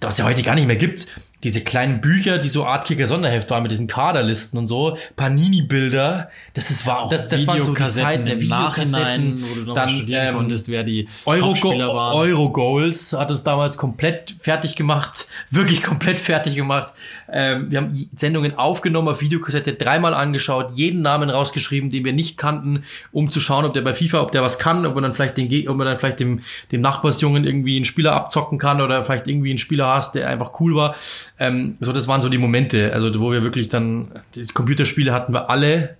was 0.00 0.18
ja 0.18 0.24
heute 0.24 0.42
gar 0.42 0.54
nicht 0.54 0.66
mehr 0.66 0.76
gibt, 0.76 1.06
diese 1.44 1.60
kleinen 1.60 2.00
Bücher, 2.00 2.38
die 2.38 2.48
so 2.48 2.64
Art 2.64 2.86
Kicker 2.86 3.06
Sonderheft 3.06 3.50
waren 3.50 3.62
mit 3.62 3.70
diesen 3.70 3.86
Kaderlisten 3.86 4.58
und 4.58 4.66
so, 4.66 4.96
Panini-Bilder, 5.14 6.30
das 6.54 6.70
ist 6.70 6.86
war, 6.86 7.06
das, 7.08 7.28
das 7.28 7.46
waren 7.46 7.62
so 7.62 7.74
die 7.74 7.86
Zeiten 7.88 8.24
der 8.24 8.36
Nachhinein, 8.36 9.42
wo 9.42 9.54
du 9.54 9.74
dann 9.74 9.88
studieren 9.90 10.28
ähm, 10.28 10.34
konntest, 10.36 10.68
wer 10.70 10.84
die 10.84 11.06
Euro, 11.26 11.52
waren. 11.52 12.16
Euro 12.16 12.50
Goals 12.50 13.12
hat 13.12 13.30
uns 13.30 13.42
damals 13.42 13.76
komplett 13.76 14.34
fertig 14.40 14.74
gemacht, 14.74 15.26
wirklich 15.50 15.82
komplett 15.82 16.18
fertig 16.18 16.54
gemacht. 16.54 16.94
Ähm, 17.30 17.70
wir 17.70 17.78
haben 17.78 18.08
Sendungen 18.16 18.56
aufgenommen 18.56 19.08
auf 19.08 19.20
Videokassette, 19.20 19.74
dreimal 19.74 20.14
angeschaut, 20.14 20.72
jeden 20.74 21.02
Namen 21.02 21.28
rausgeschrieben, 21.28 21.90
den 21.90 22.06
wir 22.06 22.14
nicht 22.14 22.38
kannten, 22.38 22.84
um 23.12 23.30
zu 23.30 23.40
schauen, 23.40 23.66
ob 23.66 23.74
der 23.74 23.82
bei 23.82 23.92
FIFA, 23.92 24.22
ob 24.22 24.32
der 24.32 24.42
was 24.42 24.58
kann, 24.58 24.86
ob 24.86 24.94
man 24.94 25.02
dann 25.02 25.12
vielleicht 25.12 25.36
den, 25.36 25.68
ob 25.68 25.76
man 25.76 25.86
dann 25.86 25.98
vielleicht 25.98 26.20
dem, 26.20 26.40
dem 26.72 26.80
Nachbarsjungen 26.80 27.44
irgendwie 27.44 27.76
einen 27.76 27.84
Spieler 27.84 28.14
abzocken 28.14 28.56
kann 28.58 28.80
oder 28.80 29.04
vielleicht 29.04 29.28
irgendwie 29.28 29.50
einen 29.50 29.58
Spieler 29.58 29.88
hast, 29.88 30.14
der 30.14 30.28
einfach 30.28 30.58
cool 30.58 30.74
war. 30.74 30.94
Ähm, 31.38 31.76
so, 31.80 31.92
das 31.92 32.06
waren 32.08 32.22
so 32.22 32.28
die 32.28 32.38
Momente, 32.38 32.92
also 32.92 33.20
wo 33.20 33.32
wir 33.32 33.42
wirklich 33.42 33.68
dann, 33.68 34.08
die 34.34 34.44
Computerspiele 34.46 35.12
hatten 35.12 35.32
wir 35.32 35.50
alle, 35.50 35.96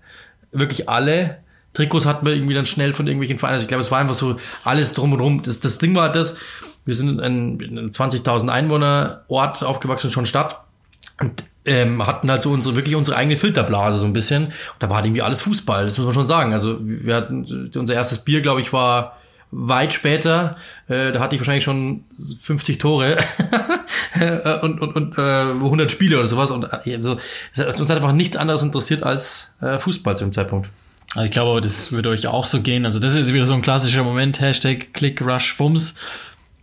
wirklich 0.53 0.89
alle. 0.89 1.39
Trikots 1.73 2.07
hatten 2.07 2.25
wir 2.25 2.35
irgendwie 2.35 2.55
dann 2.55 2.67
schnell 2.67 2.93
von 2.93 3.07
irgendwelchen 3.07 3.39
Vereinen. 3.39 3.55
Also 3.55 3.65
ich 3.65 3.69
glaube, 3.69 3.83
es 3.83 3.91
war 3.91 3.99
einfach 3.99 4.15
so 4.15 4.37
alles 4.63 4.93
drum 4.93 5.13
und 5.13 5.21
rum. 5.21 5.43
Das, 5.43 5.59
das 5.59 5.79
Ding 5.79 5.95
war 5.95 6.13
das, 6.13 6.37
wir 6.85 6.95
sind 6.95 7.19
in 7.19 7.21
einem 7.21 7.91
20.000 7.91 8.49
Einwohner 8.49 9.25
Ort 9.29 9.63
aufgewachsen, 9.65 10.11
schon 10.11 10.27
Stadt. 10.27 10.61
Und 11.21 11.45
ähm, 11.65 12.07
hatten 12.07 12.31
halt 12.31 12.43
so 12.43 12.51
unsere, 12.51 12.77
wirklich 12.77 12.95
unsere 12.95 13.17
eigene 13.17 13.37
Filterblase 13.37 13.99
so 13.99 14.07
ein 14.07 14.13
bisschen. 14.13 14.47
Und 14.47 14.53
da 14.81 14.89
war 14.89 14.97
halt 14.97 15.07
irgendwie 15.07 15.23
alles 15.23 15.43
Fußball, 15.43 15.85
das 15.85 15.97
muss 15.99 16.07
man 16.07 16.15
schon 16.15 16.27
sagen. 16.27 16.53
Also 16.53 16.79
wir 16.81 17.15
hatten, 17.15 17.71
unser 17.75 17.95
erstes 17.95 18.19
Bier, 18.19 18.41
glaube 18.41 18.61
ich, 18.61 18.73
war 18.73 19.19
weit 19.51 19.93
später, 19.93 20.57
äh, 20.89 21.13
da 21.13 21.21
hatte 21.21 21.37
ich 21.37 21.41
wahrscheinlich 21.41 21.65
schon 21.65 22.05
50 22.41 22.79
Tore 22.79 23.17
und, 24.63 24.81
und, 24.81 24.97
und 24.97 25.19
äh, 25.19 25.21
100 25.21 25.91
Spiele 25.91 26.19
oder 26.19 26.27
sowas. 26.27 26.51
Und 26.51 26.65
äh, 26.65 26.95
also, 26.95 27.19
uns 27.57 27.91
hat 27.91 27.97
einfach 27.97 28.13
nichts 28.13 28.37
anderes 28.37 28.63
interessiert 28.63 29.03
als 29.03 29.51
äh, 29.61 29.79
Fußball 29.79 30.17
zu 30.17 30.25
dem 30.25 30.33
Zeitpunkt. 30.33 30.69
Also 31.15 31.27
ich 31.27 31.31
glaube, 31.31 31.61
das 31.61 31.93
würde 31.93 32.09
euch 32.09 32.27
auch 32.27 32.45
so 32.45 32.61
gehen. 32.61 32.85
Also 32.85 32.99
das 32.99 33.15
ist 33.15 33.33
wieder 33.33 33.47
so 33.47 33.55
ein 33.55 33.63
klassischer 33.63 34.03
Moment, 34.03 34.41
Hashtag 34.41 34.93
Click 34.93 35.23
Rush 35.23 35.53
Fums. 35.53 35.95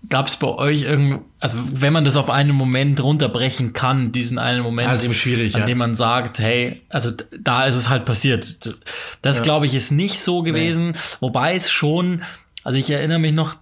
Gab 0.09 0.27
es 0.27 0.35
bei 0.35 0.47
euch 0.47 0.83
irgend, 0.83 1.21
also 1.39 1.59
wenn 1.71 1.93
man 1.93 2.03
das 2.03 2.15
auf 2.17 2.29
einen 2.29 2.55
Moment 2.55 3.01
runterbrechen 3.01 3.73
kann, 3.73 4.11
diesen 4.11 4.39
einen 4.39 4.63
Moment, 4.63 4.89
also 4.89 5.05
eben 5.05 5.13
schwierig, 5.13 5.53
an 5.53 5.61
ja. 5.61 5.65
dem 5.67 5.77
man 5.77 5.93
sagt, 5.93 6.39
hey, 6.39 6.81
also 6.89 7.11
da 7.39 7.65
ist 7.65 7.75
es 7.75 7.87
halt 7.87 8.03
passiert. 8.05 8.65
Das, 8.65 8.79
das 9.21 9.37
ja. 9.37 9.43
glaube 9.43 9.67
ich 9.67 9.75
ist 9.75 9.91
nicht 9.91 10.19
so 10.19 10.41
gewesen, 10.41 10.91
nee. 10.91 10.97
wobei 11.19 11.53
es 11.53 11.69
schon, 11.69 12.23
also 12.63 12.79
ich 12.79 12.89
erinnere 12.89 13.19
mich 13.19 13.31
noch, 13.31 13.57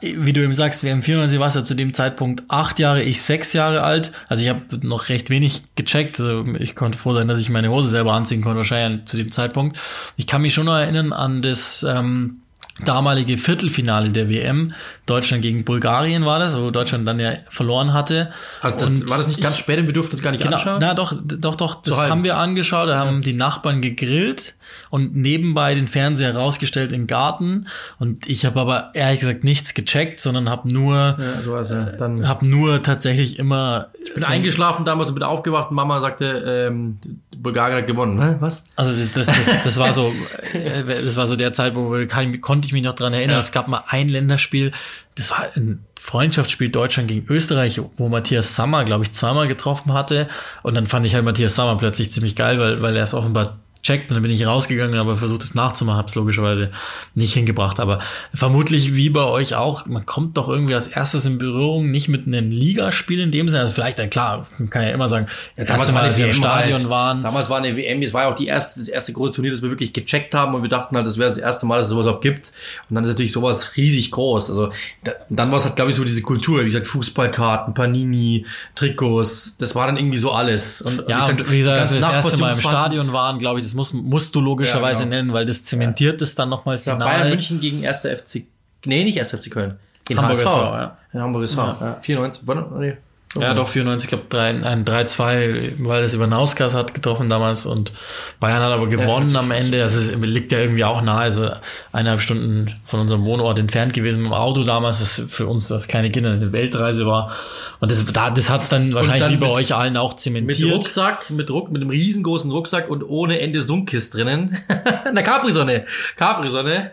wie 0.00 0.32
du 0.32 0.42
eben 0.42 0.54
sagst, 0.54 0.82
wir 0.82 0.92
haben 0.92 1.02
94 1.02 1.38
warst 1.40 1.56
ja 1.56 1.64
zu 1.64 1.74
dem 1.74 1.94
Zeitpunkt 1.94 2.44
acht 2.48 2.78
Jahre, 2.78 3.02
ich 3.02 3.22
sechs 3.22 3.52
Jahre 3.52 3.82
alt. 3.82 4.12
Also 4.28 4.42
ich 4.42 4.48
habe 4.48 4.60
noch 4.82 5.08
recht 5.08 5.30
wenig 5.30 5.62
gecheckt. 5.76 6.18
Also 6.20 6.44
ich 6.58 6.74
konnte 6.74 6.98
froh 6.98 7.12
sein, 7.12 7.28
dass 7.28 7.40
ich 7.40 7.50
meine 7.50 7.70
Hose 7.70 7.88
selber 7.88 8.12
anziehen 8.12 8.42
konnte, 8.42 8.58
wahrscheinlich 8.58 9.04
zu 9.06 9.16
dem 9.16 9.30
Zeitpunkt. 9.32 9.78
Ich 10.16 10.26
kann 10.26 10.42
mich 10.42 10.54
schon 10.54 10.66
noch 10.66 10.76
erinnern 10.76 11.12
an 11.12 11.42
das 11.42 11.82
ähm, 11.88 12.40
damalige 12.84 13.38
Viertelfinale 13.38 14.10
der 14.10 14.28
WM. 14.28 14.72
Deutschland 15.06 15.42
gegen 15.42 15.64
Bulgarien 15.64 16.24
war 16.24 16.38
das, 16.40 16.56
wo 16.56 16.70
Deutschland 16.70 17.06
dann 17.06 17.20
ja 17.20 17.34
verloren 17.48 17.92
hatte. 17.92 18.32
Also 18.60 18.78
das, 18.78 19.08
war 19.08 19.18
das 19.18 19.28
nicht 19.28 19.40
ganz 19.40 19.58
spät 19.58 19.78
und 19.78 19.86
wir 19.86 19.92
durften 19.94 20.12
das 20.16 20.22
gar 20.22 20.32
nicht 20.32 20.42
Genau, 20.42 20.56
anschauen? 20.56 20.78
na 20.80 20.94
doch, 20.94 21.12
doch, 21.22 21.54
doch, 21.56 21.82
das 21.82 21.94
So 21.94 22.02
haben 22.02 22.24
wir 22.24 22.36
angeschaut, 22.36 22.88
da 22.88 22.98
haben 22.98 23.22
die 23.22 23.34
Nachbarn 23.34 23.80
gegrillt 23.80 24.53
und 24.90 25.14
nebenbei 25.16 25.74
den 25.74 25.88
Fernseher 25.88 26.34
rausgestellt 26.36 26.92
in 26.92 27.02
den 27.02 27.06
Garten 27.06 27.66
und 27.98 28.28
ich 28.28 28.44
habe 28.46 28.60
aber 28.60 28.90
ehrlich 28.94 29.20
gesagt 29.20 29.44
nichts 29.44 29.74
gecheckt, 29.74 30.20
sondern 30.20 30.50
habe 30.50 30.72
nur 30.72 30.94
Ja, 31.18 31.40
so 31.42 31.56
ja. 31.74 31.84
Dann 31.98 32.28
habe 32.28 32.46
nur 32.48 32.82
tatsächlich 32.82 33.38
immer 33.38 33.88
bin 34.14 34.24
eingeschlafen 34.24 34.84
damals 34.84 35.08
und 35.08 35.14
bin 35.14 35.24
aufgewacht 35.24 35.70
und 35.70 35.76
Mama 35.76 36.00
sagte, 36.00 36.66
ähm, 36.68 36.98
Bulgarien 37.36 37.78
hat 37.78 37.86
gewonnen. 37.86 38.20
Hä, 38.22 38.36
Was? 38.40 38.64
also 38.76 38.92
das, 38.92 39.26
das, 39.26 39.62
das 39.64 39.78
war 39.78 39.92
so 39.92 40.12
äh, 40.52 41.04
das 41.04 41.16
war 41.16 41.26
so 41.26 41.36
der 41.36 41.52
Zeit, 41.52 41.74
wo 41.74 41.94
kann, 42.06 42.40
konnte 42.40 42.66
ich 42.66 42.72
mich 42.72 42.82
noch 42.82 42.94
dran 42.94 43.12
erinnern, 43.12 43.34
Ja. 43.36 43.40
es 43.40 43.52
gab 43.52 43.68
mal 43.68 43.82
ein 43.88 44.08
Länderspiel, 44.08 44.72
das 45.16 45.30
war 45.30 45.44
ein 45.56 45.84
Freundschaftsspiel 46.00 46.68
Deutschland 46.68 47.08
gegen 47.08 47.26
Österreich, 47.32 47.80
wo 47.96 48.08
Matthias 48.08 48.56
Sammer, 48.56 48.84
glaube 48.84 49.04
ich, 49.04 49.12
zweimal 49.12 49.48
getroffen 49.48 49.94
hatte 49.94 50.28
und 50.62 50.74
dann 50.74 50.86
fand 50.86 51.06
ich 51.06 51.14
halt 51.14 51.24
Matthias 51.24 51.54
Sammer 51.54 51.76
plötzlich 51.76 52.12
ziemlich 52.12 52.36
geil, 52.36 52.58
weil 52.58 52.82
weil 52.82 52.96
er 52.96 53.04
es 53.04 53.14
offenbar 53.14 53.58
checkt 53.84 54.10
und 54.10 54.14
dann 54.14 54.22
bin 54.22 54.32
ich 54.32 54.44
rausgegangen, 54.46 54.98
aber 54.98 55.16
versucht 55.16 55.42
es 55.42 55.54
nachzumachen, 55.54 55.98
habe 55.98 56.08
es 56.08 56.14
logischerweise 56.14 56.70
nicht 57.14 57.34
hingebracht. 57.34 57.78
Aber 57.78 58.00
vermutlich 58.32 58.96
wie 58.96 59.10
bei 59.10 59.22
euch 59.22 59.54
auch, 59.54 59.86
man 59.86 60.06
kommt 60.06 60.38
doch 60.38 60.48
irgendwie 60.48 60.74
als 60.74 60.88
erstes 60.88 61.26
in 61.26 61.36
Berührung 61.36 61.90
nicht 61.90 62.08
mit 62.08 62.26
einem 62.26 62.50
Ligaspiel 62.50 63.20
in 63.20 63.30
dem 63.30 63.48
Sinne. 63.48 63.62
Also 63.62 63.74
vielleicht 63.74 63.98
dann 63.98 64.08
klar, 64.08 64.46
man 64.58 64.70
kann 64.70 64.82
ja 64.82 64.88
immer 64.88 65.08
sagen, 65.08 65.26
das 65.56 65.68
erste 65.68 65.92
Mal, 65.92 66.04
als 66.04 66.16
wir 66.16 66.26
im 66.26 66.32
Stadion 66.32 66.78
halt. 66.78 66.88
waren. 66.88 67.22
Damals 67.22 67.50
war 67.50 67.58
eine 67.58 67.76
WM, 67.76 68.00
es 68.02 68.14
war 68.14 68.22
ja 68.22 68.32
auch 68.32 68.34
die 68.34 68.46
erste, 68.46 68.80
das 68.80 68.88
erste 68.88 69.12
große 69.12 69.34
Turnier, 69.34 69.50
das 69.50 69.60
wir 69.60 69.68
wirklich 69.68 69.92
gecheckt 69.92 70.34
haben 70.34 70.54
und 70.54 70.62
wir 70.62 70.70
dachten 70.70 70.96
halt, 70.96 71.06
das 71.06 71.18
wäre 71.18 71.28
das 71.28 71.36
erste 71.36 71.66
Mal, 71.66 71.76
dass 71.76 71.86
es 71.86 71.90
sowas 71.90 72.04
überhaupt 72.04 72.22
gibt. 72.22 72.52
Und 72.88 72.94
dann 72.94 73.04
ist 73.04 73.10
natürlich 73.10 73.32
sowas 73.32 73.76
riesig 73.76 74.10
groß. 74.10 74.48
Also 74.48 74.70
da, 75.04 75.12
dann 75.28 75.50
war 75.50 75.58
es 75.58 75.66
halt, 75.66 75.76
glaube 75.76 75.90
ich, 75.90 75.96
so 75.96 76.04
diese 76.04 76.22
Kultur, 76.22 76.62
wie 76.62 76.66
gesagt, 76.66 76.86
Fußballkarten, 76.86 77.74
Panini, 77.74 78.46
Trikots, 78.74 79.58
das 79.58 79.74
war 79.74 79.86
dann 79.86 79.98
irgendwie 79.98 80.18
so 80.18 80.32
alles. 80.32 80.80
Und 80.80 81.04
Ja, 81.06 81.26
und 81.26 81.50
wie 81.50 81.58
gesagt, 81.58 81.80
als 81.80 81.92
wir 81.92 82.00
das 82.00 82.12
erste 82.12 82.38
Mal 82.38 82.54
im 82.54 82.60
Stadion 82.60 83.12
waren, 83.12 83.38
glaube 83.38 83.58
ich, 83.58 83.64
das 83.66 83.73
musst, 83.74 83.94
musst 83.94 84.34
du 84.34 84.40
logischerweise 84.40 85.00
Ja, 85.00 85.04
genau. 85.04 85.16
nennen, 85.16 85.32
weil 85.32 85.46
das 85.46 85.64
zementiert 85.64 86.20
es 86.22 86.34
dann 86.34 86.48
nochmal 86.48 86.78
final. 86.78 86.98
Bayern 86.98 87.28
München 87.30 87.60
gegen 87.60 87.86
1. 87.86 88.00
FC, 88.00 88.44
nee, 88.84 89.04
nicht 89.04 89.18
1. 89.18 89.32
FC 89.32 89.50
Köln. 89.50 89.78
In 90.08 90.18
Hamburg 90.18 90.36
HSV. 90.36 90.46
SV, 90.46 90.56
ja. 90.76 90.98
In 91.12 91.20
Hamburg 91.20 91.44
SV, 91.44 91.60
ja. 91.62 91.98
94, 92.02 92.42
wann, 92.46 92.80
nee. 92.80 92.96
Ja, 93.40 93.52
doch, 93.54 93.68
94, 93.68 94.12
ich 94.12 94.18
glaube, 94.28 94.40
ein 94.40 94.84
3-2, 94.84 95.74
weil 95.78 96.02
das 96.02 96.14
über 96.14 96.26
Nauskas 96.26 96.72
hat 96.74 96.94
getroffen 96.94 97.28
damals 97.28 97.66
und 97.66 97.92
Bayern 98.40 98.62
hat 98.62 98.72
aber 98.72 98.86
gewonnen 98.88 99.30
stimmt. 99.30 99.36
am 99.44 99.50
Ende. 99.50 99.82
Also 99.82 99.98
es 99.98 100.12
liegt 100.20 100.52
ja 100.52 100.60
irgendwie 100.60 100.84
auch 100.84 101.02
nahe, 101.02 101.22
also 101.22 101.50
eineinhalb 101.92 102.20
Stunden 102.22 102.72
von 102.86 103.00
unserem 103.00 103.24
Wohnort 103.24 103.58
entfernt 103.58 103.92
gewesen 103.92 104.22
mit 104.22 104.30
dem 104.30 104.34
Auto 104.34 104.62
damals, 104.64 105.00
was 105.00 105.24
für 105.30 105.46
uns 105.46 105.70
als 105.72 105.88
kleine 105.88 106.10
Kinder 106.10 106.30
eine 106.32 106.52
Weltreise 106.52 107.06
war. 107.06 107.32
Und 107.80 107.90
das, 107.90 108.04
da- 108.12 108.30
das 108.30 108.48
hat's 108.50 108.68
dann 108.68 108.94
wahrscheinlich 108.94 109.22
dann 109.22 109.32
wie 109.32 109.36
bei 109.38 109.46
mit- 109.48 109.56
euch 109.56 109.74
allen 109.74 109.96
auch 109.96 110.12
Mit 110.12 110.20
zementiert. 110.20 110.72
Rucksack, 110.72 111.30
mit 111.30 111.50
Ruck, 111.50 111.72
mit 111.72 111.82
einem 111.82 111.90
riesengroßen 111.90 112.50
Rucksack 112.50 112.88
und 112.88 113.02
ohne 113.02 113.40
Ende 113.40 113.62
Sunkis 113.62 114.10
drinnen. 114.10 114.56
Na 115.12 115.22
Capri-Sonne. 115.22 115.84
Capri-Sonne. 116.16 116.92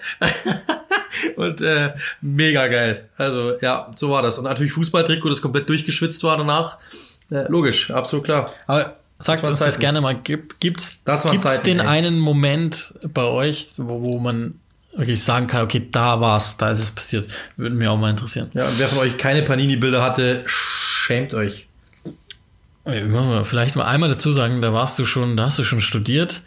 Und 1.35 1.61
äh, 1.61 1.93
mega 2.21 2.67
geil. 2.67 3.09
Also 3.17 3.53
ja, 3.61 3.91
so 3.95 4.09
war 4.09 4.21
das. 4.21 4.37
Und 4.37 4.45
natürlich 4.45 4.73
Fußballtrikot, 4.73 5.29
das 5.29 5.41
komplett 5.41 5.69
durchgeschwitzt 5.69 6.23
war 6.23 6.37
danach. 6.37 6.77
Äh, 7.31 7.47
logisch, 7.49 7.91
absolut 7.91 8.25
klar. 8.25 8.53
Aber 8.67 8.97
sagt 9.19 9.45
uns 9.45 9.59
das 9.59 9.79
gerne 9.79 10.01
mal. 10.01 10.15
Gibt, 10.15 10.59
gibt's, 10.59 11.01
Das 11.03 11.23
gibt's 11.23 11.43
Zeiten, 11.43 11.65
den 11.65 11.79
ey. 11.79 11.87
einen 11.87 12.19
Moment 12.19 12.93
bei 13.13 13.23
euch, 13.23 13.67
wo, 13.77 14.01
wo 14.01 14.19
man 14.19 14.55
wirklich 14.95 15.23
sagen 15.23 15.47
kann, 15.47 15.63
okay, 15.63 15.87
da 15.91 16.19
war's, 16.19 16.57
da 16.57 16.71
ist 16.71 16.79
es 16.79 16.91
passiert. 16.91 17.29
Würde 17.55 17.75
mich 17.75 17.87
auch 17.87 17.97
mal 17.97 18.09
interessieren. 18.09 18.51
Ja, 18.53 18.65
und 18.65 18.77
wer 18.77 18.87
von 18.87 18.99
euch 18.99 19.17
keine 19.17 19.41
Panini-Bilder 19.41 20.03
hatte, 20.03 20.43
schämt 20.45 21.33
euch. 21.33 21.67
Vielleicht 22.83 23.75
mal 23.75 23.85
einmal 23.85 24.09
dazu 24.09 24.31
sagen, 24.31 24.61
da 24.61 24.73
warst 24.73 24.97
du 24.97 25.05
schon, 25.05 25.37
da 25.37 25.45
hast 25.45 25.59
du 25.59 25.63
schon 25.63 25.81
studiert. 25.81 26.41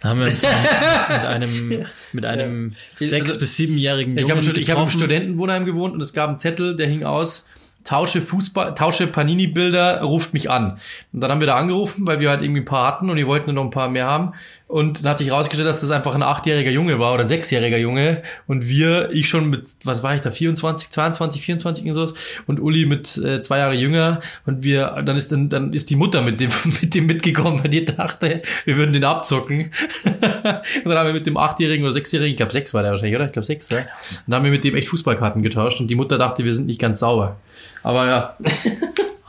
Da 0.00 0.10
haben 0.10 0.20
wir 0.20 0.26
uns 0.28 0.42
mit 1.08 1.24
einem, 1.26 1.86
mit 2.12 2.24
einem 2.24 2.74
sechs- 2.94 3.26
Also, 3.26 3.38
bis 3.40 3.56
siebenjährigen 3.56 4.16
Jungen 4.16 4.38
Ich 4.38 4.48
habe 4.48 4.58
ich 4.60 4.70
hab 4.70 4.78
im. 4.84 4.90
Studentenwohnheim 4.90 5.64
gewohnt 5.64 5.94
und 5.94 6.00
es 6.00 6.12
gab 6.12 6.28
einen 6.28 6.38
Zettel, 6.38 6.76
der 6.76 6.86
hing 6.86 7.04
aus, 7.04 7.46
tausche 7.84 8.20
Fußball, 8.22 8.74
tausche 8.74 9.06
Panini-Bilder, 9.06 10.02
ruft 10.02 10.34
mich 10.34 10.50
an. 10.50 10.78
Und 11.12 11.20
dann 11.20 11.30
haben 11.30 11.40
wir 11.40 11.46
da 11.46 11.56
angerufen, 11.56 12.06
weil 12.06 12.20
wir 12.20 12.30
halt 12.30 12.42
irgendwie 12.42 12.60
ein 12.60 12.66
paar 12.66 12.86
hatten 12.86 13.10
und 13.10 13.16
die 13.16 13.26
wollten 13.26 13.52
noch 13.54 13.64
ein 13.64 13.70
paar 13.70 13.88
mehr 13.88 14.06
haben. 14.06 14.34
Und 14.68 15.02
dann 15.02 15.10
hat 15.10 15.18
sich 15.18 15.30
rausgestellt, 15.30 15.68
dass 15.68 15.80
das 15.80 15.90
einfach 15.90 16.14
ein 16.14 16.22
achtjähriger 16.22 16.70
Junge 16.70 16.98
war 16.98 17.14
oder 17.14 17.22
ein 17.22 17.28
sechsjähriger 17.28 17.78
Junge. 17.78 18.22
Und 18.46 18.68
wir, 18.68 19.08
ich 19.12 19.28
schon 19.28 19.48
mit, 19.48 19.64
was 19.84 20.02
war 20.02 20.14
ich 20.14 20.20
da, 20.20 20.30
24, 20.30 20.90
22, 20.90 21.42
24 21.42 21.86
und 21.86 21.92
sowas. 21.94 22.14
Und 22.46 22.60
Uli 22.60 22.84
mit 22.84 23.16
äh, 23.16 23.40
zwei 23.40 23.58
Jahre 23.58 23.74
jünger. 23.74 24.20
Und 24.44 24.62
wir, 24.62 25.02
dann 25.04 25.16
ist 25.16 25.32
dann, 25.32 25.48
dann 25.48 25.72
ist 25.72 25.88
die 25.88 25.96
Mutter 25.96 26.20
mit 26.20 26.38
dem, 26.40 26.50
mit 26.82 26.94
dem 26.94 27.06
mitgekommen, 27.06 27.60
weil 27.62 27.70
die 27.70 27.86
dachte, 27.86 28.42
wir 28.66 28.76
würden 28.76 28.92
den 28.92 29.04
abzocken. 29.04 29.70
und 30.04 30.20
dann 30.22 30.98
haben 30.98 31.06
wir 31.06 31.14
mit 31.14 31.26
dem 31.26 31.38
achtjährigen 31.38 31.84
oder 31.84 31.92
sechsjährigen, 31.92 32.32
ich 32.32 32.36
glaube 32.36 32.52
sechs 32.52 32.74
war 32.74 32.82
der 32.82 32.90
wahrscheinlich, 32.92 33.16
oder? 33.16 33.24
Ich 33.24 33.32
glaube 33.32 33.46
sechs, 33.46 33.70
ja. 33.70 33.78
Und 33.78 33.86
dann 34.26 34.34
haben 34.36 34.44
wir 34.44 34.52
mit 34.52 34.64
dem 34.64 34.76
echt 34.76 34.88
Fußballkarten 34.88 35.42
getauscht 35.42 35.80
und 35.80 35.88
die 35.88 35.94
Mutter 35.94 36.18
dachte, 36.18 36.44
wir 36.44 36.52
sind 36.52 36.66
nicht 36.66 36.78
ganz 36.78 37.00
sauber. 37.00 37.36
Aber 37.82 38.06
ja, 38.06 38.36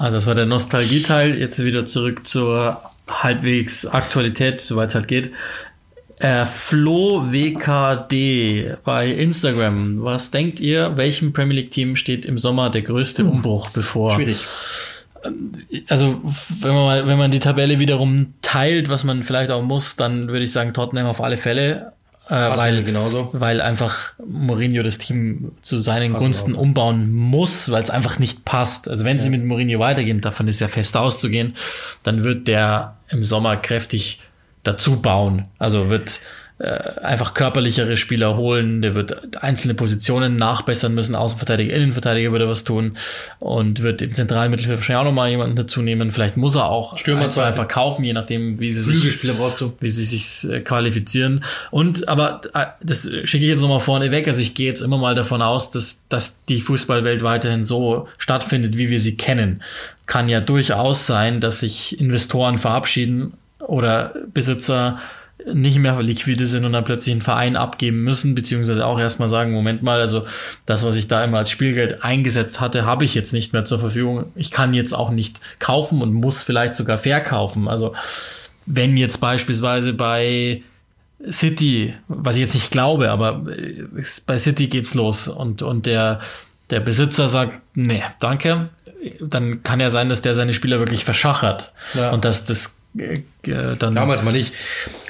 Ah, 0.02 0.12
das 0.12 0.28
war 0.28 0.34
der 0.34 0.46
Nostalgie-Teil. 0.46 1.36
Jetzt 1.38 1.62
wieder 1.62 1.86
zurück 1.86 2.26
zur 2.26 2.82
halbwegs 3.10 3.86
Aktualität, 3.86 4.62
soweit 4.62 4.90
es 4.90 4.96
halt 4.96 5.08
geht. 5.08 5.32
Äh, 6.20 6.46
Flo 6.46 7.32
WKD 7.32 8.76
bei 8.84 9.08
Instagram. 9.08 10.04
Was 10.04 10.32
denkt 10.32 10.60
ihr, 10.60 10.98
welchem 10.98 11.32
Premier 11.32 11.56
League 11.56 11.72
Team 11.72 11.96
steht 11.96 12.26
im 12.26 12.38
Sommer 12.38 12.70
der 12.70 12.82
größte 12.82 13.24
Umbruch 13.26 13.70
bevor? 13.70 14.16
schwierig. 14.16 14.46
Also, 15.90 16.18
wenn 16.62 16.74
man 16.74 17.08
wenn 17.08 17.18
man 17.18 17.32
die 17.32 17.40
Tabelle 17.40 17.80
wiederum 17.80 18.34
teilt, 18.42 18.90
was 18.90 19.04
man 19.04 19.24
vielleicht 19.24 19.52
auch 19.52 19.62
muss, 19.62 19.96
dann 19.96 20.30
würde 20.30 20.46
ich 20.46 20.52
sagen 20.52 20.74
Tottenham 20.74 21.08
auf 21.08 21.22
alle 21.22 21.38
Fälle. 21.38 21.94
Äh, 22.30 22.58
weil, 22.58 22.84
genauso. 22.84 23.30
weil 23.34 23.60
einfach 23.60 24.14
Mourinho 24.26 24.84
das 24.84 25.00
Team 25.00 25.52
zu 25.62 25.82
seinen 25.82 26.14
Arsenal 26.14 26.22
Gunsten 26.22 26.56
auch. 26.56 26.60
umbauen 26.60 27.12
muss, 27.12 27.72
weil 27.72 27.82
es 27.82 27.90
einfach 27.90 28.20
nicht 28.20 28.46
passt. 28.46 28.88
Also 28.88 29.04
wenn 29.04 29.20
sie 29.20 29.32
mit 29.32 29.44
Mourinho 29.44 29.80
weitergehen, 29.80 30.22
davon 30.22 30.48
ist 30.48 30.62
ja 30.62 30.68
fest 30.68 30.96
auszugehen, 30.96 31.56
dann 32.04 32.24
wird 32.24 32.48
der 32.48 32.98
im 33.10 33.24
Sommer 33.24 33.58
kräftig 33.58 34.22
dazu 34.64 35.02
bauen. 35.02 35.48
Also 35.58 35.90
wird 35.90 36.20
einfach 36.60 37.34
körperlichere 37.34 37.96
Spieler 37.96 38.36
holen, 38.36 38.82
der 38.82 38.94
wird 38.94 39.42
einzelne 39.42 39.76
Positionen 39.76 40.36
nachbessern 40.36 40.94
müssen, 40.94 41.16
Außenverteidiger, 41.16 41.74
Innenverteidiger 41.74 42.34
würde 42.34 42.50
was 42.50 42.66
tun 42.66 42.98
und 43.40 43.82
wird 43.82 44.02
im 44.02 44.14
zentralen 44.14 44.52
Mittelfeld 44.52 44.80
wahrscheinlich 44.80 45.00
auch 45.00 45.06
nochmal 45.06 45.30
jemanden 45.30 45.56
dazu 45.56 45.82
nehmen. 45.82 46.12
Vielleicht 46.12 46.36
muss 46.36 46.56
er 46.56 46.66
auch 46.66 46.98
Stürmer 46.98 47.24
ein, 47.24 47.32
zwei 47.32 47.54
verkaufen, 47.54 48.04
je 48.04 48.12
nachdem, 48.12 48.60
wie 48.60 48.72
sie 48.72 48.82
sich 48.82 49.22
wie 49.80 49.90
sie 49.90 50.04
sich 50.04 50.52
äh, 50.52 50.60
qualifizieren. 50.60 51.46
Und 51.72 52.10
aber 52.10 52.42
äh, 52.54 52.66
das 52.84 53.10
schicke 53.24 53.46
ich 53.46 53.52
jetzt 53.52 53.62
nochmal 53.62 53.80
vorne 53.80 54.12
weg. 54.12 54.28
Also 54.28 54.42
ich 54.42 54.54
gehe 54.54 54.68
jetzt 54.68 54.82
immer 54.82 54.98
mal 54.98 55.16
davon 55.16 55.42
aus, 55.42 55.72
dass, 55.72 56.02
dass 56.10 56.44
die 56.50 56.60
Fußballwelt 56.60 57.24
weiterhin 57.24 57.64
so 57.64 58.10
stattfindet, 58.18 58.78
wie 58.78 58.90
wir 58.90 59.00
sie 59.00 59.16
kennen. 59.16 59.64
Kann 60.08 60.28
ja 60.28 60.42
durchaus 60.42 61.08
sein, 61.08 61.40
dass 61.40 61.62
sich 61.62 61.98
Investoren 62.02 62.60
verabschieden 62.60 63.34
oder 63.60 64.14
Besitzer 64.34 65.00
nicht 65.54 65.80
mehr 65.80 66.02
liquide 66.02 66.48
sind 66.48 66.66
und 66.66 66.74
dann 66.74 66.84
plötzlich 66.86 67.14
einen 67.14 67.22
Verein 67.22 67.56
abgeben 67.56 68.04
müssen, 68.04 68.36
beziehungsweise 68.36 68.86
auch 68.86 69.00
erstmal 69.00 69.30
sagen, 69.30 69.52
Moment 69.52 69.84
mal, 69.84 70.02
also 70.02 70.26
das, 70.66 70.84
was 70.84 70.96
ich 70.96 71.08
da 71.08 71.24
immer 71.24 71.38
als 71.40 71.50
Spielgeld 71.50 72.04
eingesetzt 72.04 72.60
hatte, 72.60 72.86
habe 72.86 73.06
ich 73.06 73.16
jetzt 73.16 73.32
nicht 73.32 73.54
mehr 73.54 73.66
zur 73.66 73.80
Verfügung. 73.80 74.26
Ich 74.36 74.52
kann 74.52 74.74
jetzt 74.74 74.94
auch 74.94 75.10
nicht 75.12 75.40
kaufen 75.60 76.02
und 76.02 76.14
muss 76.14 76.44
vielleicht 76.44 76.76
sogar 76.76 76.98
verkaufen. 76.98 77.68
Also 77.68 77.94
wenn 78.66 78.98
jetzt 78.98 79.22
beispielsweise 79.22 79.94
bei 79.94 80.62
City, 81.32 81.96
was 82.08 82.36
ich 82.36 82.42
jetzt 82.42 82.54
nicht 82.54 82.72
glaube, 82.72 83.10
aber 83.10 83.44
äh, 83.50 83.86
bei 84.26 84.38
City 84.38 84.68
geht's 84.68 84.94
los 84.94 85.28
und, 85.28 85.62
und 85.62 85.86
der, 85.86 86.20
der 86.70 86.80
Besitzer 86.80 87.30
sagt, 87.30 87.62
nee, 87.76 88.04
danke, 88.20 88.70
dann 89.22 89.64
kann 89.64 89.80
ja 89.80 89.90
sein, 89.90 90.10
dass 90.10 90.22
der 90.22 90.36
seine 90.36 90.54
Spieler 90.54 90.80
wirklich 90.80 91.06
verschachert 91.06 91.74
Ja. 91.94 92.12
und 92.12 92.26
dass 92.26 92.46
das 92.46 92.76
dann 92.94 93.96
Damals 93.96 94.24
mal 94.24 94.32
nicht. 94.32 94.54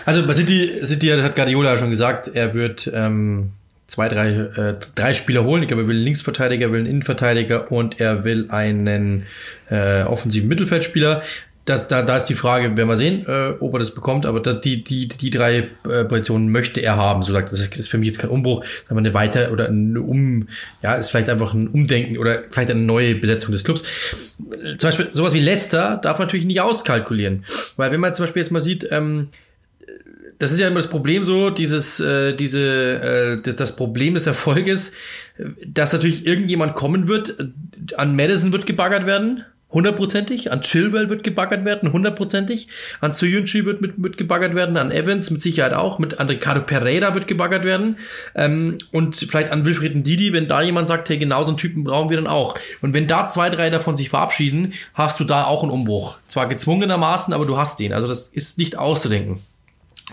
Also 0.05 0.25
bei 0.27 0.33
City, 0.33 0.83
City 0.83 1.07
hat- 1.07 1.21
hat 1.23 1.35
Guardiola 1.35 1.77
schon 1.77 1.89
gesagt, 1.89 2.27
er 2.33 2.53
wird 2.53 2.89
ähm, 2.93 3.51
zwei, 3.87 4.09
drei, 4.09 4.29
äh, 4.31 4.75
drei 4.95 5.13
Spieler 5.13 5.43
holen. 5.43 5.63
Ich 5.63 5.67
glaube, 5.69 5.83
er 5.83 5.87
will 5.87 5.95
einen 5.95 6.05
Linksverteidiger, 6.05 6.67
er 6.67 6.71
will 6.71 6.79
einen 6.79 6.89
Innenverteidiger 6.89 7.71
und 7.71 7.99
er 7.99 8.23
will 8.23 8.47
einen 8.49 9.25
äh, 9.69 10.03
offensiven 10.03 10.47
Mittelfeldspieler. 10.49 11.23
Da, 11.69 11.77
da, 11.77 12.01
da 12.01 12.15
ist 12.15 12.25
die 12.25 12.33
Frage, 12.33 12.75
werden 12.75 12.89
wir 12.89 12.95
sehen, 12.95 13.27
äh, 13.27 13.53
ob 13.59 13.73
er 13.73 13.79
das 13.79 13.91
bekommt, 13.91 14.25
aber 14.25 14.39
da, 14.39 14.53
die, 14.53 14.83
die, 14.83 15.07
die 15.07 15.29
drei 15.29 15.69
äh, 15.87 16.03
Positionen 16.03 16.51
möchte 16.51 16.79
er 16.79 16.95
haben, 16.95 17.21
so 17.21 17.31
sagt. 17.31 17.51
Das 17.51 17.59
ist, 17.59 17.77
ist 17.77 17.89
für 17.89 17.99
mich 17.99 18.07
jetzt 18.07 18.17
kein 18.17 18.31
Umbruch, 18.31 18.65
sondern 18.87 19.05
eine 19.05 19.13
weiter 19.13 19.51
oder 19.51 19.67
eine 19.67 20.01
Um, 20.01 20.47
ja, 20.81 20.95
ist 20.95 21.11
vielleicht 21.11 21.29
einfach 21.29 21.53
ein 21.53 21.67
Umdenken 21.67 22.17
oder 22.17 22.41
vielleicht 22.49 22.71
eine 22.71 22.79
neue 22.79 23.13
Besetzung 23.13 23.51
des 23.51 23.63
Clubs. 23.63 23.83
Äh, 23.83 24.77
Zum 24.77 24.87
Beispiel 24.87 25.09
sowas 25.13 25.35
wie 25.35 25.41
Leicester 25.41 25.97
darf 26.01 26.17
man 26.17 26.25
natürlich 26.25 26.47
nicht 26.47 26.59
auskalkulieren, 26.59 27.45
weil 27.77 27.91
wenn 27.91 27.99
man 27.99 28.15
zum 28.15 28.23
Beispiel 28.23 28.41
jetzt 28.41 28.51
mal 28.51 28.61
sieht, 28.61 28.87
ähm, 28.89 29.27
das 30.39 30.51
ist 30.51 30.59
ja 30.59 30.69
immer 30.69 30.77
das 30.77 30.87
Problem 30.87 31.23
so, 31.23 31.51
dieses, 31.51 31.99
äh, 31.99 32.33
diese, 32.33 32.61
äh, 32.63 33.41
das, 33.43 33.57
das 33.57 33.75
Problem 33.75 34.15
des 34.15 34.25
Erfolges, 34.25 34.93
dass 35.63 35.93
natürlich 35.93 36.25
irgendjemand 36.25 36.73
kommen 36.73 37.07
wird, 37.07 37.35
an 37.95 38.15
Madison 38.15 38.53
wird 38.53 38.65
gebaggert 38.65 39.05
werden, 39.05 39.43
hundertprozentig, 39.71 40.51
an 40.51 40.61
Chilwell 40.61 41.09
wird 41.09 41.23
gebaggert 41.23 41.65
werden, 41.65 41.93
hundertprozentig, 41.93 42.67
an 43.01 43.13
Soyunchi 43.13 43.65
wird 43.65 43.81
mit, 43.81 43.97
mit 43.97 44.17
gebaggert 44.17 44.55
werden, 44.55 44.77
an 44.77 44.91
Evans 44.91 45.29
mit 45.29 45.41
Sicherheit 45.41 45.73
auch, 45.73 45.99
mit 45.99 46.19
an 46.19 46.27
Ricardo 46.27 46.61
Pereira 46.61 47.13
wird 47.13 47.27
gebaggert 47.27 47.63
werden 47.63 47.97
ähm, 48.35 48.77
und 48.91 49.15
vielleicht 49.15 49.51
an 49.51 49.65
Wilfried 49.65 50.05
Didi, 50.05 50.33
wenn 50.33 50.47
da 50.47 50.61
jemand 50.61 50.87
sagt, 50.87 51.09
hey, 51.09 51.17
genau 51.17 51.43
so 51.43 51.49
einen 51.49 51.57
Typen 51.57 51.83
brauchen 51.83 52.09
wir 52.09 52.17
dann 52.17 52.27
auch. 52.27 52.57
Und 52.81 52.93
wenn 52.93 53.07
da 53.07 53.27
zwei, 53.27 53.49
drei 53.49 53.69
davon 53.69 53.95
sich 53.95 54.09
verabschieden, 54.09 54.73
hast 54.93 55.19
du 55.19 55.23
da 55.23 55.45
auch 55.45 55.63
einen 55.63 55.71
Umbruch. 55.71 56.17
Zwar 56.27 56.47
gezwungenermaßen, 56.47 57.33
aber 57.33 57.45
du 57.45 57.57
hast 57.57 57.79
den. 57.79 57.93
Also 57.93 58.07
das 58.07 58.29
ist 58.29 58.57
nicht 58.57 58.77
auszudenken. 58.77 59.39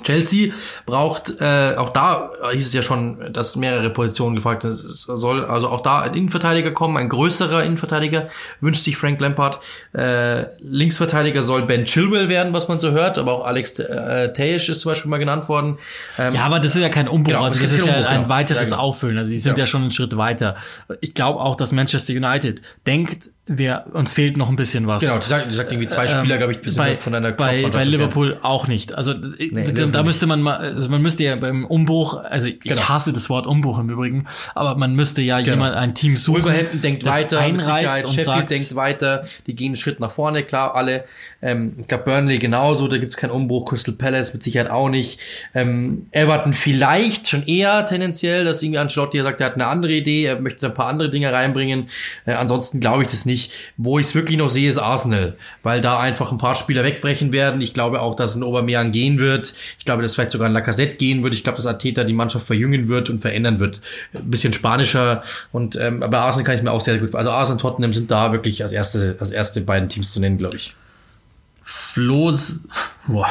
Chelsea 0.03 0.53
braucht, 0.85 1.41
äh, 1.41 1.75
auch 1.77 1.91
da 1.91 2.31
hieß 2.53 2.67
es 2.67 2.73
ja 2.73 2.83
schon, 2.83 3.33
dass 3.33 3.57
mehrere 3.57 3.91
Positionen 3.91 4.37
gefragt 4.37 4.63
sind. 4.63 4.73
Es 4.73 5.03
soll 5.03 5.45
also 5.45 5.69
auch 5.69 5.81
da 5.81 6.01
ein 6.01 6.15
Innenverteidiger 6.15 6.71
kommen, 6.71 6.97
ein 6.97 7.09
größerer 7.09 7.65
Innenverteidiger, 7.65 8.29
wünscht 8.61 8.85
sich 8.85 8.97
Frank 8.97 9.21
Lampard. 9.21 9.61
Äh, 9.93 10.47
Linksverteidiger 10.61 11.43
soll 11.43 11.63
Ben 11.63 11.85
Chilwell 11.85 12.29
werden, 12.29 12.53
was 12.53 12.69
man 12.69 12.79
so 12.79 12.91
hört, 12.91 13.19
aber 13.19 13.33
auch 13.33 13.47
Alex 13.47 13.79
äh, 13.79 14.33
Tejic 14.33 14.69
ist 14.69 14.81
zum 14.81 14.91
Beispiel 14.91 15.11
mal 15.11 15.19
genannt 15.19 15.49
worden. 15.49 15.79
Ähm, 16.19 16.35
ja, 16.35 16.45
aber 16.45 16.61
das 16.61 16.75
ist 16.75 16.83
ja 16.83 16.89
kein 16.89 17.09
Umbruch, 17.09 17.33
genau, 17.33 17.45
also 17.45 17.61
das, 17.61 17.71
das 17.71 17.81
ist 17.81 17.87
ja 17.87 17.95
ein 17.95 18.23
genau. 18.23 18.29
weiteres 18.29 18.73
Auffüllen. 18.73 19.19
Also 19.19 19.31
die 19.31 19.39
sind 19.39 19.57
ja, 19.59 19.63
ja 19.63 19.67
schon 19.67 19.83
einen 19.83 19.91
Schritt 19.91 20.17
weiter. 20.17 20.57
Ich 21.01 21.15
glaube 21.15 21.41
auch, 21.41 21.57
dass 21.57 21.73
Manchester 21.73 22.13
United 22.13 22.63
denkt, 22.87 23.31
wir, 23.49 23.85
uns 23.93 24.13
fehlt 24.13 24.37
noch 24.37 24.49
ein 24.49 24.57
bisschen 24.57 24.89
was. 24.89 25.03
Genau, 25.03 25.19
die 25.19 25.25
sagt, 25.25 25.49
die 25.49 25.55
sagt 25.55 25.71
irgendwie 25.71 25.89
zwei 25.89 26.09
Spieler, 26.09 26.35
ähm, 26.35 26.39
glaube 26.39 26.53
ich, 26.53 26.61
bisschen 26.61 26.79
bei, 26.79 26.99
von 26.99 27.15
einer 27.15 27.31
Bei, 27.31 27.69
bei 27.69 27.85
Liverpool 27.85 28.31
werden. 28.31 28.45
auch 28.45 28.67
nicht. 28.67 28.93
Also 28.93 29.15
nee, 29.15 29.63
da, 29.63 29.87
da 29.87 30.03
müsste 30.03 30.27
man 30.27 30.43
mal, 30.43 30.57
also 30.57 30.89
man 30.89 31.01
müsste 31.01 31.23
ja 31.23 31.37
beim 31.37 31.65
Umbruch, 31.65 32.25
also 32.25 32.49
ich 32.49 32.59
genau. 32.59 32.89
hasse 32.89 33.13
das 33.13 33.31
Wort 33.31 33.47
Umbruch 33.47 33.79
im 33.79 33.89
Übrigen, 33.89 34.27
aber 34.57 34.75
man 34.75 34.97
müsste 34.97 35.23
ja 35.23 35.39
genau. 35.39 35.51
jemand, 35.51 35.77
ein 35.77 35.95
Team 35.95 36.17
suchen. 36.17 36.43
Wolverhampton 36.43 36.81
denkt 36.81 37.05
weiter, 37.05 37.39
einreißt 37.39 38.07
und 38.07 38.09
Sheffield 38.09 38.27
sagt, 38.27 38.51
denkt 38.51 38.75
weiter, 38.75 39.25
die 39.47 39.55
gehen 39.55 39.67
einen 39.67 39.77
Schritt 39.77 40.01
nach 40.01 40.11
vorne, 40.11 40.43
klar, 40.43 40.75
alle. 40.75 41.05
Ähm, 41.41 41.77
ich 41.79 41.87
glaube 41.87 42.03
Burnley 42.03 42.39
genauso, 42.39 42.89
da 42.89 42.99
gibt's 42.99 43.17
keinen 43.17 43.31
Umbruch, 43.31 43.69
Crystal 43.69 43.95
Palace 43.95 44.33
mit 44.33 44.43
Sicherheit 44.43 44.71
auch 44.73 44.89
nicht. 44.89 45.21
Ähm, 45.55 46.07
Everton 46.11 46.53
vielleicht 46.53 47.29
schon 47.29 47.45
eher 47.45 47.87
tendenziell, 47.87 48.45
dass 48.45 48.61
irgendwie 48.61 48.81
Ancelotti 48.81 49.23
sagt, 49.23 49.41
er 49.41 49.47
hat 49.47 49.55
eine 49.55 49.69
andere 49.69 49.93
Idee, 49.93 50.25
er 50.25 50.41
möchte 50.41 50.67
ein 50.67 50.75
paar 50.75 50.89
andere 50.89 51.11
Dinge 51.11 51.33
reinbringen. 51.33 51.87
Äh, 52.25 52.33
ansonsten 52.33 52.81
glaube 52.81 53.05
ich 53.05 53.09
das 53.09 53.25
nicht. 53.25 53.36
Wo 53.77 53.99
ich 53.99 54.07
es 54.07 54.15
wirklich 54.15 54.37
noch 54.37 54.49
sehe, 54.49 54.69
ist 54.69 54.79
Arsenal, 54.79 55.37
weil 55.63 55.81
da 55.81 55.99
einfach 55.99 56.33
ein 56.33 56.39
paar 56.39 56.55
Spieler 56.55 56.85
wegbrechen 56.85 57.33
werden. 57.33 57.61
Ich 57.61 57.75
glaube 57.75 58.01
auch, 58.01 58.17
dass 58.17 58.35
ein 58.35 58.43
Aubameyang 58.43 58.93
gehen 58.93 59.19
wird. 59.19 59.55
Ich 59.79 59.85
glaube, 59.85 60.03
dass 60.03 60.15
vielleicht 60.15 60.31
sogar 60.31 60.49
ein 60.49 60.53
Lacazette 60.53 60.97
gehen 60.97 61.23
wird. 61.23 61.35
Ich 61.35 61.45
glaube, 61.45 61.57
dass 61.57 61.67
Ateta 61.67 62.05
die 62.05 62.13
Mannschaft 62.13 62.47
verjüngen 62.47 62.89
wird 62.89 63.11
und 63.11 63.21
verändern 63.21 63.61
wird. 63.61 63.81
Ein 64.15 64.31
bisschen 64.31 64.53
spanischer 64.53 65.23
und 65.53 65.77
ähm, 65.77 66.01
bei 66.01 66.19
Arsenal 66.19 66.45
kann 66.45 66.55
ich 66.55 66.63
mir 66.63 66.73
auch 66.73 66.81
sehr 66.81 66.99
gut. 66.99 67.15
Also 67.15 67.31
Arsenal 67.31 67.57
und 67.57 67.61
Tottenham 67.61 67.93
sind 67.93 68.11
da 68.11 68.33
wirklich 68.33 68.63
als 68.63 68.73
erste, 68.73 69.17
als 69.21 69.31
erste 69.31 69.61
beiden 69.61 69.89
Teams 69.89 70.13
zu 70.13 70.21
nennen, 70.21 70.39
glaube 70.39 70.57
ich. 70.57 70.75
Flo's, 71.63 72.61
boah. 73.07 73.29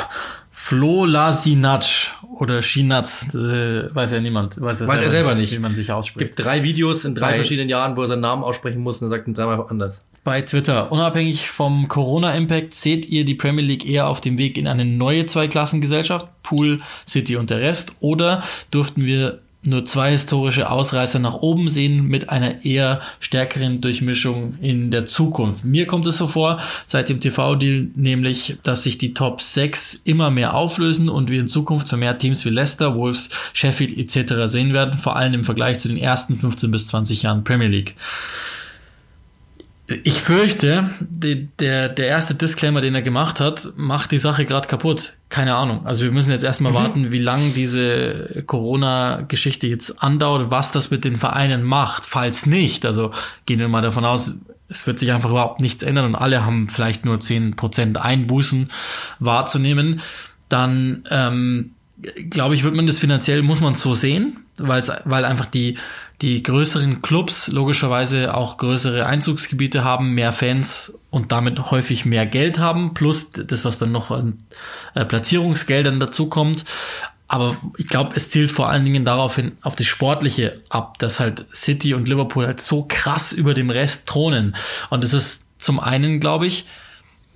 Flo 0.65 1.05
Lasinac 1.05 2.15
oder 2.39 2.63
Schinatz, 2.63 3.35
äh, 3.35 3.93
weiß 3.93 4.13
ja 4.13 4.19
niemand. 4.19 4.59
Weiß, 4.59 4.81
er, 4.81 4.87
weiß 4.87 4.97
selber, 4.97 5.03
er 5.03 5.09
selber 5.09 5.35
nicht, 5.35 5.53
wie 5.53 5.59
man 5.59 5.75
sich 5.75 5.91
ausspricht. 5.91 6.25
Gibt 6.25 6.43
drei 6.43 6.63
Videos 6.63 7.05
in 7.05 7.13
drei 7.13 7.29
bei, 7.29 7.35
verschiedenen 7.35 7.69
Jahren, 7.69 7.95
wo 7.95 8.01
er 8.01 8.07
seinen 8.07 8.21
Namen 8.21 8.43
aussprechen 8.43 8.81
muss 8.81 8.99
und 8.99 9.05
er 9.05 9.09
sagt 9.11 9.27
ihn 9.27 9.35
dreimal 9.35 9.63
anders. 9.69 10.03
Bei 10.23 10.41
Twitter, 10.41 10.91
unabhängig 10.91 11.51
vom 11.51 11.87
Corona-Impact, 11.87 12.73
seht 12.73 13.05
ihr 13.05 13.25
die 13.25 13.35
Premier 13.35 13.63
League 13.63 13.87
eher 13.87 14.07
auf 14.07 14.21
dem 14.21 14.39
Weg 14.39 14.57
in 14.57 14.67
eine 14.67 14.85
neue 14.85 15.27
Zweiklassengesellschaft, 15.27 16.29
Pool, 16.41 16.79
City 17.07 17.35
und 17.35 17.51
der 17.51 17.59
Rest, 17.59 17.97
oder 17.99 18.43
durften 18.71 19.05
wir 19.05 19.41
nur 19.67 19.85
zwei 19.85 20.11
historische 20.11 20.69
Ausreißer 20.69 21.19
nach 21.19 21.35
oben 21.35 21.67
sehen 21.67 22.07
mit 22.07 22.29
einer 22.29 22.65
eher 22.65 23.01
stärkeren 23.19 23.81
Durchmischung 23.81 24.55
in 24.61 24.91
der 24.91 25.05
Zukunft. 25.05 25.65
Mir 25.65 25.87
kommt 25.87 26.07
es 26.07 26.17
so 26.17 26.27
vor, 26.27 26.59
seit 26.85 27.09
dem 27.09 27.19
TV-Deal 27.19 27.89
nämlich, 27.95 28.57
dass 28.63 28.83
sich 28.83 28.97
die 28.97 29.13
Top 29.13 29.41
6 29.41 30.01
immer 30.05 30.31
mehr 30.31 30.53
auflösen 30.53 31.09
und 31.09 31.29
wir 31.29 31.39
in 31.39 31.47
Zukunft 31.47 31.89
vermehrt 31.89 32.21
Teams 32.21 32.45
wie 32.45 32.49
Leicester, 32.49 32.95
Wolves, 32.95 33.29
Sheffield 33.53 33.97
etc. 33.97 34.51
sehen 34.51 34.73
werden, 34.73 34.99
vor 34.99 35.15
allem 35.15 35.33
im 35.33 35.43
Vergleich 35.43 35.79
zu 35.79 35.87
den 35.87 35.97
ersten 35.97 36.39
15 36.39 36.71
bis 36.71 36.87
20 36.87 37.23
Jahren 37.23 37.43
Premier 37.43 37.67
League. 37.67 37.95
Ich 39.87 40.19
fürchte, 40.19 40.89
die, 40.99 41.47
der, 41.59 41.89
der 41.89 42.07
erste 42.07 42.33
Disclaimer, 42.33 42.81
den 42.81 42.95
er 42.95 43.03
gemacht 43.03 43.39
hat, 43.39 43.69
macht 43.75 44.11
die 44.11 44.17
Sache 44.17 44.45
gerade 44.45 44.67
kaputt. 44.67 45.13
Keine 45.29 45.55
Ahnung. 45.55 45.85
Also 45.85 46.03
wir 46.03 46.11
müssen 46.11 46.31
jetzt 46.31 46.43
erstmal 46.43 46.71
mhm. 46.71 46.75
warten, 46.75 47.11
wie 47.11 47.19
lange 47.19 47.49
diese 47.51 48.43
Corona-Geschichte 48.47 49.67
jetzt 49.67 50.01
andauert, 50.01 50.49
was 50.49 50.71
das 50.71 50.89
mit 50.89 51.05
den 51.05 51.17
Vereinen 51.17 51.61
macht. 51.63 52.05
Falls 52.05 52.47
nicht, 52.47 52.83
also 52.83 53.11
gehen 53.45 53.59
wir 53.59 53.67
mal 53.67 53.83
davon 53.83 54.05
aus, 54.05 54.33
es 54.69 54.87
wird 54.87 54.97
sich 54.97 55.11
einfach 55.11 55.29
überhaupt 55.29 55.61
nichts 55.61 55.83
ändern 55.83 56.05
und 56.05 56.15
alle 56.15 56.43
haben 56.43 56.67
vielleicht 56.67 57.05
nur 57.05 57.19
zehn 57.19 57.55
Prozent 57.55 57.97
Einbußen 57.97 58.71
wahrzunehmen, 59.19 60.01
dann 60.49 61.03
ähm, 61.11 61.71
glaube 62.29 62.55
ich, 62.55 62.63
wird 62.63 62.75
man 62.75 62.87
das 62.87 62.99
finanziell, 62.99 63.41
muss 63.41 63.61
man 63.61 63.75
so 63.75 63.93
sehen, 63.93 64.37
weil's, 64.57 64.91
weil 65.05 65.25
einfach 65.25 65.45
die 65.45 65.77
die 66.21 66.43
größeren 66.43 67.01
Clubs 67.01 67.49
logischerweise 67.49 68.33
auch 68.35 68.57
größere 68.57 69.05
Einzugsgebiete 69.05 69.83
haben, 69.83 70.13
mehr 70.13 70.31
Fans 70.31 70.93
und 71.09 71.31
damit 71.31 71.71
häufig 71.71 72.05
mehr 72.05 72.25
Geld 72.25 72.57
haben, 72.59 72.93
plus 72.93 73.31
das, 73.31 73.65
was 73.65 73.77
dann 73.77 73.91
noch 73.91 74.11
an 74.11 74.43
äh, 74.93 75.05
Platzierungsgeldern 75.05 75.99
dazukommt. 75.99 76.65
Aber 77.27 77.57
ich 77.77 77.87
glaube, 77.87 78.15
es 78.15 78.29
zielt 78.29 78.51
vor 78.51 78.69
allen 78.69 78.85
Dingen 78.85 79.03
darauf 79.03 79.35
hin, 79.35 79.57
auf 79.61 79.75
das 79.75 79.87
Sportliche 79.87 80.61
ab, 80.69 80.99
dass 80.99 81.19
halt 81.19 81.45
City 81.53 81.93
und 81.93 82.07
Liverpool 82.07 82.45
halt 82.45 82.61
so 82.61 82.85
krass 82.87 83.33
über 83.33 83.53
dem 83.53 83.69
Rest 83.69 84.07
thronen. 84.07 84.55
Und 84.89 85.03
das 85.03 85.13
ist 85.13 85.45
zum 85.57 85.79
einen, 85.79 86.19
glaube 86.19 86.45
ich, 86.45 86.65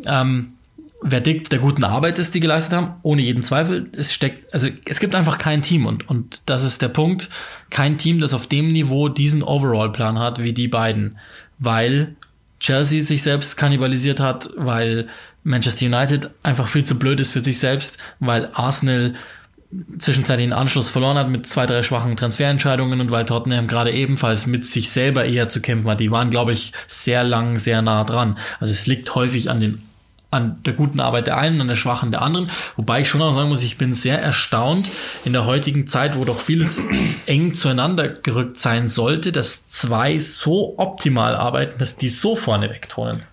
ähm, 0.05 0.53
Verdikt 1.01 1.51
der 1.51 1.59
guten 1.59 1.85
Arbeit 1.85 2.19
ist, 2.19 2.35
die 2.35 2.41
geleistet 2.41 2.73
haben, 2.73 2.95
ohne 3.03 3.21
jeden 3.21 3.43
Zweifel. 3.43 3.89
Es 3.93 4.13
steckt, 4.13 4.53
also 4.53 4.67
es 4.85 4.99
gibt 4.99 5.15
einfach 5.15 5.37
kein 5.37 5.61
Team 5.61 5.85
und, 5.85 6.09
und 6.09 6.41
das 6.45 6.63
ist 6.63 6.81
der 6.81 6.89
Punkt. 6.89 7.29
Kein 7.69 7.97
Team, 7.97 8.19
das 8.19 8.33
auf 8.33 8.47
dem 8.47 8.71
Niveau 8.73 9.07
diesen 9.07 9.41
Overall-Plan 9.41 10.19
hat 10.19 10.39
wie 10.39 10.53
die 10.53 10.67
beiden. 10.67 11.17
Weil 11.57 12.15
Chelsea 12.59 13.01
sich 13.01 13.23
selbst 13.23 13.55
kannibalisiert 13.55 14.19
hat, 14.19 14.49
weil 14.57 15.07
Manchester 15.43 15.85
United 15.85 16.31
einfach 16.43 16.67
viel 16.67 16.83
zu 16.83 16.99
blöd 16.99 17.19
ist 17.21 17.31
für 17.31 17.39
sich 17.39 17.59
selbst, 17.59 17.97
weil 18.19 18.49
Arsenal 18.53 19.15
zwischenzeitlich 19.99 20.47
den 20.47 20.53
Anschluss 20.53 20.89
verloren 20.89 21.17
hat 21.17 21.29
mit 21.29 21.45
zwei, 21.45 21.65
drei 21.65 21.83
schwachen 21.83 22.15
Transferentscheidungen 22.15 22.99
und 22.99 23.11
weil 23.11 23.25
Tottenham 23.25 23.67
gerade 23.67 23.91
ebenfalls 23.91 24.47
mit 24.47 24.65
sich 24.65 24.89
selber 24.89 25.25
eher 25.25 25.47
zu 25.47 25.61
kämpfen 25.61 25.89
hat. 25.89 25.99
Die 25.99 26.11
waren, 26.11 26.31
glaube 26.31 26.51
ich, 26.51 26.73
sehr 26.87 27.23
lang, 27.23 27.59
sehr 27.59 27.81
nah 27.81 28.03
dran. 28.03 28.37
Also 28.59 28.73
es 28.73 28.87
liegt 28.87 29.13
häufig 29.13 29.49
an 29.49 29.59
den 29.59 29.83
an 30.31 30.61
der 30.63 30.73
guten 30.73 30.99
Arbeit 30.99 31.27
der 31.27 31.37
einen, 31.37 31.59
an 31.61 31.67
der 31.67 31.75
schwachen 31.75 32.11
der 32.11 32.21
anderen. 32.21 32.51
Wobei 32.75 33.01
ich 33.01 33.09
schon 33.09 33.21
auch 33.21 33.33
sagen 33.33 33.49
muss, 33.49 33.63
ich 33.63 33.77
bin 33.77 33.93
sehr 33.93 34.21
erstaunt 34.21 34.89
in 35.25 35.33
der 35.33 35.45
heutigen 35.45 35.87
Zeit, 35.87 36.17
wo 36.17 36.25
doch 36.25 36.39
vieles 36.39 36.85
eng 37.25 37.55
zueinander 37.55 38.09
gerückt 38.09 38.59
sein 38.59 38.87
sollte, 38.87 39.31
dass 39.31 39.69
zwei 39.69 40.19
so 40.19 40.75
optimal 40.77 41.35
arbeiten, 41.35 41.79
dass 41.79 41.95
die 41.95 42.09
so 42.09 42.35
vorne 42.35 42.69
wegturnen. 42.69 43.23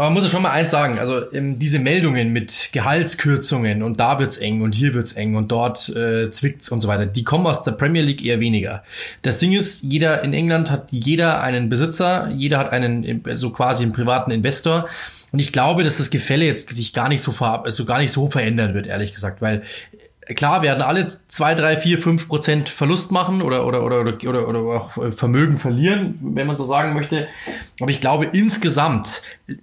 Aber 0.00 0.06
man 0.06 0.14
muss 0.14 0.24
ja 0.24 0.30
schon 0.30 0.40
mal 0.40 0.52
eins 0.52 0.70
sagen, 0.70 0.98
also 0.98 1.30
ähm, 1.30 1.58
diese 1.58 1.78
Meldungen 1.78 2.32
mit 2.32 2.70
Gehaltskürzungen 2.72 3.82
und 3.82 4.00
da 4.00 4.18
wird's 4.18 4.38
eng 4.38 4.62
und 4.62 4.74
hier 4.74 4.94
wird's 4.94 5.12
eng 5.12 5.36
und 5.36 5.52
dort 5.52 5.90
äh, 5.90 6.30
zwickt's 6.30 6.70
und 6.70 6.80
so 6.80 6.88
weiter, 6.88 7.04
die 7.04 7.22
kommen 7.22 7.46
aus 7.46 7.64
der 7.64 7.72
Premier 7.72 8.00
League 8.00 8.24
eher 8.24 8.40
weniger. 8.40 8.82
Das 9.20 9.40
Ding 9.40 9.52
ist, 9.52 9.82
jeder 9.82 10.22
in 10.22 10.32
England 10.32 10.70
hat 10.70 10.86
jeder 10.90 11.42
einen 11.42 11.68
Besitzer, 11.68 12.30
jeder 12.34 12.56
hat 12.56 12.72
einen 12.72 13.22
so 13.34 13.50
quasi 13.50 13.82
einen 13.82 13.92
privaten 13.92 14.30
Investor 14.30 14.88
und 15.32 15.38
ich 15.38 15.52
glaube, 15.52 15.84
dass 15.84 15.98
das 15.98 16.10
Gefälle 16.10 16.44
jetzt 16.44 16.74
sich 16.74 16.92
gar 16.92 17.08
nicht 17.08 17.22
so, 17.22 17.32
also 17.44 17.84
gar 17.84 17.98
nicht 17.98 18.12
so 18.12 18.28
verändern 18.28 18.74
wird, 18.74 18.86
ehrlich 18.86 19.12
gesagt, 19.12 19.40
weil 19.40 19.62
klar 20.34 20.62
werden 20.62 20.82
alle 20.82 21.06
zwei, 21.28 21.54
drei, 21.54 21.76
vier, 21.76 21.98
fünf 21.98 22.28
Prozent 22.28 22.68
Verlust 22.68 23.10
machen 23.10 23.42
oder, 23.42 23.66
oder, 23.66 23.82
oder, 23.84 24.00
oder, 24.00 24.48
oder 24.48 24.58
auch 24.60 25.12
Vermögen 25.12 25.58
verlieren, 25.58 26.18
wenn 26.22 26.46
man 26.46 26.56
so 26.56 26.64
sagen 26.64 26.94
möchte. 26.94 27.28
Aber 27.80 27.90
ich 27.90 28.00
glaube 28.00 28.26
insgesamt 28.32 29.22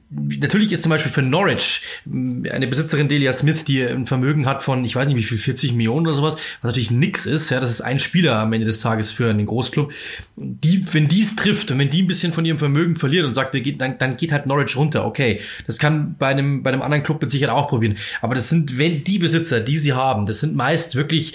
natürlich 0.10 0.72
ist 0.72 0.84
zum 0.84 0.90
Beispiel 0.90 1.12
für 1.12 1.22
Norwich 1.22 1.82
äh, 2.06 2.50
eine 2.52 2.68
Besitzerin 2.68 3.08
Delia 3.08 3.34
Smith, 3.34 3.64
die 3.66 3.84
ein 3.84 4.06
Vermögen 4.06 4.46
hat 4.46 4.64
von, 4.64 4.84
ich 4.86 4.96
weiß 4.96 5.08
nicht 5.08 5.18
wie 5.18 5.24
viel, 5.24 5.38
40 5.38 5.74
Millionen 5.74 6.06
oder 6.08 6.16
sowas, 6.16 6.36
was 6.62 6.70
natürlich 6.70 6.92
nix 6.92 7.26
ist, 7.26 7.50
ja, 7.50 7.60
das 7.60 7.72
ist 7.72 7.82
ein 7.82 8.00
Spieler 8.00 8.40
am 8.40 8.54
Ende 8.54 8.66
des 8.66 8.82
Tages 8.82 9.12
für 9.12 9.30
einen 9.30 9.46
Großclub. 9.46 9.94
Die, 10.36 10.86
wenn 10.94 11.08
dies 11.08 11.36
trifft 11.36 11.72
und 11.72 11.80
wenn 11.80 11.90
die 11.90 12.04
ein 12.04 12.08
bisschen 12.08 12.34
von 12.34 12.46
ihrem 12.46 12.60
Vermögen 12.60 12.96
verliert 12.96 13.26
und 13.26 13.34
sagt, 13.34 13.54
wir 13.54 13.62
gehen, 13.62 13.78
dann, 13.78 13.98
dann 13.98 14.18
geht 14.18 14.32
halt 14.32 14.46
Norwich 14.46 14.76
runter, 14.76 15.06
okay. 15.06 15.40
Das 15.66 15.78
kann 15.78 16.16
bei 16.18 16.28
einem, 16.28 16.64
bei 16.64 16.72
einem 16.72 16.82
anderen 16.82 17.04
Club 17.04 17.22
mit 17.22 17.32
Sicherheit 17.32 17.56
auch 17.56 17.70
probieren. 17.70 17.98
Aber 18.22 18.36
das 18.36 18.50
sind, 18.50 18.78
wenn 18.78 19.04
die 19.04 19.20
Besitzer, 19.20 19.60
die 19.60 19.78
sie 19.78 19.94
haben, 19.94 20.26
das 20.26 20.40
sind 20.40 20.56
meist 20.56 20.96
wirklich, 20.96 21.34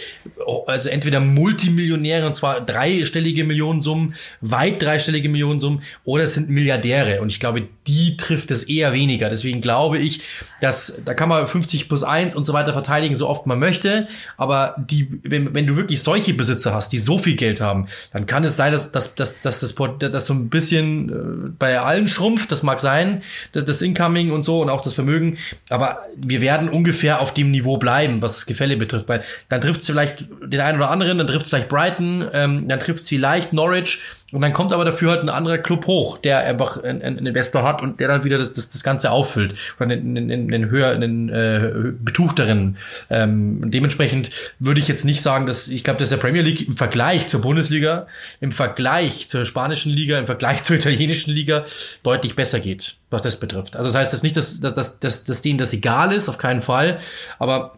also 0.66 0.88
entweder 0.88 1.20
Multimillionäre 1.20 2.26
und 2.26 2.34
zwar 2.34 2.60
dreistellige 2.60 3.44
Millionensummen, 3.44 4.14
weit 4.40 4.82
dreistellige 4.82 5.28
Millionensummen, 5.28 5.82
oder 6.04 6.24
es 6.24 6.34
sind 6.34 6.50
Milliardäre. 6.50 7.20
Und 7.20 7.30
ich 7.30 7.40
glaube, 7.40 7.68
die 7.86 8.16
trifft 8.16 8.41
betrifft 8.42 8.50
es 8.50 8.64
eher 8.64 8.92
weniger. 8.92 9.30
Deswegen 9.30 9.60
glaube 9.60 9.98
ich, 9.98 10.20
dass 10.60 11.00
da 11.04 11.14
kann 11.14 11.28
man 11.28 11.46
50 11.46 11.88
plus 11.88 12.02
1 12.02 12.34
und 12.34 12.44
so 12.44 12.52
weiter 12.52 12.72
verteidigen, 12.72 13.14
so 13.14 13.28
oft 13.28 13.46
man 13.46 13.58
möchte. 13.58 14.08
Aber 14.36 14.74
die, 14.78 15.08
wenn, 15.22 15.54
wenn 15.54 15.66
du 15.66 15.76
wirklich 15.76 16.02
solche 16.02 16.34
Besitzer 16.34 16.74
hast, 16.74 16.92
die 16.92 16.98
so 16.98 17.18
viel 17.18 17.36
Geld 17.36 17.60
haben, 17.60 17.86
dann 18.12 18.26
kann 18.26 18.44
es 18.44 18.56
sein, 18.56 18.72
dass, 18.72 18.92
dass, 18.92 19.14
dass, 19.14 19.40
dass 19.40 19.60
das, 19.60 19.74
das 19.98 20.26
so 20.26 20.34
ein 20.34 20.48
bisschen 20.48 21.08
äh, 21.08 21.48
bei 21.58 21.80
allen 21.80 22.08
schrumpft. 22.08 22.50
Das 22.52 22.62
mag 22.62 22.80
sein, 22.80 23.22
das 23.52 23.82
Incoming 23.82 24.32
und 24.32 24.42
so 24.42 24.60
und 24.60 24.70
auch 24.70 24.80
das 24.80 24.94
Vermögen. 24.94 25.38
Aber 25.70 25.98
wir 26.16 26.40
werden 26.40 26.68
ungefähr 26.68 27.20
auf 27.20 27.34
dem 27.34 27.50
Niveau 27.50 27.76
bleiben, 27.76 28.22
was 28.22 28.34
das 28.34 28.46
Gefälle 28.46 28.76
betrifft. 28.76 29.08
Weil 29.08 29.22
dann 29.48 29.60
trifft 29.60 29.80
es 29.80 29.86
vielleicht 29.86 30.26
den 30.44 30.60
einen 30.60 30.78
oder 30.78 30.90
anderen, 30.90 31.18
dann 31.18 31.26
trifft 31.26 31.44
es 31.44 31.50
vielleicht 31.50 31.68
Brighton, 31.68 32.26
ähm, 32.32 32.68
dann 32.68 32.80
trifft 32.80 33.02
es 33.02 33.08
vielleicht 33.08 33.52
Norwich 33.52 33.98
und 34.32 34.40
dann 34.40 34.52
kommt 34.54 34.72
aber 34.72 34.84
dafür 34.84 35.10
halt 35.10 35.20
ein 35.20 35.28
anderer 35.28 35.58
Club 35.58 35.86
hoch, 35.86 36.18
der 36.18 36.38
einfach 36.38 36.82
einen, 36.82 37.02
einen 37.02 37.26
Investor 37.26 37.62
hat 37.62 37.82
und 37.82 38.00
der 38.00 38.08
dann 38.08 38.24
wieder 38.24 38.38
das, 38.38 38.52
das, 38.52 38.70
das 38.70 38.82
Ganze 38.82 39.10
auffüllt 39.10 39.54
oder 39.78 39.90
einen, 39.90 40.16
einen, 40.16 40.52
einen 40.52 40.70
höher, 40.70 40.90
einen 40.90 41.28
äh, 41.28 41.92
betuchteren. 42.00 42.78
Ähm, 43.10 43.70
dementsprechend 43.70 44.30
würde 44.58 44.80
ich 44.80 44.88
jetzt 44.88 45.04
nicht 45.04 45.20
sagen, 45.20 45.46
dass 45.46 45.68
ich 45.68 45.84
glaube, 45.84 46.00
dass 46.00 46.08
der 46.08 46.16
Premier 46.16 46.42
League 46.42 46.66
im 46.66 46.76
Vergleich 46.76 47.26
zur 47.26 47.42
Bundesliga, 47.42 48.06
im 48.40 48.52
Vergleich 48.52 49.28
zur 49.28 49.44
spanischen 49.44 49.92
Liga, 49.92 50.18
im 50.18 50.26
Vergleich 50.26 50.62
zur 50.62 50.76
italienischen 50.76 51.32
Liga 51.32 51.64
deutlich 52.02 52.34
besser 52.34 52.60
geht, 52.60 52.96
was 53.10 53.22
das 53.22 53.38
betrifft. 53.38 53.76
Also 53.76 53.90
das 53.90 53.96
heißt 53.96 54.12
jetzt 54.14 54.22
nicht, 54.22 54.36
dass, 54.36 54.60
dass, 54.60 54.74
dass, 54.74 54.98
dass, 54.98 55.24
dass 55.24 55.42
denen 55.42 55.58
das 55.58 55.74
egal 55.74 56.12
ist, 56.12 56.30
auf 56.30 56.38
keinen 56.38 56.62
Fall, 56.62 56.98
aber 57.38 57.74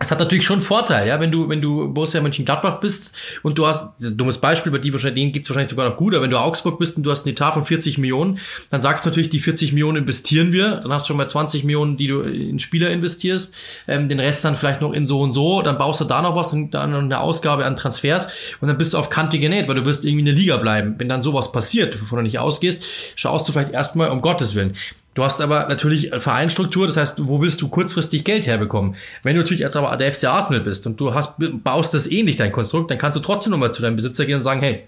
es 0.00 0.10
hat 0.10 0.20
natürlich 0.20 0.44
schon 0.44 0.60
Vorteil, 0.60 1.08
ja, 1.08 1.18
wenn 1.18 1.32
du, 1.32 1.48
wenn 1.48 1.60
du 1.60 1.92
Borussia 1.92 2.20
Mönchengladbach 2.20 2.78
bist 2.78 3.12
und 3.42 3.58
du 3.58 3.66
hast, 3.66 3.90
dummes 3.98 4.38
Beispiel, 4.38 4.70
bei 4.70 4.78
die 4.78 4.92
wahrscheinlich, 4.92 5.20
denen 5.22 5.32
geht's 5.32 5.50
wahrscheinlich 5.50 5.70
sogar 5.70 5.88
noch 5.88 5.96
gut, 5.96 6.14
aber 6.14 6.22
wenn 6.22 6.30
du 6.30 6.38
Augsburg 6.38 6.78
bist 6.78 6.96
und 6.96 7.02
du 7.02 7.10
hast 7.10 7.26
einen 7.26 7.32
Etat 7.32 7.52
von 7.52 7.64
40 7.64 7.98
Millionen, 7.98 8.38
dann 8.70 8.80
sagst 8.80 9.04
du 9.04 9.10
natürlich, 9.10 9.30
die 9.30 9.40
40 9.40 9.72
Millionen 9.72 9.98
investieren 9.98 10.52
wir, 10.52 10.76
dann 10.76 10.92
hast 10.92 11.06
du 11.06 11.08
schon 11.08 11.16
mal 11.16 11.28
20 11.28 11.64
Millionen, 11.64 11.96
die 11.96 12.06
du 12.06 12.20
in 12.20 12.60
Spieler 12.60 12.90
investierst, 12.90 13.54
ähm, 13.88 14.08
den 14.08 14.20
Rest 14.20 14.44
dann 14.44 14.56
vielleicht 14.56 14.80
noch 14.80 14.92
in 14.92 15.06
so 15.06 15.20
und 15.20 15.32
so, 15.32 15.62
dann 15.62 15.78
baust 15.78 16.00
du 16.00 16.04
da 16.04 16.22
noch 16.22 16.36
was 16.36 16.52
und 16.52 16.72
dann 16.72 16.94
eine 16.94 17.18
Ausgabe 17.18 17.66
an 17.66 17.74
Transfers 17.74 18.28
und 18.60 18.68
dann 18.68 18.78
bist 18.78 18.94
du 18.94 18.98
auf 18.98 19.10
Kante 19.10 19.40
genäht, 19.40 19.66
weil 19.66 19.74
du 19.74 19.84
wirst 19.84 20.04
irgendwie 20.04 20.20
in 20.20 20.26
der 20.26 20.34
Liga 20.34 20.56
bleiben. 20.58 20.94
Wenn 20.98 21.08
dann 21.08 21.22
sowas 21.22 21.50
passiert, 21.50 22.00
wovon 22.00 22.18
du 22.18 22.22
nicht 22.22 22.38
ausgehst, 22.38 22.84
schaust 23.16 23.48
du 23.48 23.52
vielleicht 23.52 23.72
erstmal 23.72 24.10
um 24.10 24.20
Gottes 24.20 24.54
Willen. 24.54 24.74
Du 25.18 25.24
hast 25.24 25.40
aber 25.40 25.66
natürlich 25.66 26.12
Vereinsstruktur, 26.16 26.86
das 26.86 26.96
heißt, 26.96 27.26
wo 27.26 27.42
willst 27.42 27.60
du 27.60 27.66
kurzfristig 27.66 28.22
Geld 28.22 28.46
herbekommen? 28.46 28.94
Wenn 29.24 29.34
du 29.34 29.40
natürlich 29.42 29.62
jetzt 29.62 29.76
aber 29.76 29.96
der 29.96 30.12
FC 30.12 30.26
Arsenal 30.26 30.60
bist 30.60 30.86
und 30.86 31.00
du 31.00 31.12
hast, 31.12 31.34
baust 31.64 31.92
das 31.92 32.08
ähnlich, 32.08 32.36
dein 32.36 32.52
Konstrukt, 32.52 32.88
dann 32.88 32.98
kannst 32.98 33.16
du 33.16 33.20
trotzdem 33.20 33.50
nochmal 33.50 33.72
zu 33.72 33.82
deinem 33.82 33.96
Besitzer 33.96 34.26
gehen 34.26 34.36
und 34.36 34.42
sagen, 34.44 34.60
hey, 34.60 34.84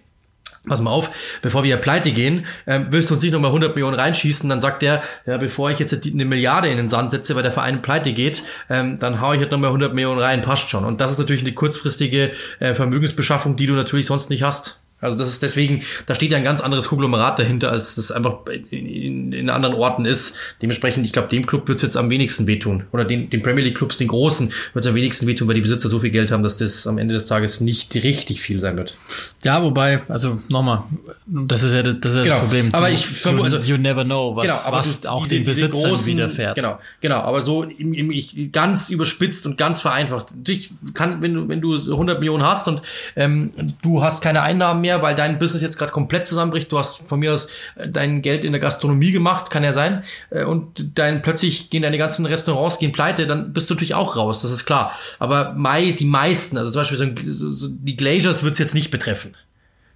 pass 0.69 0.81
mal 0.83 0.93
auf, 0.93 1.11
bevor 1.43 1.65
wir 1.65 1.77
pleite 1.79 2.13
gehen, 2.13 2.47
ähm, 2.69 2.87
willst 2.91 3.11
du 3.11 3.15
uns 3.15 3.25
nicht 3.25 3.33
nochmal 3.33 3.49
100 3.49 3.75
Millionen 3.75 3.99
reinschießen, 3.99 4.49
dann 4.49 4.61
sagt 4.61 4.83
der, 4.83 5.03
ja, 5.27 5.37
bevor 5.37 5.73
ich 5.73 5.81
jetzt 5.81 6.07
eine 6.07 6.25
Milliarde 6.25 6.69
in 6.69 6.77
den 6.77 6.89
Sand 6.89 7.11
setze, 7.11 7.35
weil 7.35 7.43
der 7.43 7.51
Verein 7.51 7.83
pleite 7.83 8.13
geht, 8.13 8.45
ähm, 8.69 9.01
dann 9.01 9.21
hau 9.21 9.33
ich 9.33 9.41
halt 9.41 9.51
nochmal 9.51 9.71
100 9.71 9.95
Millionen 9.95 10.21
rein, 10.21 10.43
passt 10.43 10.71
schon. 10.71 10.85
Und 10.85 11.01
das 11.01 11.11
ist 11.11 11.19
natürlich 11.19 11.43
eine 11.43 11.55
kurzfristige 11.55 12.31
äh, 12.61 12.77
Vermögensbeschaffung, 12.77 13.57
die 13.57 13.67
du 13.67 13.73
natürlich 13.73 14.07
sonst 14.07 14.31
nicht 14.31 14.45
hast. 14.45 14.79
Also 15.01 15.17
das 15.17 15.31
ist 15.31 15.43
deswegen, 15.43 15.83
da 16.07 16.15
steht 16.15 16.33
ja 16.33 16.39
ein 16.39 16.45
ganz 16.45 16.61
anderes 16.61 16.89
Konglomerat 16.89 17.39
dahinter, 17.39 17.71
als 17.71 17.97
es 17.97 18.13
einfach 18.13 18.39
in, 18.71 19.33
in 19.33 19.51
anderen 19.51 19.75
Orten 19.75 20.05
ist. 20.05 20.37
Dementsprechend, 20.61 21.07
ich 21.07 21.13
glaube, 21.13 21.29
dem 21.29 21.47
Club 21.47 21.69
wird 21.69 21.79
es 21.79 21.83
jetzt 21.83 21.97
am 21.97 22.11
wenigsten 22.11 22.47
wehtun. 22.47 22.85
Oder 22.93 23.05
den, 23.05 23.31
den 23.31 23.43
Premier 23.43 23.65
League 23.65 23.77
Clubs, 23.77 23.99
den 23.99 24.09
großen, 24.09 24.53
wird 24.73 24.85
es 24.85 24.89
am 24.89 24.95
wenigsten 24.95 25.27
wehtun, 25.27 25.49
weil 25.49 25.55
die 25.55 25.63
Besitzer 25.63 25.89
so 25.89 26.01
viel 26.01 26.11
Geld 26.11 26.31
haben, 26.31 26.43
dass 26.43 26.57
das 26.57 26.87
am 26.87 26.99
Ende 26.99 27.15
des 27.15 27.27
Tages 27.27 27.61
nicht 27.61 27.95
richtig 27.95 28.41
viel 28.43 28.61
sein 28.61 28.77
wird. 28.77 28.97
Ja, 29.43 29.63
wobei, 29.63 30.03
also 30.09 30.43
nochmal, 30.49 30.83
das 31.27 31.63
ist 31.63 31.73
ja 31.73 31.83
das, 31.83 31.95
ist 31.95 32.17
ja 32.17 32.23
genau. 32.23 32.35
das 32.35 32.45
Problem. 32.45 32.69
Aber 32.73 32.91
ich 32.91 33.07
vermute, 33.07 33.57
also, 33.57 33.59
you 33.59 33.79
never 33.79 34.05
know, 34.05 34.37
was, 34.37 34.45
genau, 34.45 34.59
aber 34.65 34.79
was 34.79 35.07
auch 35.07 35.23
diese, 35.25 35.37
den 35.37 35.45
Besitzern 35.45 35.71
großen, 35.71 36.07
widerfährt. 36.07 36.57
Genau, 36.57 36.79
genau. 37.01 37.21
Aber 37.21 37.41
so 37.41 37.63
im, 37.63 37.95
im, 37.95 38.11
ich, 38.11 38.53
ganz 38.53 38.91
überspitzt 38.91 39.47
und 39.47 39.57
ganz 39.57 39.81
vereinfacht. 39.81 40.35
Dich 40.35 40.73
kann, 40.93 41.23
wenn 41.23 41.35
du 41.35 41.49
wenn 41.49 41.63
du 41.63 41.75
100 41.75 42.19
Millionen 42.19 42.45
hast 42.45 42.69
und 42.69 42.83
ähm, 43.17 43.53
du 43.81 44.03
hast 44.03 44.21
keine 44.23 44.43
Einnahmen 44.43 44.83
mehr, 44.83 45.01
weil 45.01 45.15
dein 45.15 45.39
Business 45.39 45.63
jetzt 45.63 45.79
gerade 45.79 45.93
komplett 45.93 46.27
zusammenbricht, 46.27 46.71
du 46.71 46.79
hast 46.79 47.09
von 47.09 47.19
mir 47.19 47.33
aus 47.33 47.47
äh, 47.77 47.89
dein 47.89 48.21
Geld 48.21 48.45
in 48.45 48.53
der 48.53 48.61
Gastronomie 48.61 49.11
gemacht, 49.11 49.51
kann 49.51 49.65
ja 49.65 49.73
sein, 49.73 50.05
äh, 50.29 50.45
und 50.45 50.99
dann 50.99 51.23
plötzlich 51.23 51.71
gehen 51.71 51.83
deine 51.83 51.97
ganzen 51.97 52.27
Restaurants 52.27 52.79
gehen 52.79 52.93
pleite, 52.93 53.27
dann 53.27 53.55
bist 53.55 53.71
du 53.71 53.75
natürlich 53.75 53.95
auch 53.95 54.17
raus, 54.17 54.43
das 54.43 54.51
ist 54.51 54.67
klar. 54.67 54.93
Aber 55.19 55.55
Mai, 55.55 55.93
die 55.93 56.05
meisten, 56.05 56.59
also 56.59 56.71
zum 56.71 56.81
Beispiel 56.81 57.15
so, 57.25 57.51
so 57.53 57.69
die 57.71 57.97
Glaciers 57.97 58.43
wird 58.43 58.53
es 58.53 58.59
jetzt 58.59 58.75
nicht 58.75 58.91
betreffen. 58.91 59.30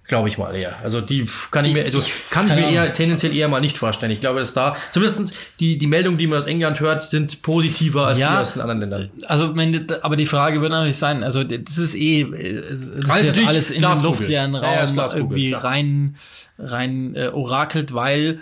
Glaube 0.07 0.29
ich 0.29 0.37
mal 0.37 0.55
eher. 0.55 0.75
Also 0.83 1.01
die 1.01 1.27
kann 1.49 1.65
ich 1.65 1.73
mir, 1.73 1.83
also 1.83 1.99
kann 2.29 2.45
ich 2.45 2.53
mir 2.53 2.69
eher 2.69 2.93
tendenziell 2.93 3.35
eher 3.35 3.47
mal 3.47 3.59
nicht 3.59 3.77
vorstellen. 3.79 4.11
Ich 4.11 4.19
glaube, 4.19 4.39
dass 4.39 4.53
da 4.53 4.75
zumindest 4.91 5.33
die 5.59 5.79
die 5.79 5.87
Meldungen, 5.87 6.19
die 6.19 6.27
man 6.27 6.37
aus 6.37 6.45
England 6.45 6.79
hört, 6.79 7.01
sind 7.01 7.41
positiver 7.41 8.05
als 8.05 8.19
Ja. 8.19 8.33
die 8.35 8.41
aus 8.41 8.53
den 8.53 8.61
anderen 8.61 8.81
Ländern. 8.81 9.09
Also, 9.27 9.55
wenn, 9.55 9.87
aber 10.01 10.15
die 10.15 10.27
Frage 10.27 10.61
wird 10.61 10.71
natürlich 10.71 10.97
sein, 10.97 11.23
also 11.23 11.43
das 11.43 11.77
ist 11.79 11.95
eh 11.95 12.23
das 12.23 12.39
ist 12.71 13.09
Alles 13.09 13.27
natürlich 13.27 13.47
alles 13.47 13.71
in 13.71 13.81
den 13.81 14.01
luftleeren 14.01 14.53
Ja, 14.53 14.61
ja, 14.63 14.81
ist 14.81 14.89
Raum 14.89 14.93
Glaskugel, 14.95 15.21
irgendwie 15.21 15.49
klar. 15.49 15.63
rein 15.63 16.15
rein 16.59 17.15
äh, 17.15 17.29
orakelt, 17.33 17.93
weil 17.93 18.41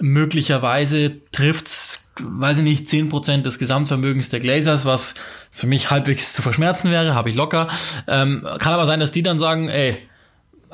möglicherweise 0.00 1.12
trifft's 1.32 2.00
weiß 2.20 2.58
ich 2.58 2.62
nicht, 2.62 2.86
10% 2.86 3.42
des 3.42 3.58
Gesamtvermögens 3.58 4.28
der 4.28 4.38
Glazers, 4.38 4.84
was 4.86 5.14
für 5.50 5.66
mich 5.66 5.90
halbwegs 5.90 6.32
zu 6.32 6.42
verschmerzen 6.42 6.92
wäre, 6.92 7.12
habe 7.16 7.28
ich 7.28 7.34
locker. 7.34 7.66
Ähm, 8.06 8.46
kann 8.60 8.72
aber 8.72 8.86
sein, 8.86 9.00
dass 9.00 9.10
die 9.10 9.24
dann 9.24 9.40
sagen, 9.40 9.68
ey, 9.68 9.98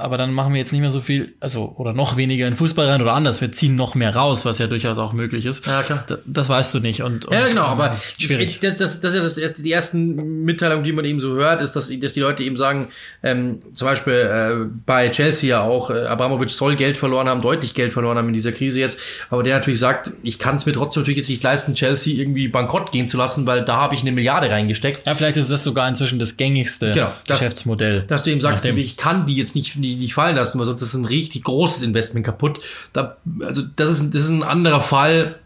aber 0.01 0.19
dann 0.19 0.33
machen 0.33 0.53
wir 0.53 0.59
jetzt 0.61 0.73
nicht 0.73 0.81
mehr 0.81 0.91
so 0.91 1.01
viel, 1.01 1.35
also 1.41 1.75
oder 1.77 1.93
noch 1.93 2.17
weniger 2.17 2.47
in 2.47 2.55
Fußball 2.57 2.87
rein 2.89 3.01
oder 3.03 3.13
anders, 3.15 3.41
wir 3.41 3.53
ziehen 3.53 3.75
noch 3.77 3.95
mehr 3.95 4.15
raus, 4.15 4.45
was 4.45 4.59
ja 4.59 4.67
durchaus 4.67 4.99
auch 4.99 5.13
möglich 5.13 5.47
ist. 5.47 5.67
Ja, 5.67 5.83
klar. 5.83 6.05
Da- 6.07 6.19
Das 6.27 6.49
weißt 6.49 6.75
du 6.75 6.81
nicht 6.81 7.03
und, 7.03 7.27
und 7.27 7.35
Ja, 7.35 7.49
genau, 7.49 7.65
ähm, 7.67 7.71
aber 7.81 7.97
schwierig. 8.19 8.59
Das, 8.61 8.77
das, 8.77 9.01
das 9.01 9.15
ist 9.15 9.25
das 9.25 9.39
erste, 9.39 9.63
die 9.63 9.73
ersten 9.73 10.45
Mitteilungen, 10.45 10.85
die 10.85 10.93
man 10.93 11.05
eben 11.05 11.21
so 11.21 11.35
hört, 11.35 11.61
ist, 11.61 11.75
dass, 11.77 11.89
dass 12.01 12.13
die 12.13 12.21
Leute 12.21 12.43
eben 12.43 12.57
sagen, 12.57 12.89
ähm, 13.23 13.63
zum 13.75 13.87
Beispiel 13.87 14.13
äh, 14.13 14.67
bei 14.87 15.09
Chelsea 15.11 15.51
ja 15.51 15.63
auch, 15.63 15.91
äh, 15.91 16.07
Abramovic 16.07 16.51
soll 16.51 16.77
Geld 16.77 16.99
verloren 16.99 17.29
haben, 17.29 17.41
deutlich 17.43 17.75
Geld 17.75 17.93
verloren 17.93 18.17
haben 18.19 18.29
in 18.29 18.35
dieser 18.35 18.53
Krise 18.53 18.81
jetzt, 18.81 18.99
aber 19.31 19.43
der 19.43 19.57
natürlich 19.57 19.79
sagt, 19.81 20.11
ich 20.23 20.39
kann 20.39 20.57
es 20.57 20.67
mir 20.67 20.73
trotzdem 20.73 21.03
natürlich 21.03 21.19
jetzt 21.19 21.29
nicht 21.29 21.43
leisten, 21.43 21.75
Chelsea 21.75 22.15
irgendwie 22.19 22.49
bankrott 22.49 22.93
gehen 22.93 23.09
zu 23.09 23.17
lassen, 23.17 23.47
weil 23.47 23.65
da 23.65 23.77
habe 23.77 23.95
ich 23.95 24.01
eine 24.03 24.13
Milliarde 24.13 24.51
reingesteckt. 24.51 25.07
Ja, 25.07 25.15
vielleicht 25.15 25.37
ist 25.37 25.51
das 25.51 25.65
sogar 25.65 25.89
inzwischen 25.89 26.19
das 26.19 26.37
gängigste 26.37 26.93
Genau, 26.93 27.13
das- 27.27 27.39
Geschäftsmodell. 27.39 28.05
Dass 28.07 28.23
du 28.23 28.31
eben 28.31 28.41
sagst, 28.41 28.65
ich 28.65 28.97
kann 28.97 29.27
die 29.27 29.35
jetzt 29.35 29.55
nicht, 29.55 29.77
nicht, 29.77 29.90
nicht 29.97 30.15
fallen 30.15 30.37
lassen, 30.37 30.59
weil 30.59 30.67
sonst 30.67 30.83
ist 30.83 30.95
ein 30.95 31.05
richtig 31.05 31.45
großes 31.45 31.83
Investment 31.83 32.25
kaputt. 32.25 32.61
Da, 32.93 33.17
also 33.41 33.63
das 33.77 33.91
ist, 33.91 34.15
das 34.15 34.23
ist 34.23 34.31
ein 34.31 34.43
anderer 34.43 34.81
Fall, 34.81 35.39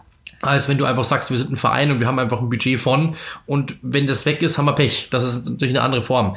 als 0.43 0.69
wenn 0.69 0.79
du 0.79 0.85
einfach 0.85 1.05
sagst, 1.05 1.31
wir 1.31 1.39
sind 1.39 1.53
ein 1.53 1.57
Verein 1.57 1.91
und 1.91 2.01
wir 2.01 2.07
haben 2.07 2.19
einfach 2.19 2.41
ein 2.41 2.51
Budget 2.51 2.79
von 2.79 3.17
und 3.47 3.77
wenn 3.83 4.07
das 4.07 4.27
weg 4.27 4.43
ist, 4.43 4.59
haben 4.59 4.67
wir 4.67 4.75
Pech. 4.75 5.09
Das 5.11 5.25
ist 5.25 5.49
natürlich 5.49 5.75
eine 5.75 5.83
andere 5.83 6.03
Form. 6.03 6.37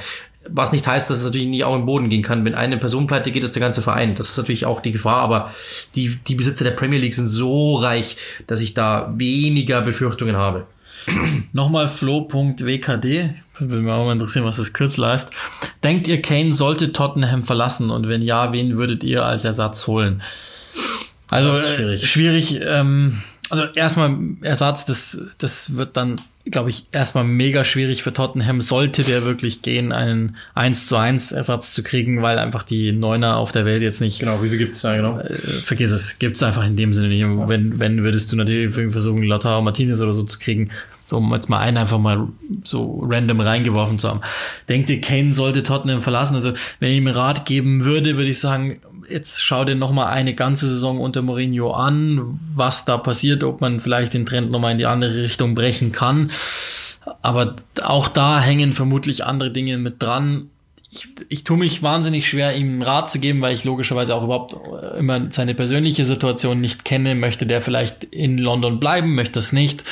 Was 0.49 0.71
nicht 0.71 0.87
heißt, 0.87 1.09
dass 1.09 1.19
es 1.19 1.25
natürlich 1.25 1.47
nicht 1.47 1.65
auch 1.65 1.75
im 1.75 1.85
Boden 1.85 2.07
gehen 2.07 2.21
kann. 2.21 2.45
Wenn 2.45 2.55
eine 2.55 2.77
Person 2.77 3.05
pleite 3.05 3.31
geht, 3.31 3.43
ist 3.43 3.55
der 3.55 3.61
ganze 3.61 3.81
Verein. 3.81 4.15
Das 4.15 4.29
ist 4.29 4.37
natürlich 4.37 4.65
auch 4.65 4.79
die 4.79 4.91
Gefahr, 4.91 5.17
aber 5.17 5.51
die, 5.95 6.17
die 6.25 6.35
Besitzer 6.35 6.63
der 6.63 6.71
Premier 6.71 6.99
League 6.99 7.13
sind 7.13 7.27
so 7.27 7.75
reich, 7.75 8.15
dass 8.47 8.61
ich 8.61 8.73
da 8.73 9.13
weniger 9.17 9.81
Befürchtungen 9.81 10.37
habe. 10.37 10.65
Nochmal 11.53 11.89
flo.wkd. 11.89 13.35
Würde 13.59 13.81
mich 13.81 13.91
auch 13.91 14.05
mal 14.05 14.13
interessieren, 14.13 14.45
was 14.45 14.57
das 14.57 14.73
Kürzel 14.73 15.05
heißt. 15.05 15.31
Denkt 15.83 16.07
ihr, 16.07 16.21
Kane 16.21 16.53
sollte 16.53 16.93
Tottenham 16.93 17.43
verlassen? 17.43 17.89
Und 17.89 18.07
wenn 18.07 18.21
ja, 18.21 18.53
wen 18.53 18.77
würdet 18.77 19.03
ihr 19.03 19.25
als 19.25 19.45
Ersatz 19.45 19.87
holen? 19.87 20.21
Also 21.29 21.57
schwierig. 21.57 22.07
schwierig. 22.09 22.55
Äh, 22.55 22.57
schwierig 22.57 22.61
ähm, 22.65 23.21
also 23.49 23.63
erstmal 23.63 24.17
Ersatz, 24.41 24.85
das, 24.85 25.19
das 25.37 25.77
wird 25.77 25.95
dann, 25.95 26.17
glaube 26.45 26.69
ich, 26.69 26.85
erstmal 26.91 27.23
mega 27.23 27.63
schwierig 27.63 28.03
für 28.03 28.11
Tottenham, 28.11 28.61
sollte 28.61 29.03
der 29.03 29.23
wirklich 29.23 29.61
gehen, 29.61 29.91
einen 29.91 30.35
1 30.53 30.87
zu 30.87 30.97
1 30.97 31.31
Ersatz 31.31 31.71
zu 31.71 31.81
kriegen, 31.81 32.21
weil 32.21 32.39
einfach 32.39 32.63
die 32.63 32.91
Neuner 32.91 33.37
auf 33.37 33.53
der 33.53 33.65
Welt 33.65 33.81
jetzt 33.83 34.01
nicht 34.01 34.19
Genau, 34.19 34.43
wie 34.43 34.49
viel 34.49 34.57
gibt's 34.57 34.81
da, 34.81 34.95
genau? 34.95 35.19
äh, 35.19 35.33
vergiss 35.33 35.91
es, 35.91 36.19
gibt's 36.19 36.43
einfach 36.43 36.65
in 36.65 36.75
dem 36.75 36.91
Sinne 36.91 37.07
nicht. 37.07 37.23
Wenn, 37.47 37.79
wenn 37.79 38.03
würdest 38.03 38.31
du 38.31 38.35
natürlich 38.35 38.73
versuchen, 38.73 39.23
Lautaro 39.23 39.61
Martinez 39.61 40.01
oder 40.01 40.13
so 40.13 40.23
zu 40.23 40.39
kriegen, 40.39 40.71
so 41.07 41.17
um 41.17 41.33
jetzt 41.33 41.49
mal 41.49 41.59
einen 41.59 41.77
einfach 41.77 41.99
mal 41.99 42.27
so 42.63 43.01
random 43.03 43.39
reingeworfen 43.39 43.97
zu 43.97 44.09
haben. 44.09 44.21
Denkt 44.69 44.89
ihr, 44.89 45.01
Kane 45.01 45.33
sollte 45.33 45.63
Tottenham 45.63 46.01
verlassen? 46.01 46.35
Also, 46.35 46.51
wenn 46.79 46.91
ich 46.91 46.97
ihm 46.97 47.07
Rat 47.07 47.45
geben 47.45 47.85
würde, 47.85 48.17
würde 48.17 48.29
ich 48.29 48.39
sagen, 48.39 48.81
jetzt 49.09 49.41
schau 49.41 49.63
dir 49.63 49.75
noch 49.75 49.91
mal 49.91 50.07
eine 50.07 50.35
ganze 50.35 50.69
Saison 50.69 50.99
unter 50.99 51.21
Mourinho 51.21 51.71
an, 51.71 52.37
was 52.55 52.85
da 52.85 52.97
passiert, 52.97 53.43
ob 53.43 53.61
man 53.61 53.79
vielleicht 53.79 54.13
den 54.13 54.25
Trend 54.25 54.51
noch 54.51 54.59
mal 54.59 54.71
in 54.71 54.77
die 54.77 54.85
andere 54.85 55.23
Richtung 55.23 55.55
brechen 55.55 55.93
kann. 55.93 56.29
Aber 57.21 57.55
auch 57.83 58.09
da 58.09 58.41
hängen 58.41 58.73
vermutlich 58.73 59.23
andere 59.23 59.51
Dinge 59.51 59.77
mit 59.77 60.03
dran. 60.03 60.49
Ich, 60.97 61.07
ich 61.29 61.43
tue 61.43 61.57
mich 61.57 61.83
wahnsinnig 61.83 62.27
schwer, 62.27 62.55
ihm 62.55 62.67
einen 62.67 62.81
Rat 62.81 63.09
zu 63.09 63.19
geben, 63.19 63.41
weil 63.41 63.53
ich 63.53 63.63
logischerweise 63.63 64.15
auch 64.15 64.23
überhaupt 64.23 64.53
äh, 64.53 64.99
immer 64.99 65.27
seine 65.31 65.53
persönliche 65.53 66.05
Situation 66.05 66.59
nicht 66.59 66.85
kenne. 66.85 67.15
Möchte 67.15 67.45
der 67.45 67.61
vielleicht 67.61 68.05
in 68.05 68.37
London 68.37 68.79
bleiben, 68.79 69.15
möchte 69.15 69.39
es 69.39 69.53
nicht? 69.53 69.83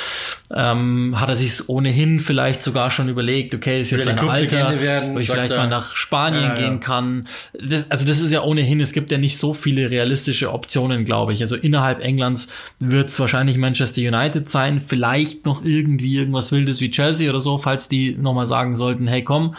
Ähm, 0.54 1.20
hat 1.20 1.30
er 1.30 1.36
sich 1.36 1.70
ohnehin 1.70 2.20
vielleicht 2.20 2.62
sogar 2.62 2.92
schon 2.92 3.10
überlegt, 3.10 3.56
okay, 3.56 3.82
ist 3.82 3.92
jetzt 3.92 4.08
ein 4.08 4.20
Alter, 4.20 4.80
werden, 4.80 5.16
wo 5.16 5.20
ich 5.20 5.30
vielleicht 5.30 5.52
er, 5.52 5.58
mal 5.58 5.68
nach 5.68 5.96
Spanien 5.96 6.44
ja, 6.44 6.56
gehen 6.56 6.80
kann. 6.80 7.28
Das, 7.54 7.90
also 7.92 8.06
das 8.06 8.22
ist 8.22 8.32
ja 8.32 8.42
ohnehin, 8.42 8.80
es 8.80 8.92
gibt 8.92 9.12
ja 9.12 9.18
nicht 9.18 9.40
so 9.40 9.54
viele 9.54 9.90
realistische 9.90 10.52
Optionen, 10.52 11.06
glaube 11.06 11.34
ich. 11.34 11.42
Also 11.42 11.56
innerhalb 11.56 12.02
Englands 12.02 12.48
wird 12.80 13.10
es 13.10 13.20
wahrscheinlich 13.20 13.58
Manchester 13.58 14.02
United 14.02 14.50
sein, 14.50 14.80
vielleicht 14.80 15.46
noch 15.46 15.64
irgendwie 15.64 16.18
irgendwas 16.18 16.52
Wildes 16.52 16.82
wie 16.82 16.92
Chelsea 16.92 17.30
oder 17.30 17.40
so, 17.40 17.58
falls 17.58 17.88
die 17.88 18.16
nochmal 18.16 18.48
sagen 18.48 18.76
sollten, 18.76 19.08
hey 19.08 19.24
komm, 19.24 19.56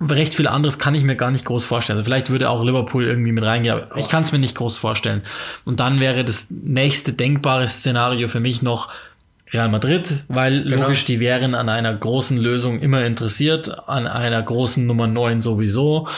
recht 0.00 0.34
viel 0.34 0.48
anderes 0.48 0.78
kann 0.78 0.94
ich 0.94 1.04
mir 1.04 1.16
gar 1.16 1.30
nicht 1.30 1.44
groß 1.44 1.64
vorstellen. 1.64 1.98
Also 1.98 2.04
vielleicht 2.04 2.30
würde 2.30 2.50
auch 2.50 2.62
Liverpool 2.64 3.06
irgendwie 3.06 3.32
mit 3.32 3.44
reingehen, 3.44 3.76
aber 3.76 3.96
ich 3.96 4.08
kann 4.08 4.22
es 4.22 4.32
mir 4.32 4.38
nicht 4.38 4.56
groß 4.56 4.76
vorstellen. 4.76 5.22
Und 5.64 5.80
dann 5.80 6.00
wäre 6.00 6.24
das 6.24 6.48
nächste 6.50 7.12
denkbare 7.12 7.68
Szenario 7.68 8.28
für 8.28 8.40
mich 8.40 8.62
noch 8.62 8.90
Real 9.52 9.68
Madrid, 9.68 10.24
weil 10.28 10.64
genau. 10.64 10.82
logisch, 10.82 11.04
die 11.04 11.20
wären 11.20 11.54
an 11.54 11.68
einer 11.68 11.94
großen 11.94 12.36
Lösung 12.36 12.80
immer 12.80 13.04
interessiert, 13.04 13.88
an 13.88 14.06
einer 14.06 14.42
großen 14.42 14.84
Nummer 14.84 15.06
9 15.06 15.40
sowieso. 15.40 16.08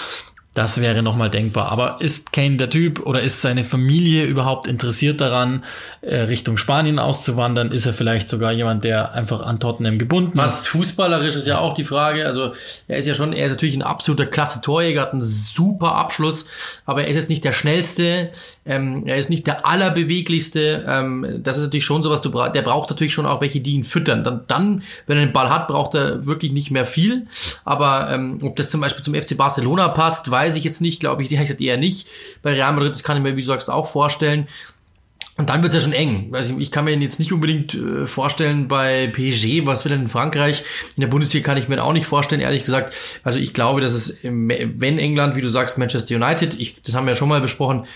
Das 0.56 0.80
wäre 0.80 1.02
nochmal 1.02 1.28
denkbar. 1.28 1.70
Aber 1.70 1.98
ist 2.00 2.32
Kane 2.32 2.56
der 2.56 2.70
Typ 2.70 3.04
oder 3.04 3.20
ist 3.20 3.42
seine 3.42 3.62
Familie 3.62 4.24
überhaupt 4.24 4.66
interessiert 4.66 5.20
daran, 5.20 5.64
äh, 6.00 6.20
Richtung 6.20 6.56
Spanien 6.56 6.98
auszuwandern? 6.98 7.72
Ist 7.72 7.84
er 7.84 7.92
vielleicht 7.92 8.30
sogar 8.30 8.52
jemand, 8.52 8.82
der 8.82 9.12
einfach 9.12 9.42
an 9.42 9.60
Tottenham 9.60 9.98
gebunden 9.98 10.32
Was 10.34 10.52
ist? 10.52 10.58
Was 10.60 10.66
fußballerisch 10.68 11.36
ist 11.36 11.46
ja 11.46 11.58
auch 11.58 11.74
die 11.74 11.84
Frage. 11.84 12.24
Also 12.24 12.54
er 12.88 12.96
ist 12.96 13.06
ja 13.06 13.14
schon, 13.14 13.34
er 13.34 13.44
ist 13.44 13.52
natürlich 13.52 13.76
ein 13.76 13.82
absoluter 13.82 14.24
klasse 14.24 14.62
Torjäger, 14.62 15.02
hat 15.02 15.12
einen 15.12 15.22
super 15.22 15.94
Abschluss, 15.94 16.46
aber 16.86 17.02
er 17.02 17.08
ist 17.08 17.16
jetzt 17.16 17.28
nicht 17.28 17.44
der 17.44 17.52
schnellste, 17.52 18.30
ähm, 18.64 19.02
er 19.04 19.18
ist 19.18 19.28
nicht 19.28 19.46
der 19.46 19.66
allerbeweglichste. 19.66 20.86
Ähm, 20.88 21.40
das 21.42 21.58
ist 21.58 21.64
natürlich 21.64 21.84
schon 21.84 22.02
sowas, 22.02 22.22
du 22.22 22.30
bra 22.30 22.48
der 22.48 22.62
braucht 22.62 22.88
natürlich 22.88 23.12
schon 23.12 23.26
auch 23.26 23.42
welche, 23.42 23.60
die 23.60 23.74
ihn 23.74 23.84
füttern. 23.84 24.24
Dann, 24.24 24.44
dann, 24.46 24.82
wenn 25.06 25.18
er 25.18 25.26
den 25.26 25.34
Ball 25.34 25.50
hat, 25.50 25.68
braucht 25.68 25.94
er 25.94 26.24
wirklich 26.24 26.52
nicht 26.52 26.70
mehr 26.70 26.86
viel. 26.86 27.26
Aber 27.66 28.08
ähm, 28.10 28.38
ob 28.40 28.56
das 28.56 28.70
zum 28.70 28.80
Beispiel 28.80 29.04
zum 29.04 29.14
FC 29.14 29.36
Barcelona 29.36 29.88
passt, 29.88 30.30
weiß 30.30 30.45
weiß 30.46 30.56
ich 30.56 30.64
jetzt 30.64 30.80
nicht, 30.80 31.00
glaube 31.00 31.22
ich, 31.22 31.28
die 31.28 31.38
heißt 31.38 31.60
eher 31.60 31.76
nicht. 31.76 32.06
Bei 32.42 32.52
Real 32.52 32.72
Madrid, 32.72 32.92
das 32.92 33.02
kann 33.02 33.16
ich 33.16 33.22
mir, 33.22 33.36
wie 33.36 33.42
du 33.42 33.46
sagst, 33.46 33.68
auch 33.68 33.88
vorstellen. 33.88 34.46
Und 35.38 35.50
dann 35.50 35.62
wird 35.62 35.74
es 35.74 35.82
ja 35.82 35.90
schon 35.90 35.92
eng. 35.92 36.30
Also 36.32 36.56
ich 36.58 36.70
kann 36.70 36.86
mir 36.86 36.96
jetzt 36.96 37.18
nicht 37.18 37.32
unbedingt 37.32 37.74
äh, 37.74 38.06
vorstellen 38.06 38.68
bei 38.68 39.08
PSG, 39.08 39.66
was 39.66 39.84
will 39.84 39.92
denn 39.92 40.02
in 40.02 40.08
Frankreich? 40.08 40.64
In 40.96 41.02
der 41.02 41.08
Bundesliga 41.08 41.44
kann 41.44 41.58
ich 41.58 41.68
mir 41.68 41.82
auch 41.84 41.92
nicht 41.92 42.06
vorstellen, 42.06 42.40
ehrlich 42.40 42.64
gesagt. 42.64 42.94
Also 43.22 43.38
ich 43.38 43.52
glaube, 43.52 43.82
dass 43.82 43.92
es, 43.92 44.18
wenn 44.22 44.98
England, 44.98 45.36
wie 45.36 45.42
du 45.42 45.48
sagst, 45.50 45.76
Manchester 45.76 46.14
United, 46.14 46.58
ich, 46.58 46.80
das 46.82 46.94
haben 46.94 47.04
wir 47.04 47.10
ja 47.10 47.16
schon 47.16 47.28
mal 47.28 47.42
besprochen, 47.42 47.86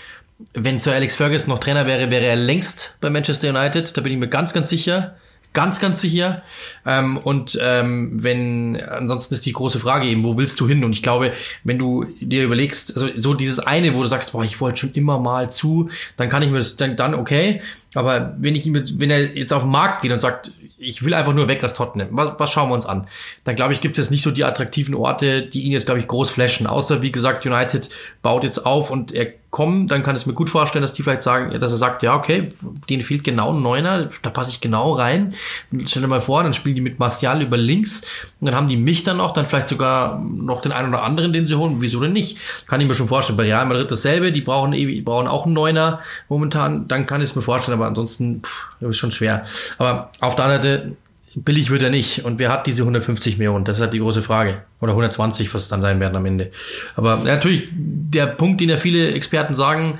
wenn 0.53 0.77
Sir 0.77 0.93
Alex 0.93 1.15
Ferguson 1.15 1.49
noch 1.49 1.59
Trainer 1.59 1.87
wäre, 1.87 2.11
wäre 2.11 2.25
er 2.25 2.35
längst 2.35 2.97
bei 3.01 3.09
Manchester 3.09 3.49
United. 3.49 3.97
Da 3.97 4.01
bin 4.01 4.11
ich 4.13 4.19
mir 4.19 4.27
ganz, 4.27 4.53
ganz 4.53 4.69
sicher. 4.69 5.15
Ganz, 5.53 5.81
ganz 5.81 5.99
sicher. 5.99 6.43
Ähm, 6.85 7.17
und 7.17 7.59
ähm, 7.61 8.23
wenn, 8.23 8.81
ansonsten 8.81 9.33
ist 9.33 9.45
die 9.45 9.51
große 9.51 9.81
Frage 9.81 10.07
eben, 10.07 10.23
wo 10.23 10.37
willst 10.37 10.57
du 10.61 10.67
hin? 10.67 10.85
Und 10.85 10.93
ich 10.93 11.03
glaube, 11.03 11.33
wenn 11.65 11.77
du 11.77 12.05
dir 12.21 12.43
überlegst, 12.43 12.93
also 12.93 13.09
so 13.17 13.33
dieses 13.33 13.59
eine, 13.59 13.93
wo 13.93 14.01
du 14.01 14.07
sagst, 14.07 14.31
boah, 14.31 14.45
ich 14.45 14.61
wollte 14.61 14.79
schon 14.79 14.93
immer 14.93 15.19
mal 15.19 15.51
zu, 15.51 15.89
dann 16.15 16.29
kann 16.29 16.41
ich 16.41 16.49
mir 16.49 16.59
das, 16.59 16.77
dann, 16.77 16.95
dann 16.95 17.13
okay. 17.13 17.61
Aber 17.95 18.33
wenn 18.39 18.55
ich 18.55 18.65
ihm, 18.65 18.75
wenn 18.75 19.09
er 19.09 19.35
jetzt 19.35 19.51
auf 19.51 19.63
den 19.63 19.71
Markt 19.71 20.03
geht 20.03 20.13
und 20.13 20.19
sagt, 20.19 20.53
ich 20.77 21.03
will 21.03 21.13
einfach 21.13 21.33
nur 21.33 21.49
weg 21.49 21.63
aus 21.65 21.73
Tottenham. 21.73 22.07
Was, 22.11 22.39
was 22.39 22.51
schauen 22.51 22.69
wir 22.69 22.75
uns 22.75 22.85
an? 22.85 23.07
Dann 23.43 23.57
glaube 23.57 23.73
ich, 23.73 23.81
gibt 23.81 23.97
es 23.97 24.09
nicht 24.09 24.23
so 24.23 24.31
die 24.31 24.45
attraktiven 24.45 24.95
Orte, 24.95 25.43
die 25.43 25.63
ihn 25.63 25.73
jetzt, 25.73 25.85
glaube 25.85 25.99
ich, 25.99 26.07
groß 26.07 26.29
flashen. 26.29 26.65
Außer, 26.65 27.01
wie 27.01 27.11
gesagt, 27.11 27.45
United 27.45 27.89
baut 28.21 28.45
jetzt 28.45 28.65
auf 28.65 28.89
und 28.89 29.11
er 29.11 29.33
kommt, 29.51 29.91
dann 29.91 30.01
kann 30.01 30.15
ich 30.15 30.25
mir 30.25 30.33
gut 30.33 30.49
vorstellen, 30.49 30.81
dass 30.81 30.93
die 30.93 31.03
vielleicht 31.03 31.21
sagen, 31.21 31.57
dass 31.59 31.71
er 31.71 31.77
sagt, 31.77 32.03
ja, 32.03 32.15
okay, 32.15 32.49
denen 32.89 33.01
fehlt 33.03 33.25
genau 33.25 33.53
ein 33.53 33.61
Neuner, 33.61 34.09
da 34.21 34.29
passe 34.29 34.49
ich 34.49 34.61
genau 34.61 34.93
rein. 34.93 35.35
Stell 35.85 36.01
dir 36.01 36.07
mal 36.07 36.21
vor, 36.21 36.41
dann 36.41 36.53
spielen 36.53 36.75
die 36.75 36.81
mit 36.81 36.99
Martial 36.99 37.41
über 37.41 37.57
links 37.57 38.01
und 38.39 38.47
dann 38.47 38.55
haben 38.55 38.69
die 38.69 38.77
mich 38.77 39.03
dann 39.03 39.17
noch, 39.17 39.31
dann 39.31 39.45
vielleicht 39.45 39.67
sogar 39.67 40.19
noch 40.19 40.61
den 40.61 40.71
einen 40.71 40.89
oder 40.89 41.03
anderen, 41.03 41.33
den 41.33 41.45
sie 41.45 41.55
holen. 41.55 41.77
Wieso 41.79 41.99
denn 41.99 42.13
nicht? 42.13 42.37
Kann 42.65 42.79
ich 42.79 42.87
mir 42.87 42.95
schon 42.95 43.09
vorstellen. 43.09 43.35
Bei 43.35 43.43
Real 43.43 43.65
Madrid 43.65 43.91
dasselbe, 43.91 44.31
die 44.31 44.41
brauchen, 44.41 44.71
die 44.71 45.01
brauchen 45.01 45.27
auch 45.27 45.45
einen 45.45 45.53
Neuner 45.53 45.99
momentan, 46.29 46.87
dann 46.87 47.05
kann 47.05 47.21
ich 47.21 47.31
es 47.31 47.35
mir 47.35 47.41
vorstellen, 47.41 47.77
aber 47.77 47.87
ansonsten 47.87 48.41
pff, 48.43 48.67
ist 48.79 48.97
schon 48.97 49.11
schwer. 49.11 49.43
Aber 49.77 50.11
auf 50.21 50.35
der 50.35 50.45
anderen 50.45 50.61
Seite, 50.63 50.95
billig 51.35 51.69
wird 51.69 51.83
er 51.83 51.89
nicht. 51.89 52.25
Und 52.25 52.39
wer 52.39 52.51
hat 52.51 52.67
diese 52.67 52.83
150 52.83 53.37
Millionen? 53.37 53.65
Das 53.65 53.77
ist 53.77 53.81
halt 53.81 53.93
die 53.93 53.99
große 53.99 54.21
Frage. 54.21 54.63
Oder 54.79 54.91
120, 54.93 55.53
was 55.53 55.63
es 55.63 55.67
dann 55.67 55.81
sein 55.81 55.99
werden 55.99 56.15
am 56.15 56.25
Ende. 56.25 56.51
Aber 56.95 57.17
natürlich, 57.17 57.69
der 57.71 58.27
Punkt, 58.27 58.61
den 58.61 58.69
ja 58.69 58.77
viele 58.77 59.11
Experten 59.13 59.53
sagen, 59.53 59.99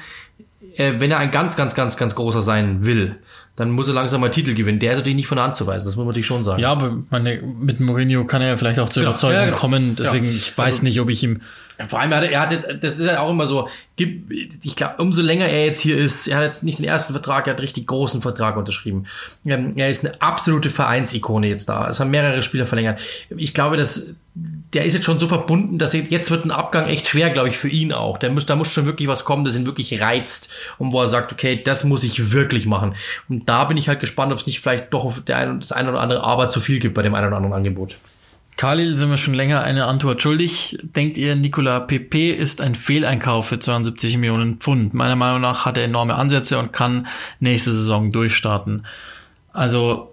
äh, 0.75 0.93
wenn 0.97 1.11
er 1.11 1.19
ein 1.19 1.31
ganz, 1.31 1.55
ganz, 1.55 1.75
ganz, 1.75 1.97
ganz 1.97 2.15
großer 2.15 2.41
sein 2.41 2.85
will, 2.85 3.17
dann 3.55 3.71
muss 3.71 3.87
er 3.87 3.93
langsam 3.93 4.21
mal 4.21 4.29
Titel 4.29 4.53
gewinnen. 4.53 4.79
Der 4.79 4.93
ist 4.93 4.99
natürlich 4.99 5.17
nicht 5.17 5.27
von 5.27 5.35
der 5.35 5.45
Hand 5.45 5.55
zu 5.55 5.67
weisen, 5.67 5.85
das 5.85 5.95
muss 5.95 6.05
man 6.05 6.07
natürlich 6.07 6.27
schon 6.27 6.43
sagen. 6.43 6.61
Ja, 6.61 6.71
aber 6.71 6.97
meine, 7.09 7.41
mit 7.41 7.79
Mourinho 7.79 8.25
kann 8.25 8.41
er 8.41 8.49
ja 8.49 8.57
vielleicht 8.57 8.79
auch 8.79 8.89
zur 8.89 9.01
genau. 9.01 9.11
Überzeugung 9.11 9.37
ja, 9.37 9.45
genau. 9.45 9.57
kommen. 9.57 9.95
Deswegen, 9.95 10.25
ja. 10.25 10.31
ich 10.31 10.57
weiß 10.57 10.75
also, 10.75 10.83
nicht, 10.83 10.99
ob 10.99 11.09
ich 11.09 11.23
ihm 11.23 11.41
vor 11.89 11.99
allem 11.99 12.13
hat 12.13 12.23
er, 12.23 12.31
er 12.31 12.39
hat 12.41 12.51
jetzt, 12.51 12.67
das 12.81 12.99
ist 12.99 13.05
ja 13.05 13.19
auch 13.19 13.29
immer 13.29 13.45
so, 13.45 13.67
ich 13.97 14.75
glaube, 14.75 15.01
umso 15.01 15.21
länger 15.21 15.45
er 15.45 15.65
jetzt 15.65 15.79
hier 15.79 15.97
ist, 15.97 16.27
er 16.27 16.37
hat 16.37 16.43
jetzt 16.43 16.63
nicht 16.63 16.79
den 16.79 16.85
ersten 16.85 17.13
Vertrag, 17.13 17.47
er 17.47 17.51
hat 17.51 17.57
einen 17.57 17.63
richtig 17.63 17.87
großen 17.87 18.21
Vertrag 18.21 18.57
unterschrieben. 18.57 19.05
Ähm, 19.45 19.73
er 19.75 19.89
ist 19.89 20.05
eine 20.05 20.21
absolute 20.21 20.69
Vereinsikone 20.69 21.47
jetzt 21.47 21.69
da. 21.69 21.89
Es 21.89 21.99
haben 21.99 22.11
mehrere 22.11 22.41
Spieler 22.41 22.65
verlängert. 22.65 23.01
Ich 23.35 23.53
glaube, 23.53 23.77
dass 23.77 24.13
der 24.33 24.85
ist 24.85 24.93
jetzt 24.93 25.03
schon 25.03 25.19
so 25.19 25.27
verbunden, 25.27 25.77
dass 25.77 25.93
jetzt 25.93 26.31
wird 26.31 26.45
ein 26.45 26.51
Abgang 26.51 26.85
echt 26.85 27.07
schwer, 27.07 27.31
glaube 27.31 27.49
ich, 27.49 27.57
für 27.57 27.67
ihn 27.67 27.91
auch. 27.91 28.17
Der 28.17 28.31
muss, 28.31 28.45
da 28.45 28.55
muss 28.55 28.71
schon 28.71 28.85
wirklich 28.85 29.09
was 29.09 29.25
kommen, 29.25 29.43
das 29.43 29.57
ihn 29.57 29.65
wirklich 29.65 30.01
reizt 30.01 30.49
und 30.77 30.93
wo 30.93 31.01
er 31.01 31.07
sagt, 31.07 31.33
okay, 31.33 31.61
das 31.61 31.83
muss 31.83 32.03
ich 32.03 32.31
wirklich 32.31 32.65
machen. 32.65 32.95
Und 33.27 33.49
da 33.49 33.65
bin 33.65 33.75
ich 33.75 33.89
halt 33.89 33.99
gespannt, 33.99 34.31
ob 34.31 34.39
es 34.39 34.47
nicht 34.47 34.61
vielleicht 34.61 34.93
doch 34.93 35.19
der 35.19 35.37
ein, 35.37 35.59
das 35.59 35.73
eine 35.73 35.89
oder 35.89 35.99
andere 35.99 36.23
Aber 36.23 36.47
zu 36.47 36.61
viel 36.61 36.79
gibt 36.79 36.93
bei 36.93 37.01
dem 37.01 37.13
einen 37.13 37.27
oder 37.27 37.37
anderen 37.37 37.55
Angebot. 37.55 37.97
Khalil 38.55 38.95
sind 38.95 39.09
wir 39.09 39.17
schon 39.17 39.33
länger 39.33 39.63
eine 39.63 39.85
Antwort 39.85 40.21
schuldig. 40.21 40.77
Denkt 40.81 41.17
ihr, 41.17 41.35
Nicola 41.35 41.79
Pepe 41.79 42.31
ist 42.31 42.61
ein 42.61 42.75
Fehleinkauf 42.75 43.47
für 43.47 43.59
72 43.59 44.17
Millionen 44.17 44.57
Pfund? 44.57 44.93
Meiner 44.93 45.15
Meinung 45.15 45.41
nach 45.41 45.65
hat 45.65 45.77
er 45.77 45.83
enorme 45.83 46.15
Ansätze 46.15 46.59
und 46.59 46.71
kann 46.71 47.07
nächste 47.39 47.71
Saison 47.71 48.11
durchstarten. 48.11 48.85
Also 49.51 50.10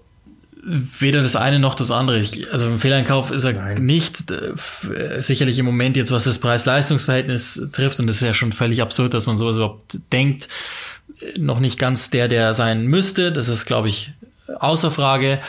weder 0.63 1.23
das 1.23 1.37
eine 1.37 1.59
noch 1.59 1.75
das 1.75 1.91
andere. 1.91 2.19
Ich, 2.19 2.53
also 2.53 2.67
ein 2.67 2.79
Fehleinkauf 2.79 3.31
ist 3.31 3.45
er 3.45 3.53
Nein. 3.53 3.85
nicht. 3.85 4.31
Äh, 4.31 5.23
sicherlich 5.23 5.59
im 5.59 5.67
Moment 5.67 5.97
jetzt, 5.97 6.11
was 6.11 6.25
das 6.25 6.39
Preis-Leistungs-Verhältnis 6.39 7.69
trifft, 7.73 8.01
und 8.01 8.07
das 8.07 8.17
ist 8.17 8.23
ja 8.23 8.35
schon 8.35 8.53
völlig 8.53 8.83
absurd, 8.83 9.15
dass 9.15 9.27
man 9.27 9.37
sowas 9.37 9.57
überhaupt 9.57 9.99
denkt, 10.13 10.49
noch 11.37 11.61
nicht 11.61 11.79
ganz 11.79 12.11
der, 12.11 12.29
der 12.29 12.55
sein 12.55 12.87
müsste. 12.87 13.33
Das 13.33 13.49
ist, 13.49 13.67
glaube 13.67 13.89
ich, 13.89 14.13
außer 14.59 14.91
Frage. 14.91 15.41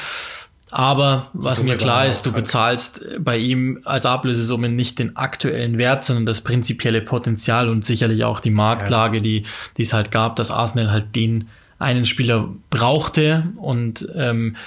Aber 0.72 1.30
was 1.34 1.64
mir 1.64 1.78
klar 1.78 2.06
ist, 2.06 2.28
du 2.28 2.32
bezahlst 2.32 3.04
bei 3.20 3.38
ihm 3.38 3.82
als 3.86 4.06
Ablösesumme 4.06 4.70
nicht 4.70 5.00
den 5.00 5.18
aktuellen 5.18 5.80
Wert, 5.80 6.06
sondern 6.06 6.28
das 6.28 6.42
prinzipielle 6.42 7.02
Potenzial 7.02 7.70
und 7.70 7.84
sicherlich 7.84 8.24
auch 8.24 8.40
die 8.40 8.52
Marktlage, 8.52 9.22
die, 9.22 9.44
die 9.78 9.82
es 9.82 9.94
halt 9.94 10.12
gab, 10.12 10.36
dass 10.36 10.52
Arsenal 10.52 10.92
halt 10.92 11.16
den 11.16 11.48
einen 11.80 12.06
Spieler 12.06 12.50
brauchte 12.70 13.48
und 13.56 14.08
ähm, 14.16 14.58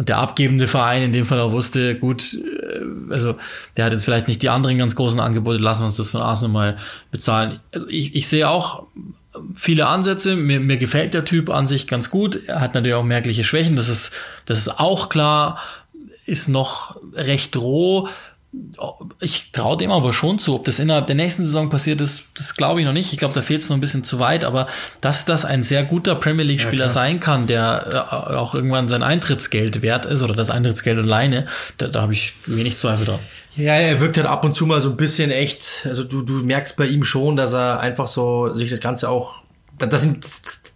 und 0.00 0.08
der 0.08 0.16
abgebende 0.16 0.66
Verein 0.66 1.02
in 1.02 1.12
dem 1.12 1.26
Fall 1.26 1.40
auch 1.40 1.52
wusste, 1.52 1.94
gut, 1.94 2.32
äh, 2.32 3.12
also 3.12 3.34
der 3.76 3.84
hat 3.84 3.92
jetzt 3.92 4.06
vielleicht 4.06 4.28
nicht 4.28 4.40
die 4.40 4.48
anderen 4.48 4.78
ganz 4.78 4.96
großen 4.96 5.20
Angebote, 5.20 5.58
lassen 5.58 5.82
wir 5.82 5.84
uns 5.84 5.96
das 5.96 6.08
von 6.08 6.22
Arsenal 6.22 6.52
mal 6.52 6.78
bezahlen. 7.10 7.60
Also 7.74 7.86
ich, 7.88 8.14
ich 8.14 8.26
sehe 8.26 8.48
auch 8.48 8.86
viele 9.54 9.88
Ansätze. 9.88 10.36
Mir, 10.36 10.58
mir 10.58 10.78
gefällt 10.78 11.12
der 11.12 11.26
Typ 11.26 11.50
an 11.50 11.66
sich 11.66 11.86
ganz 11.86 12.08
gut. 12.08 12.40
Er 12.46 12.62
hat 12.62 12.72
natürlich 12.72 12.94
auch 12.94 13.04
merkliche 13.04 13.44
Schwächen. 13.44 13.76
Das 13.76 13.90
ist, 13.90 14.12
das 14.46 14.56
ist 14.60 14.80
auch 14.80 15.10
klar. 15.10 15.58
Ist 16.24 16.48
noch 16.48 16.96
recht 17.12 17.58
roh. 17.58 18.08
Ich 19.20 19.52
traue 19.52 19.76
dem 19.76 19.92
aber 19.92 20.12
schon 20.12 20.40
zu. 20.40 20.56
Ob 20.56 20.64
das 20.64 20.80
innerhalb 20.80 21.06
der 21.06 21.14
nächsten 21.14 21.44
Saison 21.44 21.70
passiert 21.70 22.00
ist, 22.00 22.24
das 22.36 22.56
glaube 22.56 22.80
ich 22.80 22.86
noch 22.86 22.92
nicht. 22.92 23.12
Ich 23.12 23.18
glaube, 23.18 23.34
da 23.34 23.42
fehlt 23.42 23.60
es 23.60 23.68
noch 23.68 23.76
ein 23.76 23.80
bisschen 23.80 24.02
zu 24.02 24.18
weit. 24.18 24.44
Aber 24.44 24.66
dass 25.00 25.24
das 25.24 25.44
ein 25.44 25.62
sehr 25.62 25.84
guter 25.84 26.16
Premier 26.16 26.44
League-Spieler 26.44 26.86
ja, 26.86 26.88
sein 26.88 27.20
kann, 27.20 27.46
der 27.46 28.08
äh, 28.10 28.34
auch 28.34 28.54
irgendwann 28.54 28.88
sein 28.88 29.04
Eintrittsgeld 29.04 29.82
wert 29.82 30.04
ist 30.04 30.22
oder 30.22 30.34
das 30.34 30.50
Eintrittsgeld 30.50 30.98
alleine, 30.98 31.46
da, 31.78 31.86
da 31.86 32.02
habe 32.02 32.12
ich 32.12 32.34
wenig 32.46 32.78
Zweifel 32.78 33.04
dran. 33.04 33.20
Ja, 33.56 33.74
er 33.74 34.00
wirkt 34.00 34.16
halt 34.16 34.26
ab 34.26 34.44
und 34.44 34.54
zu 34.54 34.66
mal 34.66 34.80
so 34.80 34.90
ein 34.90 34.96
bisschen 34.96 35.30
echt, 35.30 35.86
also 35.88 36.02
du, 36.02 36.22
du 36.22 36.34
merkst 36.34 36.76
bei 36.76 36.86
ihm 36.86 37.04
schon, 37.04 37.36
dass 37.36 37.52
er 37.52 37.80
einfach 37.80 38.06
so 38.06 38.52
sich 38.52 38.70
das 38.70 38.80
Ganze 38.80 39.08
auch, 39.08 39.44
das, 39.78 40.00
sind, 40.00 40.26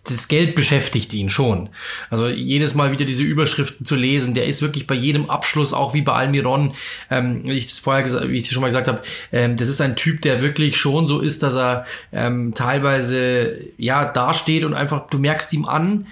das 0.04 0.28
Geld 0.28 0.54
beschäftigt 0.54 1.12
ihn 1.14 1.30
schon. 1.30 1.70
Also 2.10 2.28
jedes 2.28 2.74
Mal 2.74 2.92
wieder 2.92 3.04
diese 3.04 3.22
Überschriften 3.22 3.86
zu 3.86 3.96
lesen, 3.96 4.34
der 4.34 4.46
ist 4.46 4.62
wirklich 4.62 4.86
bei 4.86 4.94
jedem 4.94 5.30
Abschluss, 5.30 5.72
auch 5.72 5.94
wie 5.94 6.02
bei 6.02 6.12
Almiron, 6.12 6.74
ähm, 7.10 7.42
wie 7.44 7.54
ich 7.54 7.66
das 7.66 7.78
vorher 7.78 8.02
gesagt, 8.02 8.28
wie 8.28 8.36
ich 8.36 8.50
schon 8.50 8.60
mal 8.60 8.68
gesagt 8.68 8.88
habe, 8.88 9.00
ähm, 9.32 9.56
das 9.56 9.68
ist 9.68 9.80
ein 9.80 9.96
Typ, 9.96 10.20
der 10.22 10.42
wirklich 10.42 10.76
schon 10.76 11.06
so 11.06 11.20
ist, 11.20 11.42
dass 11.42 11.56
er 11.56 11.86
ähm, 12.12 12.52
teilweise 12.54 13.56
ja 13.78 14.04
dasteht 14.04 14.64
und 14.64 14.74
einfach, 14.74 15.08
du 15.08 15.18
merkst 15.18 15.52
ihm 15.54 15.64
an, 15.64 16.06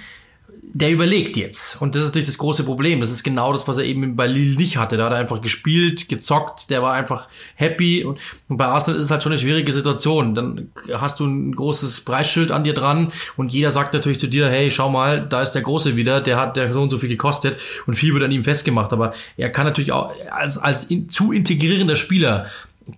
der 0.74 0.90
überlegt 0.90 1.36
jetzt. 1.36 1.80
Und 1.82 1.94
das 1.94 2.02
ist 2.02 2.08
natürlich 2.08 2.28
das 2.28 2.38
große 2.38 2.64
Problem. 2.64 3.00
Das 3.00 3.10
ist 3.10 3.22
genau 3.22 3.52
das, 3.52 3.68
was 3.68 3.76
er 3.76 3.84
eben 3.84 4.16
bei 4.16 4.26
Lille 4.26 4.56
nicht 4.56 4.78
hatte. 4.78 4.96
Da 4.96 5.04
hat 5.04 5.12
er 5.12 5.18
einfach 5.18 5.42
gespielt, 5.42 6.08
gezockt, 6.08 6.70
der 6.70 6.82
war 6.82 6.94
einfach 6.94 7.28
happy. 7.56 8.04
Und, 8.04 8.18
bei 8.48 8.64
Arsenal 8.64 8.98
ist 8.98 9.04
es 9.04 9.10
halt 9.10 9.22
schon 9.22 9.32
eine 9.32 9.38
schwierige 9.38 9.72
Situation. 9.72 10.34
Dann 10.34 10.70
hast 10.94 11.20
du 11.20 11.26
ein 11.26 11.54
großes 11.54 12.02
Preisschild 12.02 12.50
an 12.50 12.64
dir 12.64 12.72
dran 12.72 13.12
und 13.36 13.52
jeder 13.52 13.70
sagt 13.70 13.92
natürlich 13.92 14.18
zu 14.18 14.28
dir, 14.28 14.48
hey, 14.48 14.70
schau 14.70 14.88
mal, 14.88 15.26
da 15.26 15.42
ist 15.42 15.52
der 15.52 15.62
Große 15.62 15.96
wieder, 15.96 16.20
der 16.20 16.38
hat 16.38 16.56
der 16.56 16.72
so 16.72 16.80
und 16.80 16.90
so 16.90 16.98
viel 16.98 17.10
gekostet 17.10 17.60
und 17.86 17.94
viel 17.94 18.14
wird 18.14 18.24
an 18.24 18.30
ihm 18.30 18.44
festgemacht. 18.44 18.92
Aber 18.92 19.12
er 19.36 19.50
kann 19.50 19.66
natürlich 19.66 19.92
auch 19.92 20.10
als, 20.30 20.56
als 20.56 20.84
in, 20.84 21.08
zu 21.08 21.32
integrierender 21.32 21.96
Spieler 21.96 22.46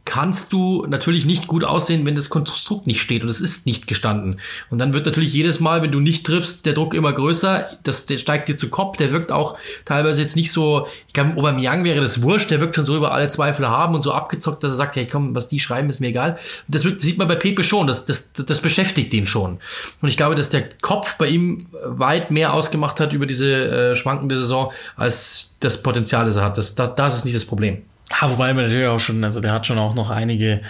kannst 0.04 0.52
du 0.52 0.86
natürlich 0.86 1.26
nicht 1.26 1.46
gut 1.46 1.64
aussehen, 1.64 2.06
wenn 2.06 2.14
das 2.14 2.30
Konstrukt 2.30 2.86
nicht 2.86 3.00
steht 3.00 3.22
und 3.22 3.28
es 3.28 3.40
ist 3.40 3.66
nicht 3.66 3.86
gestanden. 3.86 4.40
Und 4.70 4.78
dann 4.78 4.92
wird 4.92 5.06
natürlich 5.06 5.32
jedes 5.32 5.60
Mal, 5.60 5.82
wenn 5.82 5.92
du 5.92 6.00
nicht 6.00 6.24
triffst, 6.24 6.66
der 6.66 6.72
Druck 6.72 6.94
immer 6.94 7.12
größer, 7.12 7.78
das, 7.82 8.06
der 8.06 8.16
steigt 8.16 8.48
dir 8.48 8.56
zu 8.56 8.68
Kopf, 8.68 8.96
der 8.96 9.12
wirkt 9.12 9.32
auch 9.32 9.56
teilweise 9.84 10.22
jetzt 10.22 10.36
nicht 10.36 10.52
so, 10.52 10.86
ich 11.06 11.14
glaube, 11.14 11.32
Young 11.36 11.84
wäre 11.84 12.00
das 12.00 12.22
wurscht, 12.22 12.50
der 12.50 12.60
wirkt 12.60 12.76
schon 12.76 12.84
so 12.84 12.96
über 12.96 13.12
alle 13.12 13.28
Zweifel 13.28 13.68
haben 13.68 13.94
und 13.94 14.02
so 14.02 14.12
abgezockt, 14.12 14.62
dass 14.62 14.72
er 14.72 14.76
sagt, 14.76 14.96
hey 14.96 15.06
komm, 15.06 15.34
was 15.34 15.48
die 15.48 15.60
schreiben, 15.60 15.88
ist 15.88 16.00
mir 16.00 16.08
egal. 16.08 16.38
Das 16.68 16.84
wirkt, 16.84 17.00
sieht 17.00 17.18
man 17.18 17.28
bei 17.28 17.36
Pepe 17.36 17.62
schon, 17.62 17.86
das, 17.86 18.04
das, 18.04 18.32
das 18.32 18.60
beschäftigt 18.60 19.12
den 19.12 19.26
schon. 19.26 19.58
Und 20.00 20.08
ich 20.08 20.16
glaube, 20.16 20.34
dass 20.34 20.50
der 20.50 20.68
Kopf 20.80 21.16
bei 21.16 21.28
ihm 21.28 21.66
weit 21.84 22.30
mehr 22.30 22.54
ausgemacht 22.54 23.00
hat 23.00 23.12
über 23.12 23.26
diese 23.26 23.90
äh, 23.90 23.94
schwankende 23.94 24.36
Saison, 24.36 24.72
als 24.96 25.54
das 25.60 25.82
Potenzial, 25.82 26.24
das 26.24 26.36
er 26.36 26.44
hat. 26.44 26.58
Das, 26.58 26.74
das, 26.74 26.94
das 26.94 27.16
ist 27.16 27.24
nicht 27.24 27.36
das 27.36 27.44
Problem. 27.44 27.82
Ja, 28.10 28.30
wobei 28.30 28.52
man 28.54 28.64
natürlich 28.64 28.86
auch 28.86 29.00
schon, 29.00 29.24
also 29.24 29.40
der 29.40 29.52
hat 29.52 29.66
schon 29.66 29.78
auch 29.78 29.94
noch 29.94 30.10
einige 30.10 30.60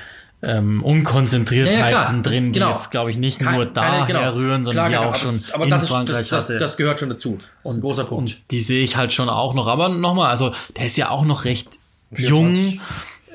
ähm, 0.45 0.83
Unkonzentriertheiten 0.83 1.91
ja, 1.91 2.13
ja, 2.13 2.21
drin, 2.21 2.53
die 2.53 2.59
genau. 2.59 2.73
jetzt, 2.73 2.91
glaube 2.91 3.11
ich, 3.11 3.17
nicht 3.17 3.39
Kein, 3.41 3.55
nur 3.55 3.67
daher 3.67 4.07
genau. 4.07 4.31
rühren, 4.33 4.65
sondern 4.65 4.91
klar, 4.91 5.03
die 5.03 5.09
auch 5.09 5.15
schon 5.15 5.41
aber, 5.47 5.55
aber 5.55 5.65
in 5.65 5.71
das 5.71 5.89
Frankreich 5.89 6.21
ist, 6.21 6.33
das, 6.33 6.47
das, 6.47 6.59
das, 6.59 6.77
gehört 6.77 7.01
schon 7.01 7.09
dazu. 7.09 7.39
Das 7.63 7.73
ist 7.73 7.79
ein 7.79 7.81
großer 7.81 8.05
Punkt. 8.05 8.33
Und 8.33 8.51
die 8.51 8.61
sehe 8.61 8.85
ich 8.85 8.97
halt 8.97 9.13
schon 9.13 9.29
auch 9.29 9.55
noch. 9.55 9.67
Aber 9.67 9.89
nochmal, 9.89 10.31
also 10.31 10.53
der 10.77 10.87
ist 10.87 10.97
ja 10.97 11.09
auch 11.09 11.25
noch 11.25 11.45
recht 11.45 11.79
24. 12.13 12.75
jung. 12.75 12.81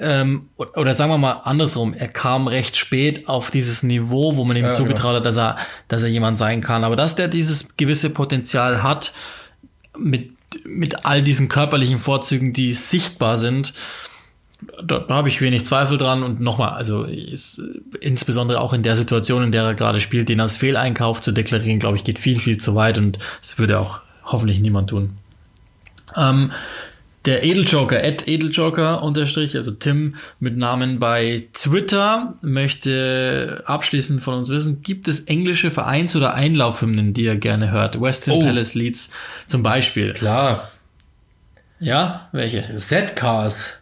Ähm, 0.01 0.49
oder 0.57 0.95
sagen 0.95 1.11
wir 1.11 1.17
mal 1.17 1.41
andersrum, 1.43 1.93
er 1.93 2.07
kam 2.07 2.47
recht 2.47 2.77
spät 2.77 3.27
auf 3.27 3.51
dieses 3.51 3.83
Niveau, 3.83 4.37
wo 4.37 4.45
man 4.45 4.55
ihm 4.55 4.65
ja, 4.65 4.71
zugetraut 4.71 5.11
genau. 5.11 5.15
hat, 5.17 5.25
dass 5.25 5.37
er, 5.37 5.57
dass 5.89 6.03
er 6.03 6.09
jemand 6.09 6.37
sein 6.37 6.61
kann. 6.61 6.83
Aber 6.83 6.95
dass 6.95 7.15
der 7.15 7.27
dieses 7.27 7.75
gewisse 7.75 8.09
Potenzial 8.09 8.81
hat, 8.81 9.13
mit 9.97 10.31
mit 10.65 11.05
all 11.05 11.23
diesen 11.23 11.49
körperlichen 11.49 11.99
Vorzügen, 11.99 12.53
die 12.53 12.73
sichtbar 12.73 13.37
sind, 13.37 13.73
da, 14.83 14.99
da 14.99 15.13
habe 15.13 15.29
ich 15.29 15.41
wenig 15.41 15.65
Zweifel 15.65 15.97
dran. 15.97 16.23
Und 16.23 16.39
nochmal, 16.39 16.71
also 16.71 17.03
ist, 17.03 17.61
insbesondere 18.01 18.59
auch 18.59 18.73
in 18.73 18.83
der 18.83 18.95
Situation, 18.95 19.43
in 19.43 19.51
der 19.51 19.63
er 19.63 19.75
gerade 19.75 20.01
spielt, 20.01 20.29
den 20.29 20.41
als 20.41 20.57
Fehleinkauf 20.57 21.21
zu 21.21 21.31
deklarieren, 21.31 21.79
glaube 21.79 21.97
ich, 21.97 22.03
geht 22.03 22.19
viel, 22.19 22.39
viel 22.39 22.57
zu 22.57 22.75
weit 22.75 22.97
und 22.97 23.19
es 23.41 23.57
würde 23.57 23.79
auch 23.79 24.01
hoffentlich 24.25 24.59
niemand 24.59 24.89
tun. 24.89 25.17
Ähm, 26.15 26.51
der 27.25 27.43
Edeljoker, 27.43 28.03
Ed 28.03 28.27
Edeljoker 28.27 29.03
unterstrich, 29.03 29.55
also 29.55 29.71
Tim 29.71 30.15
mit 30.39 30.57
Namen 30.57 30.99
bei 30.99 31.47
Twitter, 31.53 32.35
möchte 32.41 33.61
abschließend 33.65 34.21
von 34.21 34.35
uns 34.35 34.49
wissen, 34.49 34.81
gibt 34.81 35.07
es 35.07 35.21
englische 35.21 35.71
Vereins- 35.71 36.15
oder 36.15 36.33
Einlaufhymnen, 36.33 37.13
die 37.13 37.25
er 37.25 37.35
gerne 37.35 37.71
hört? 37.71 37.99
West 37.99 38.27
Ham 38.27 38.35
oh. 38.35 38.43
Palace 38.43 38.73
Leads 38.73 39.09
zum 39.47 39.63
Beispiel. 39.63 40.13
Klar. 40.13 40.69
Ja, 41.79 42.29
welche? 42.31 42.75
Z-Cars 42.75 43.78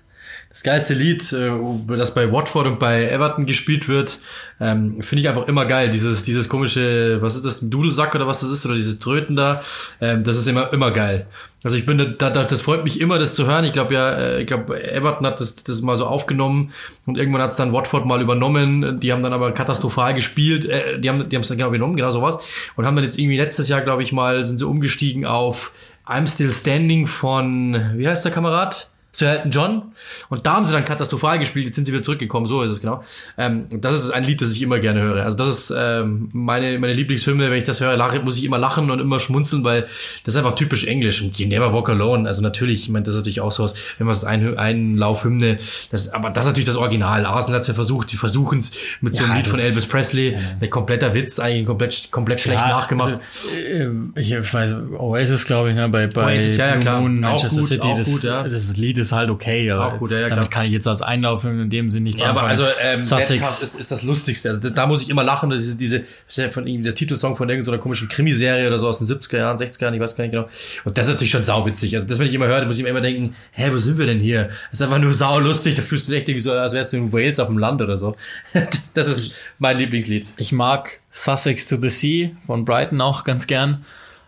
das 0.57 0.63
geilste 0.63 0.95
Lied, 0.95 1.31
äh, 1.33 1.51
das 1.95 2.15
bei 2.15 2.31
Watford 2.31 2.65
und 2.65 2.79
bei 2.79 3.07
Everton 3.07 3.45
gespielt 3.45 3.87
wird, 3.87 4.17
ähm, 4.59 5.03
finde 5.03 5.21
ich 5.21 5.29
einfach 5.29 5.47
immer 5.47 5.67
geil. 5.67 5.91
Dieses, 5.91 6.23
dieses 6.23 6.49
komische, 6.49 7.21
was 7.21 7.35
ist 7.35 7.45
das, 7.45 7.61
ein 7.61 7.69
Dudelsack 7.69 8.15
oder 8.15 8.25
was 8.25 8.39
das 8.39 8.49
ist, 8.49 8.65
oder 8.65 8.73
dieses 8.73 8.97
Tröten 8.97 9.35
da, 9.35 9.61
ähm, 10.01 10.23
das 10.23 10.35
ist 10.35 10.47
immer, 10.47 10.73
immer 10.73 10.89
geil. 10.89 11.27
Also 11.63 11.77
ich 11.77 11.85
bin 11.85 11.99
da, 11.99 12.31
da 12.31 12.43
das 12.43 12.61
freut 12.61 12.83
mich 12.83 12.99
immer, 12.99 13.19
das 13.19 13.35
zu 13.35 13.45
hören. 13.45 13.65
Ich 13.65 13.73
glaube 13.73 13.93
ja, 13.93 14.09
äh, 14.09 14.41
ich 14.41 14.47
glaube, 14.47 14.81
Everton 14.83 15.27
hat 15.27 15.39
das, 15.39 15.63
das 15.63 15.81
mal 15.83 15.95
so 15.95 16.07
aufgenommen 16.07 16.71
und 17.05 17.19
irgendwann 17.19 17.43
hat 17.43 17.51
es 17.51 17.57
dann 17.57 17.71
Watford 17.71 18.07
mal 18.07 18.19
übernommen. 18.19 18.99
Die 18.99 19.11
haben 19.11 19.21
dann 19.21 19.33
aber 19.33 19.51
katastrophal 19.51 20.15
gespielt. 20.15 20.65
Äh, 20.65 20.99
die 20.99 21.07
haben 21.07 21.29
die 21.29 21.35
haben 21.35 21.43
es 21.43 21.49
dann 21.49 21.57
genau 21.59 21.69
übernommen, 21.69 21.95
genau 21.95 22.09
sowas. 22.09 22.39
Und 22.75 22.87
haben 22.87 22.95
dann 22.95 23.05
jetzt 23.05 23.19
irgendwie 23.19 23.37
letztes 23.37 23.67
Jahr, 23.67 23.81
glaube 23.81 24.01
ich 24.01 24.11
mal, 24.11 24.43
sind 24.43 24.57
sie 24.57 24.65
umgestiegen 24.65 25.23
auf 25.23 25.71
I'm 26.07 26.27
Still 26.27 26.51
Standing 26.51 27.05
von, 27.05 27.79
wie 27.95 28.07
heißt 28.07 28.25
der 28.25 28.31
Kamerad? 28.31 28.89
Sir 29.17 29.31
Elton 29.31 29.49
John. 29.49 29.81
Und 30.29 30.45
da 30.45 30.53
haben 30.53 30.67
sie 30.67 30.73
dann 30.73 30.85
katastrophal 30.85 31.39
gespielt, 31.39 31.65
jetzt 31.65 31.73
sind 31.73 31.85
sie 31.85 31.91
wieder 31.91 32.03
zurückgekommen, 32.03 32.45
so 32.45 32.61
ist 32.61 32.69
es 32.69 32.81
genau. 32.81 33.01
Ähm, 33.35 33.65
das 33.71 33.95
ist 33.95 34.11
ein 34.11 34.23
Lied, 34.23 34.41
das 34.41 34.51
ich 34.51 34.61
immer 34.61 34.77
gerne 34.77 35.01
höre. 35.01 35.23
Also 35.23 35.35
das 35.35 35.47
ist 35.47 35.73
ähm, 35.75 36.29
meine, 36.33 36.77
meine 36.77 36.93
Lieblingshymne, 36.93 37.49
wenn 37.49 37.57
ich 37.57 37.63
das 37.63 37.81
höre, 37.81 37.97
lache, 37.97 38.19
muss 38.19 38.37
ich 38.37 38.45
immer 38.45 38.59
lachen 38.59 38.91
und 38.91 38.99
immer 38.99 39.19
schmunzeln, 39.19 39.63
weil 39.63 39.87
das 40.23 40.35
ist 40.35 40.37
einfach 40.37 40.53
typisch 40.53 40.85
Englisch. 40.85 41.23
Und 41.23 41.39
You 41.39 41.47
Never 41.47 41.73
Walk 41.73 41.89
Alone, 41.89 42.27
also 42.27 42.43
natürlich, 42.43 42.83
ich 42.83 42.89
meine, 42.89 43.05
das 43.05 43.15
ist 43.15 43.21
natürlich 43.21 43.41
auch 43.41 43.51
sowas, 43.51 43.73
wenn 43.97 44.05
man 44.05 44.15
es 44.15 44.23
ein, 44.23 44.55
ein 44.55 44.97
Laufhymne, 44.97 45.57
das, 45.89 46.09
aber 46.09 46.29
das 46.29 46.45
ist 46.45 46.49
natürlich 46.49 46.67
das 46.67 46.77
Original. 46.77 47.25
Arsenal 47.25 47.55
hat 47.55 47.61
es 47.63 47.69
ja 47.69 47.73
versucht, 47.73 48.11
die 48.11 48.17
versuchen 48.17 48.59
es 48.59 48.71
mit 49.01 49.15
ja, 49.15 49.21
so 49.21 49.25
einem 49.25 49.37
Lied 49.37 49.47
von 49.47 49.59
Elvis 49.59 49.87
Presley, 49.87 50.33
ja. 50.33 50.39
ein 50.61 50.69
kompletter 50.69 51.15
Witz, 51.15 51.39
eigentlich 51.39 51.65
komplett, 51.65 52.11
komplett 52.11 52.39
schlecht 52.39 52.61
ja, 52.61 52.67
nachgemacht. 52.67 53.13
Also, 53.13 53.83
äh, 54.15 54.21
ich 54.21 54.53
weiß, 54.53 54.75
Oasis, 54.95 55.45
glaube 55.45 55.69
ich, 55.69 55.75
ne, 55.75 55.89
bei, 55.89 56.05
bei 56.05 56.33
Oasis, 56.33 56.57
ja, 56.57 56.67
ja, 56.67 56.77
klar. 56.77 57.01
Moon, 57.01 57.19
Manchester 57.19 57.61
gut, 57.61 57.67
City, 57.67 57.93
das, 57.97 58.07
gut, 58.07 58.21
ja. 58.21 58.43
das 58.43 58.77
Lied 58.77 58.99
ist 58.99 59.06
ist 59.07 59.11
halt 59.13 59.29
okay. 59.29 59.71
Auch 59.71 59.97
gut, 59.97 60.11
ja, 60.11 60.19
ja, 60.19 60.29
damit 60.29 60.51
kann 60.51 60.65
ich 60.65 60.71
jetzt 60.71 60.87
als 60.87 61.01
Einlauf 61.01 61.43
in 61.43 61.69
dem 61.69 61.89
Sinn 61.89 62.03
nichts 62.03 62.21
ja, 62.21 62.29
anfangen. 62.29 62.45
Aber 62.45 62.49
also 62.49 62.65
ähm, 62.81 63.01
Sussex 63.01 63.63
ist, 63.63 63.79
ist 63.79 63.91
das 63.91 64.03
Lustigste. 64.03 64.49
Also 64.49 64.69
da 64.69 64.85
muss 64.85 65.01
ich 65.01 65.09
immer 65.09 65.23
lachen. 65.23 65.49
Das 65.49 65.65
ist 65.65 65.79
diese 65.79 66.03
von 66.51 66.65
der 66.65 66.95
Titelsong 66.95 67.35
von 67.35 67.49
irgendeiner 67.49 67.77
komischen 67.77 68.07
Krimiserie 68.09 68.67
oder 68.67 68.79
so 68.79 68.87
aus 68.87 68.99
den 68.99 69.07
70er 69.07 69.37
Jahren, 69.37 69.57
60er 69.57 69.81
Jahren, 69.81 69.93
ich 69.93 69.99
weiß 69.99 70.15
gar 70.15 70.23
nicht 70.23 70.31
genau. 70.31 70.47
Und 70.85 70.97
das 70.97 71.07
ist 71.07 71.13
natürlich 71.13 71.31
schon 71.31 71.43
sauwitzig. 71.43 71.95
Also 71.95 72.07
das, 72.07 72.19
wenn 72.19 72.27
ich 72.27 72.33
immer 72.33 72.47
höre, 72.47 72.65
muss 72.65 72.77
ich 72.77 72.83
mir 72.83 72.89
immer 72.89 73.01
denken, 73.01 73.35
hä, 73.51 73.69
wo 73.71 73.77
sind 73.77 73.97
wir 73.97 74.05
denn 74.05 74.19
hier? 74.19 74.45
Das 74.45 74.73
ist 74.73 74.81
einfach 74.81 74.99
nur 74.99 75.13
saulustig. 75.13 75.75
Da 75.75 75.81
fühlst 75.81 76.07
du 76.07 76.11
dich 76.11 76.19
echt 76.19 76.29
irgendwie 76.29 76.43
so, 76.43 76.51
als 76.51 76.73
wärst 76.73 76.93
du 76.93 76.97
in 76.97 77.13
Wales 77.13 77.39
auf 77.39 77.47
dem 77.47 77.57
Land 77.57 77.81
oder 77.81 77.97
so. 77.97 78.15
das, 78.53 78.93
das 78.93 79.07
ist 79.07 79.35
mein 79.59 79.77
Lieblingslied. 79.77 80.33
Ich 80.37 80.51
mag 80.51 80.99
Sussex 81.11 81.67
to 81.67 81.77
the 81.77 81.89
Sea 81.89 82.31
von 82.45 82.65
Brighton 82.65 83.01
auch 83.01 83.23
ganz 83.23 83.47
gern. 83.47 83.85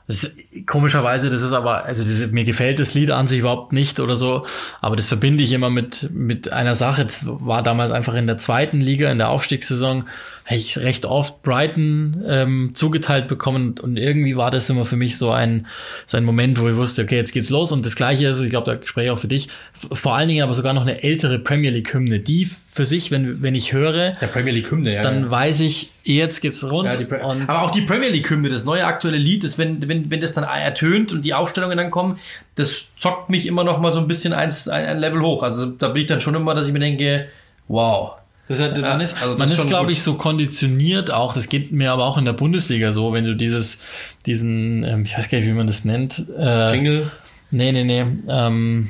Das 0.07 0.23
ist, 0.23 0.31
komischerweise, 0.65 1.29
das 1.29 1.41
ist 1.41 1.51
aber, 1.51 1.85
also 1.85 2.03
das, 2.03 2.31
mir 2.31 2.43
gefällt 2.43 2.79
das 2.79 2.93
Lied 2.93 3.11
an 3.11 3.27
sich 3.27 3.39
überhaupt 3.39 3.71
nicht 3.71 3.99
oder 3.99 4.15
so, 4.15 4.45
aber 4.81 4.95
das 4.95 5.07
verbinde 5.07 5.43
ich 5.43 5.51
immer 5.53 5.69
mit, 5.69 6.09
mit 6.11 6.51
einer 6.51 6.75
Sache. 6.75 7.05
Das 7.05 7.25
war 7.27 7.61
damals 7.61 7.91
einfach 7.91 8.15
in 8.15 8.25
der 8.25 8.37
zweiten 8.37 8.81
Liga, 8.81 9.11
in 9.11 9.19
der 9.19 9.29
Aufstiegssaison, 9.29 10.05
ich 10.49 10.79
recht 10.79 11.05
oft 11.05 11.43
Brighton 11.43 12.23
ähm, 12.27 12.71
zugeteilt 12.73 13.27
bekommen 13.27 13.75
und 13.79 13.97
irgendwie 13.97 14.35
war 14.35 14.49
das 14.49 14.69
immer 14.69 14.85
für 14.85 14.95
mich 14.95 15.17
so 15.17 15.29
ein, 15.29 15.67
so 16.07 16.17
ein 16.17 16.23
Moment, 16.25 16.59
wo 16.59 16.67
ich 16.67 16.75
wusste, 16.75 17.03
okay, 17.03 17.17
jetzt 17.17 17.33
geht's 17.33 17.51
los 17.51 17.71
und 17.71 17.85
das 17.85 17.95
gleiche 17.95 18.27
ist, 18.27 18.41
ich 18.41 18.49
glaube, 18.49 18.75
da 18.75 18.87
spreche 18.87 19.07
ich 19.07 19.11
auch 19.11 19.19
für 19.19 19.27
dich, 19.27 19.49
vor 19.73 20.15
allen 20.15 20.27
Dingen 20.27 20.43
aber 20.43 20.55
sogar 20.55 20.73
noch 20.73 20.81
eine 20.81 21.03
ältere 21.03 21.37
Premier 21.37 21.69
League 21.69 21.93
Hymne, 21.93 22.19
die 22.19 22.49
für 22.71 22.85
sich, 22.85 23.11
wenn, 23.11 23.43
wenn 23.43 23.55
ich 23.55 23.73
höre, 23.73 24.11
der 24.11 24.27
Premier 24.27 24.53
League 24.53 24.71
Hymne, 24.71 24.93
ja, 24.93 25.03
dann 25.03 25.23
ja. 25.23 25.31
weiß 25.31 25.59
ich, 25.61 25.91
jetzt 26.03 26.41
geht's 26.41 26.63
rund. 26.63 26.91
Ja, 26.91 27.21
aber 27.47 27.63
auch 27.63 27.71
die 27.71 27.81
Premier 27.81 28.09
League 28.09 28.29
Hymne, 28.29 28.49
das 28.49 28.63
neue 28.63 28.85
aktuelle 28.85 29.17
Lied, 29.17 29.43
ist, 29.43 29.57
wenn, 29.57 29.87
wenn, 29.87 30.09
wenn 30.09 30.21
das 30.21 30.33
dann 30.41 30.49
ertönt 30.49 31.11
und 31.13 31.23
die 31.23 31.33
Aufstellungen 31.33 31.77
dann 31.77 31.91
kommen, 31.91 32.17
das 32.55 32.95
zockt 32.97 33.29
mich 33.29 33.45
immer 33.45 33.63
noch 33.63 33.79
mal 33.79 33.91
so 33.91 33.99
ein 33.99 34.07
bisschen 34.07 34.33
eins, 34.33 34.67
ein, 34.67 34.85
ein 34.85 34.97
Level 34.99 35.21
hoch. 35.21 35.43
Also 35.43 35.65
da 35.65 35.89
bin 35.89 36.03
ich 36.03 36.07
dann 36.07 36.21
schon 36.21 36.35
immer, 36.35 36.55
dass 36.55 36.67
ich 36.67 36.73
mir 36.73 36.79
denke, 36.79 37.27
wow, 37.67 38.13
das 38.49 38.59
ist, 38.59 38.81
man 38.81 38.99
ist, 38.99 39.21
also 39.21 39.37
man 39.37 39.47
ist, 39.47 39.59
ist 39.59 39.67
glaube 39.67 39.91
ich, 39.91 40.01
so 40.01 40.15
konditioniert 40.15 41.11
auch. 41.11 41.35
Das 41.35 41.49
geht 41.49 41.71
mir 41.71 41.91
aber 41.91 42.05
auch 42.05 42.17
in 42.17 42.25
der 42.25 42.33
Bundesliga 42.33 42.91
so, 42.91 43.13
wenn 43.13 43.23
du 43.23 43.35
dieses, 43.35 43.81
diesen, 44.25 44.83
ähm, 44.83 45.05
ich 45.05 45.15
weiß 45.15 45.29
gar 45.29 45.37
nicht, 45.37 45.47
wie 45.47 45.53
man 45.53 45.67
das 45.67 45.85
nennt. 45.85 46.25
Äh, 46.35 46.71
Jingle? 46.73 47.11
Nee, 47.51 47.71
nee, 47.71 47.83
nee. 47.83 48.05
Ähm, 48.27 48.89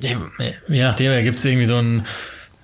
je 0.00 0.82
nachdem, 0.82 1.10
da 1.10 1.22
gibt 1.22 1.38
es 1.38 1.44
irgendwie 1.44 1.64
so 1.64 1.78
ein, 1.78 2.06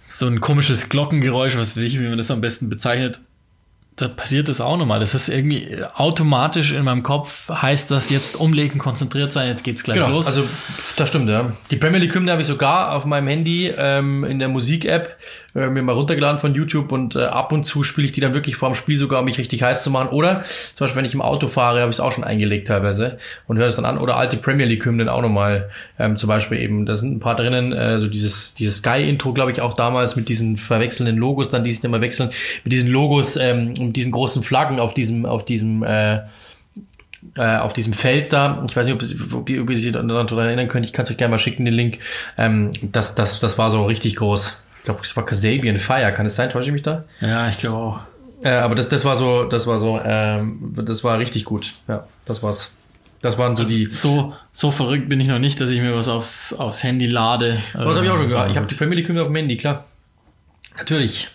so 0.08 0.28
ein 0.28 0.40
komisches 0.40 0.88
Glockengeräusch, 0.88 1.56
was 1.56 1.76
weiß 1.76 1.82
ich, 1.82 1.98
wie 1.98 2.06
man 2.06 2.16
das 2.16 2.30
am 2.30 2.40
besten 2.40 2.68
bezeichnet 2.68 3.18
da 3.96 4.08
passiert 4.08 4.48
das 4.48 4.60
auch 4.60 4.76
nochmal. 4.76 4.98
Das 4.98 5.14
ist 5.14 5.28
irgendwie 5.28 5.78
automatisch 5.94 6.72
in 6.72 6.84
meinem 6.84 7.04
Kopf, 7.04 7.48
heißt 7.48 7.90
das 7.90 8.10
jetzt 8.10 8.34
umlegen, 8.34 8.78
konzentriert 8.78 9.32
sein, 9.32 9.48
jetzt 9.48 9.62
geht's 9.62 9.84
gleich 9.84 9.98
genau, 9.98 10.10
los. 10.10 10.26
Also, 10.26 10.44
das 10.96 11.08
stimmt, 11.08 11.28
ja. 11.28 11.52
Die 11.70 11.76
Premier 11.76 12.00
League 12.00 12.14
Hymne 12.14 12.32
habe 12.32 12.42
ich 12.42 12.48
sogar 12.48 12.92
auf 12.92 13.04
meinem 13.04 13.28
Handy 13.28 13.72
ähm, 13.76 14.24
in 14.24 14.40
der 14.40 14.48
Musik-App 14.48 15.16
äh, 15.54 15.68
mir 15.68 15.82
mal 15.82 15.92
runtergeladen 15.92 16.38
von 16.38 16.54
YouTube 16.54 16.92
und 16.92 17.16
äh, 17.16 17.24
ab 17.24 17.52
und 17.52 17.64
zu 17.64 17.82
spiele 17.82 18.06
ich 18.06 18.12
die 18.12 18.20
dann 18.20 18.34
wirklich 18.34 18.56
vor 18.56 18.70
dem 18.70 18.74
Spiel 18.74 18.96
sogar, 18.96 19.20
um 19.20 19.24
mich 19.26 19.38
richtig 19.38 19.62
heiß 19.62 19.82
zu 19.82 19.90
machen. 19.90 20.08
Oder 20.08 20.42
zum 20.74 20.84
Beispiel, 20.84 20.98
wenn 20.98 21.04
ich 21.04 21.14
im 21.14 21.22
Auto 21.22 21.48
fahre, 21.48 21.80
habe 21.80 21.90
ich 21.90 21.96
es 21.96 22.00
auch 22.00 22.12
schon 22.12 22.24
eingelegt 22.24 22.68
teilweise 22.68 23.18
und 23.46 23.58
höre 23.58 23.66
es 23.66 23.76
dann 23.76 23.84
an. 23.84 23.98
Oder 23.98 24.16
alte 24.16 24.36
Premier 24.36 24.66
League 24.66 24.84
Hymnen 24.84 25.08
auch 25.08 25.22
nochmal. 25.22 25.70
Ähm, 25.98 26.16
zum 26.16 26.28
Beispiel 26.28 26.58
eben, 26.58 26.86
da 26.86 26.94
sind 26.94 27.16
ein 27.16 27.20
paar 27.20 27.36
drinnen, 27.36 27.72
äh, 27.72 27.98
so 27.98 28.08
dieses, 28.08 28.54
dieses 28.54 28.78
Sky-Intro, 28.78 29.32
glaube 29.32 29.52
ich, 29.52 29.60
auch 29.60 29.74
damals 29.74 30.16
mit 30.16 30.28
diesen 30.28 30.56
verwechselnden 30.56 31.16
Logos, 31.16 31.48
dann 31.48 31.64
die 31.64 31.70
sich 31.70 31.84
immer 31.84 32.00
wechseln, 32.00 32.30
mit 32.64 32.72
diesen 32.72 32.90
Logos, 32.90 33.36
ähm, 33.36 33.74
und 33.78 33.94
diesen 33.94 34.12
großen 34.12 34.42
Flaggen 34.42 34.80
auf 34.80 34.94
diesem, 34.94 35.26
auf 35.26 35.44
diesem, 35.44 35.82
äh, 35.82 36.20
äh, 37.36 37.56
auf 37.58 37.72
diesem 37.72 37.92
Feld 37.92 38.32
da. 38.32 38.64
Ich 38.68 38.76
weiß 38.76 38.86
nicht, 38.86 38.94
ob, 38.94 39.02
es, 39.02 39.14
ob, 39.32 39.48
ihr, 39.48 39.62
ob 39.62 39.70
ihr 39.70 39.76
sich 39.76 39.92
daran 39.92 40.10
erinnern 40.10 40.68
könnt. 40.68 40.84
Ich 40.86 40.92
kann 40.92 41.04
es 41.04 41.10
euch 41.10 41.16
gerne 41.16 41.32
mal 41.32 41.38
schicken, 41.38 41.64
den 41.64 41.74
Link. 41.74 41.98
Ähm, 42.36 42.70
das, 42.82 43.14
das, 43.14 43.40
das 43.40 43.58
war 43.58 43.70
so 43.70 43.84
richtig 43.84 44.16
groß. 44.16 44.56
Ich 44.84 44.86
glaube, 44.86 45.00
es 45.02 45.16
war 45.16 45.24
Kasabian 45.24 45.78
Fire. 45.78 46.12
Kann 46.12 46.26
es 46.26 46.36
sein? 46.36 46.50
Täusche 46.50 46.66
ich 46.68 46.74
mich 46.74 46.82
da? 46.82 47.04
Ja, 47.22 47.48
ich 47.48 47.56
glaube 47.56 47.76
auch. 47.78 48.00
Äh, 48.42 48.50
aber 48.50 48.74
das, 48.74 48.90
das 48.90 49.02
war 49.06 49.16
so, 49.16 49.44
das 49.44 49.66
war 49.66 49.78
so, 49.78 49.98
ähm, 50.04 50.74
das 50.76 51.02
war 51.02 51.18
richtig 51.18 51.46
gut. 51.46 51.72
Ja, 51.88 52.06
das 52.26 52.42
war's. 52.42 52.70
Das 53.22 53.38
waren 53.38 53.56
so 53.56 53.62
Also 53.62 53.74
die. 53.74 53.86
so, 53.86 54.34
so 54.52 54.70
verrückt 54.70 55.08
bin 55.08 55.18
ich 55.20 55.28
noch 55.28 55.38
nicht, 55.38 55.58
dass 55.58 55.70
ich 55.70 55.80
mir 55.80 55.96
was 55.96 56.08
aufs, 56.08 56.52
aufs 56.52 56.82
Handy 56.82 57.06
lade. 57.06 57.56
Was 57.72 57.96
habe 57.96 58.04
ich 58.04 58.12
auch 58.12 58.18
schon 58.18 58.28
gehört? 58.28 58.50
Ich 58.50 58.56
habe 58.56 58.64
hab 58.64 58.68
die 58.68 58.74
Premier 58.74 58.96
League 58.96 59.08
auf 59.08 59.26
dem 59.28 59.34
Handy, 59.34 59.56
klar. 59.56 59.86
Natürlich. 60.76 61.30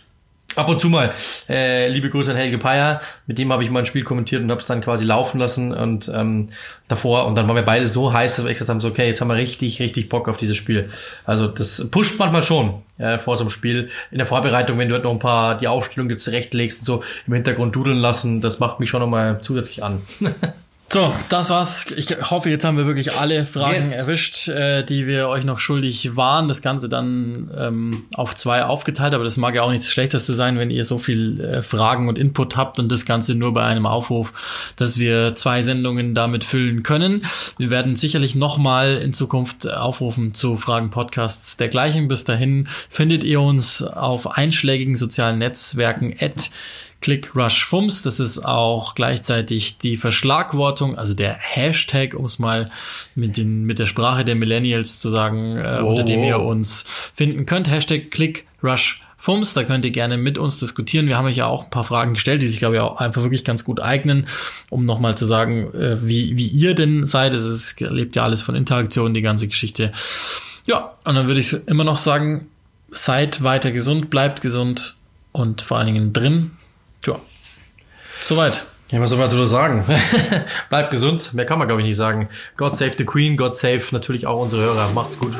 Ab 0.55 0.67
und 0.67 0.79
zu 0.81 0.89
mal. 0.89 1.11
Äh, 1.47 1.89
liebe 1.89 2.09
Grüße 2.09 2.31
an 2.31 2.37
Helge 2.37 2.57
Peyer, 2.57 2.99
mit 3.27 3.37
dem 3.37 3.53
habe 3.53 3.63
ich 3.63 3.69
mal 3.69 3.79
ein 3.79 3.85
Spiel 3.85 4.03
kommentiert 4.03 4.41
und 4.41 4.49
habe 4.49 4.59
es 4.59 4.65
dann 4.65 4.81
quasi 4.81 5.05
laufen 5.05 5.39
lassen 5.39 5.73
und 5.73 6.11
ähm, 6.13 6.49
davor 6.87 7.27
und 7.27 7.35
dann 7.35 7.47
waren 7.47 7.55
wir 7.55 7.63
beide 7.63 7.85
so 7.85 8.11
heiß, 8.11 8.37
dass 8.37 8.45
wir 8.45 8.51
gesagt 8.51 8.69
haben, 8.69 8.79
so 8.79 8.89
okay, 8.89 9.07
jetzt 9.07 9.21
haben 9.21 9.27
wir 9.27 9.35
richtig, 9.35 9.79
richtig 9.79 10.09
Bock 10.09 10.27
auf 10.27 10.37
dieses 10.37 10.57
Spiel. 10.57 10.89
Also 11.23 11.47
das 11.47 11.89
pusht 11.91 12.17
manchmal 12.17 12.41
schon 12.41 12.81
äh, 12.97 13.19
vor 13.19 13.37
so 13.37 13.43
einem 13.43 13.51
Spiel. 13.51 13.89
In 14.11 14.17
der 14.17 14.27
Vorbereitung, 14.27 14.77
wenn 14.79 14.89
du 14.89 14.95
halt 14.95 15.03
noch 15.03 15.11
ein 15.11 15.19
paar 15.19 15.55
die 15.55 15.67
Aufstellung 15.67 16.09
dir 16.09 16.17
zurechtlegst 16.17 16.79
und 16.79 16.85
so 16.85 17.03
im 17.27 17.33
Hintergrund 17.33 17.75
dudeln 17.75 17.97
lassen, 17.97 18.41
das 18.41 18.59
macht 18.59 18.79
mich 18.79 18.89
schon 18.89 19.01
nochmal 19.01 19.39
zusätzlich 19.41 19.83
an. 19.83 20.01
So, 20.91 21.13
das 21.29 21.51
war's. 21.51 21.85
Ich 21.97 22.09
hoffe, 22.31 22.49
jetzt 22.49 22.65
haben 22.65 22.75
wir 22.75 22.87
wirklich 22.87 23.13
alle 23.13 23.45
Fragen 23.45 23.75
Yes. 23.75 23.91
erwischt, 23.91 24.47
äh, 24.47 24.83
die 24.83 25.05
wir 25.05 25.27
euch 25.27 25.43
noch 25.43 25.59
schuldig 25.59 26.15
waren. 26.15 26.47
Das 26.47 26.63
Ganze 26.63 26.89
dann 26.89 27.51
ähm, 27.55 28.05
auf 28.15 28.33
zwei 28.35 28.63
aufgeteilt, 28.63 29.13
aber 29.13 29.23
das 29.23 29.37
mag 29.37 29.53
ja 29.53 29.61
auch 29.61 29.69
nichts 29.69 29.87
Schlechteste 29.91 30.33
sein, 30.33 30.57
wenn 30.57 30.71
ihr 30.71 30.85
so 30.85 30.97
viel 30.97 31.41
äh, 31.41 31.61
Fragen 31.61 32.09
und 32.09 32.17
Input 32.17 32.57
habt 32.57 32.79
und 32.79 32.91
das 32.91 33.05
Ganze 33.05 33.35
nur 33.35 33.53
bei 33.53 33.63
einem 33.63 33.85
Aufruf, 33.85 34.33
dass 34.77 34.97
wir 34.97 35.35
zwei 35.35 35.61
Sendungen 35.61 36.15
damit 36.15 36.43
füllen 36.43 36.81
können. 36.81 37.23
Wir 37.59 37.69
werden 37.69 37.95
sicherlich 37.95 38.33
nochmal 38.33 38.97
in 38.97 39.13
Zukunft 39.13 39.71
aufrufen 39.71 40.33
zu 40.33 40.57
Fragen, 40.57 40.89
Podcasts 40.89 41.55
dergleichen. 41.57 42.07
Bis 42.07 42.23
dahin 42.23 42.67
findet 42.89 43.23
ihr 43.23 43.41
uns 43.41 43.83
auf 43.83 44.37
einschlägigen 44.37 44.95
sozialen 44.95 45.37
Netzwerken 45.37 46.15
at 46.19 46.49
ClickRushFums. 47.01 48.03
Das 48.03 48.19
ist 48.19 48.39
auch 48.39 48.95
gleichzeitig 48.95 49.77
die 49.77 49.97
Verschlagwortung, 49.97 50.97
also 50.97 51.13
der 51.13 51.33
Hashtag, 51.33 52.13
um 52.13 52.25
es 52.25 52.39
mal 52.39 52.71
mit, 53.15 53.37
den, 53.37 53.63
mit 53.63 53.79
der 53.79 53.85
Sprache 53.85 54.25
der 54.25 54.35
Millennials 54.35 54.99
zu 54.99 55.09
sagen, 55.09 55.57
äh, 55.57 55.81
Wow, 55.81 55.89
unter 55.89 56.03
dem 56.03 56.23
ihr 56.23 56.39
uns 56.39 56.85
finden 57.13 57.45
könnt. 57.45 57.69
Hashtag 57.69 58.11
ClickRushFums. 58.11 59.53
Da 59.53 59.63
könnt 59.63 59.85
ihr 59.85 59.91
gerne 59.91 60.17
mit 60.17 60.37
uns 60.37 60.57
diskutieren. 60.57 61.07
Wir 61.07 61.17
haben 61.17 61.25
euch 61.25 61.37
ja 61.37 61.45
auch 61.45 61.65
ein 61.65 61.69
paar 61.69 61.83
Fragen 61.83 62.13
gestellt, 62.13 62.41
die 62.41 62.47
sich, 62.47 62.59
glaube 62.59 62.75
ich, 62.75 62.81
auch 62.81 62.97
einfach 62.97 63.23
wirklich 63.23 63.45
ganz 63.45 63.63
gut 63.63 63.81
eignen, 63.81 64.27
um 64.69 64.85
nochmal 64.85 65.17
zu 65.17 65.25
sagen, 65.25 65.73
äh, 65.73 66.05
wie, 66.05 66.37
wie 66.37 66.47
ihr 66.47 66.75
denn 66.75 67.07
seid. 67.07 67.33
Es 67.33 67.45
ist, 67.45 67.79
lebt 67.79 68.15
ja 68.15 68.23
alles 68.23 68.41
von 68.41 68.55
Interaktion, 68.55 69.13
die 69.13 69.21
ganze 69.21 69.47
Geschichte. 69.47 69.91
Ja, 70.65 70.93
und 71.05 71.15
dann 71.15 71.27
würde 71.27 71.39
ich 71.39 71.55
immer 71.67 71.83
noch 71.83 71.97
sagen, 71.97 72.47
seid 72.91 73.43
weiter 73.43 73.71
gesund, 73.71 74.09
bleibt 74.09 74.41
gesund 74.41 74.95
und 75.31 75.61
vor 75.61 75.77
allen 75.77 75.87
Dingen 75.87 76.13
drin. 76.13 76.51
Ja, 77.05 77.15
soweit. 78.21 78.65
Ja, 78.91 78.99
was 78.99 79.09
soll 79.09 79.19
man 79.19 79.29
dazu 79.29 79.45
sagen? 79.45 79.85
Bleibt 80.69 80.89
gesund, 80.89 81.33
mehr 81.33 81.45
kann 81.45 81.59
man 81.59 81.67
glaube 81.67 81.81
ich 81.81 81.87
nicht 81.87 81.95
sagen. 81.95 82.27
God 82.57 82.75
save 82.75 82.93
the 82.97 83.05
Queen, 83.05 83.37
God 83.37 83.55
save 83.55 83.83
natürlich 83.91 84.25
auch 84.25 84.41
unsere 84.41 84.63
Hörer. 84.63 84.89
Macht's 84.93 85.19
gut. 85.19 85.33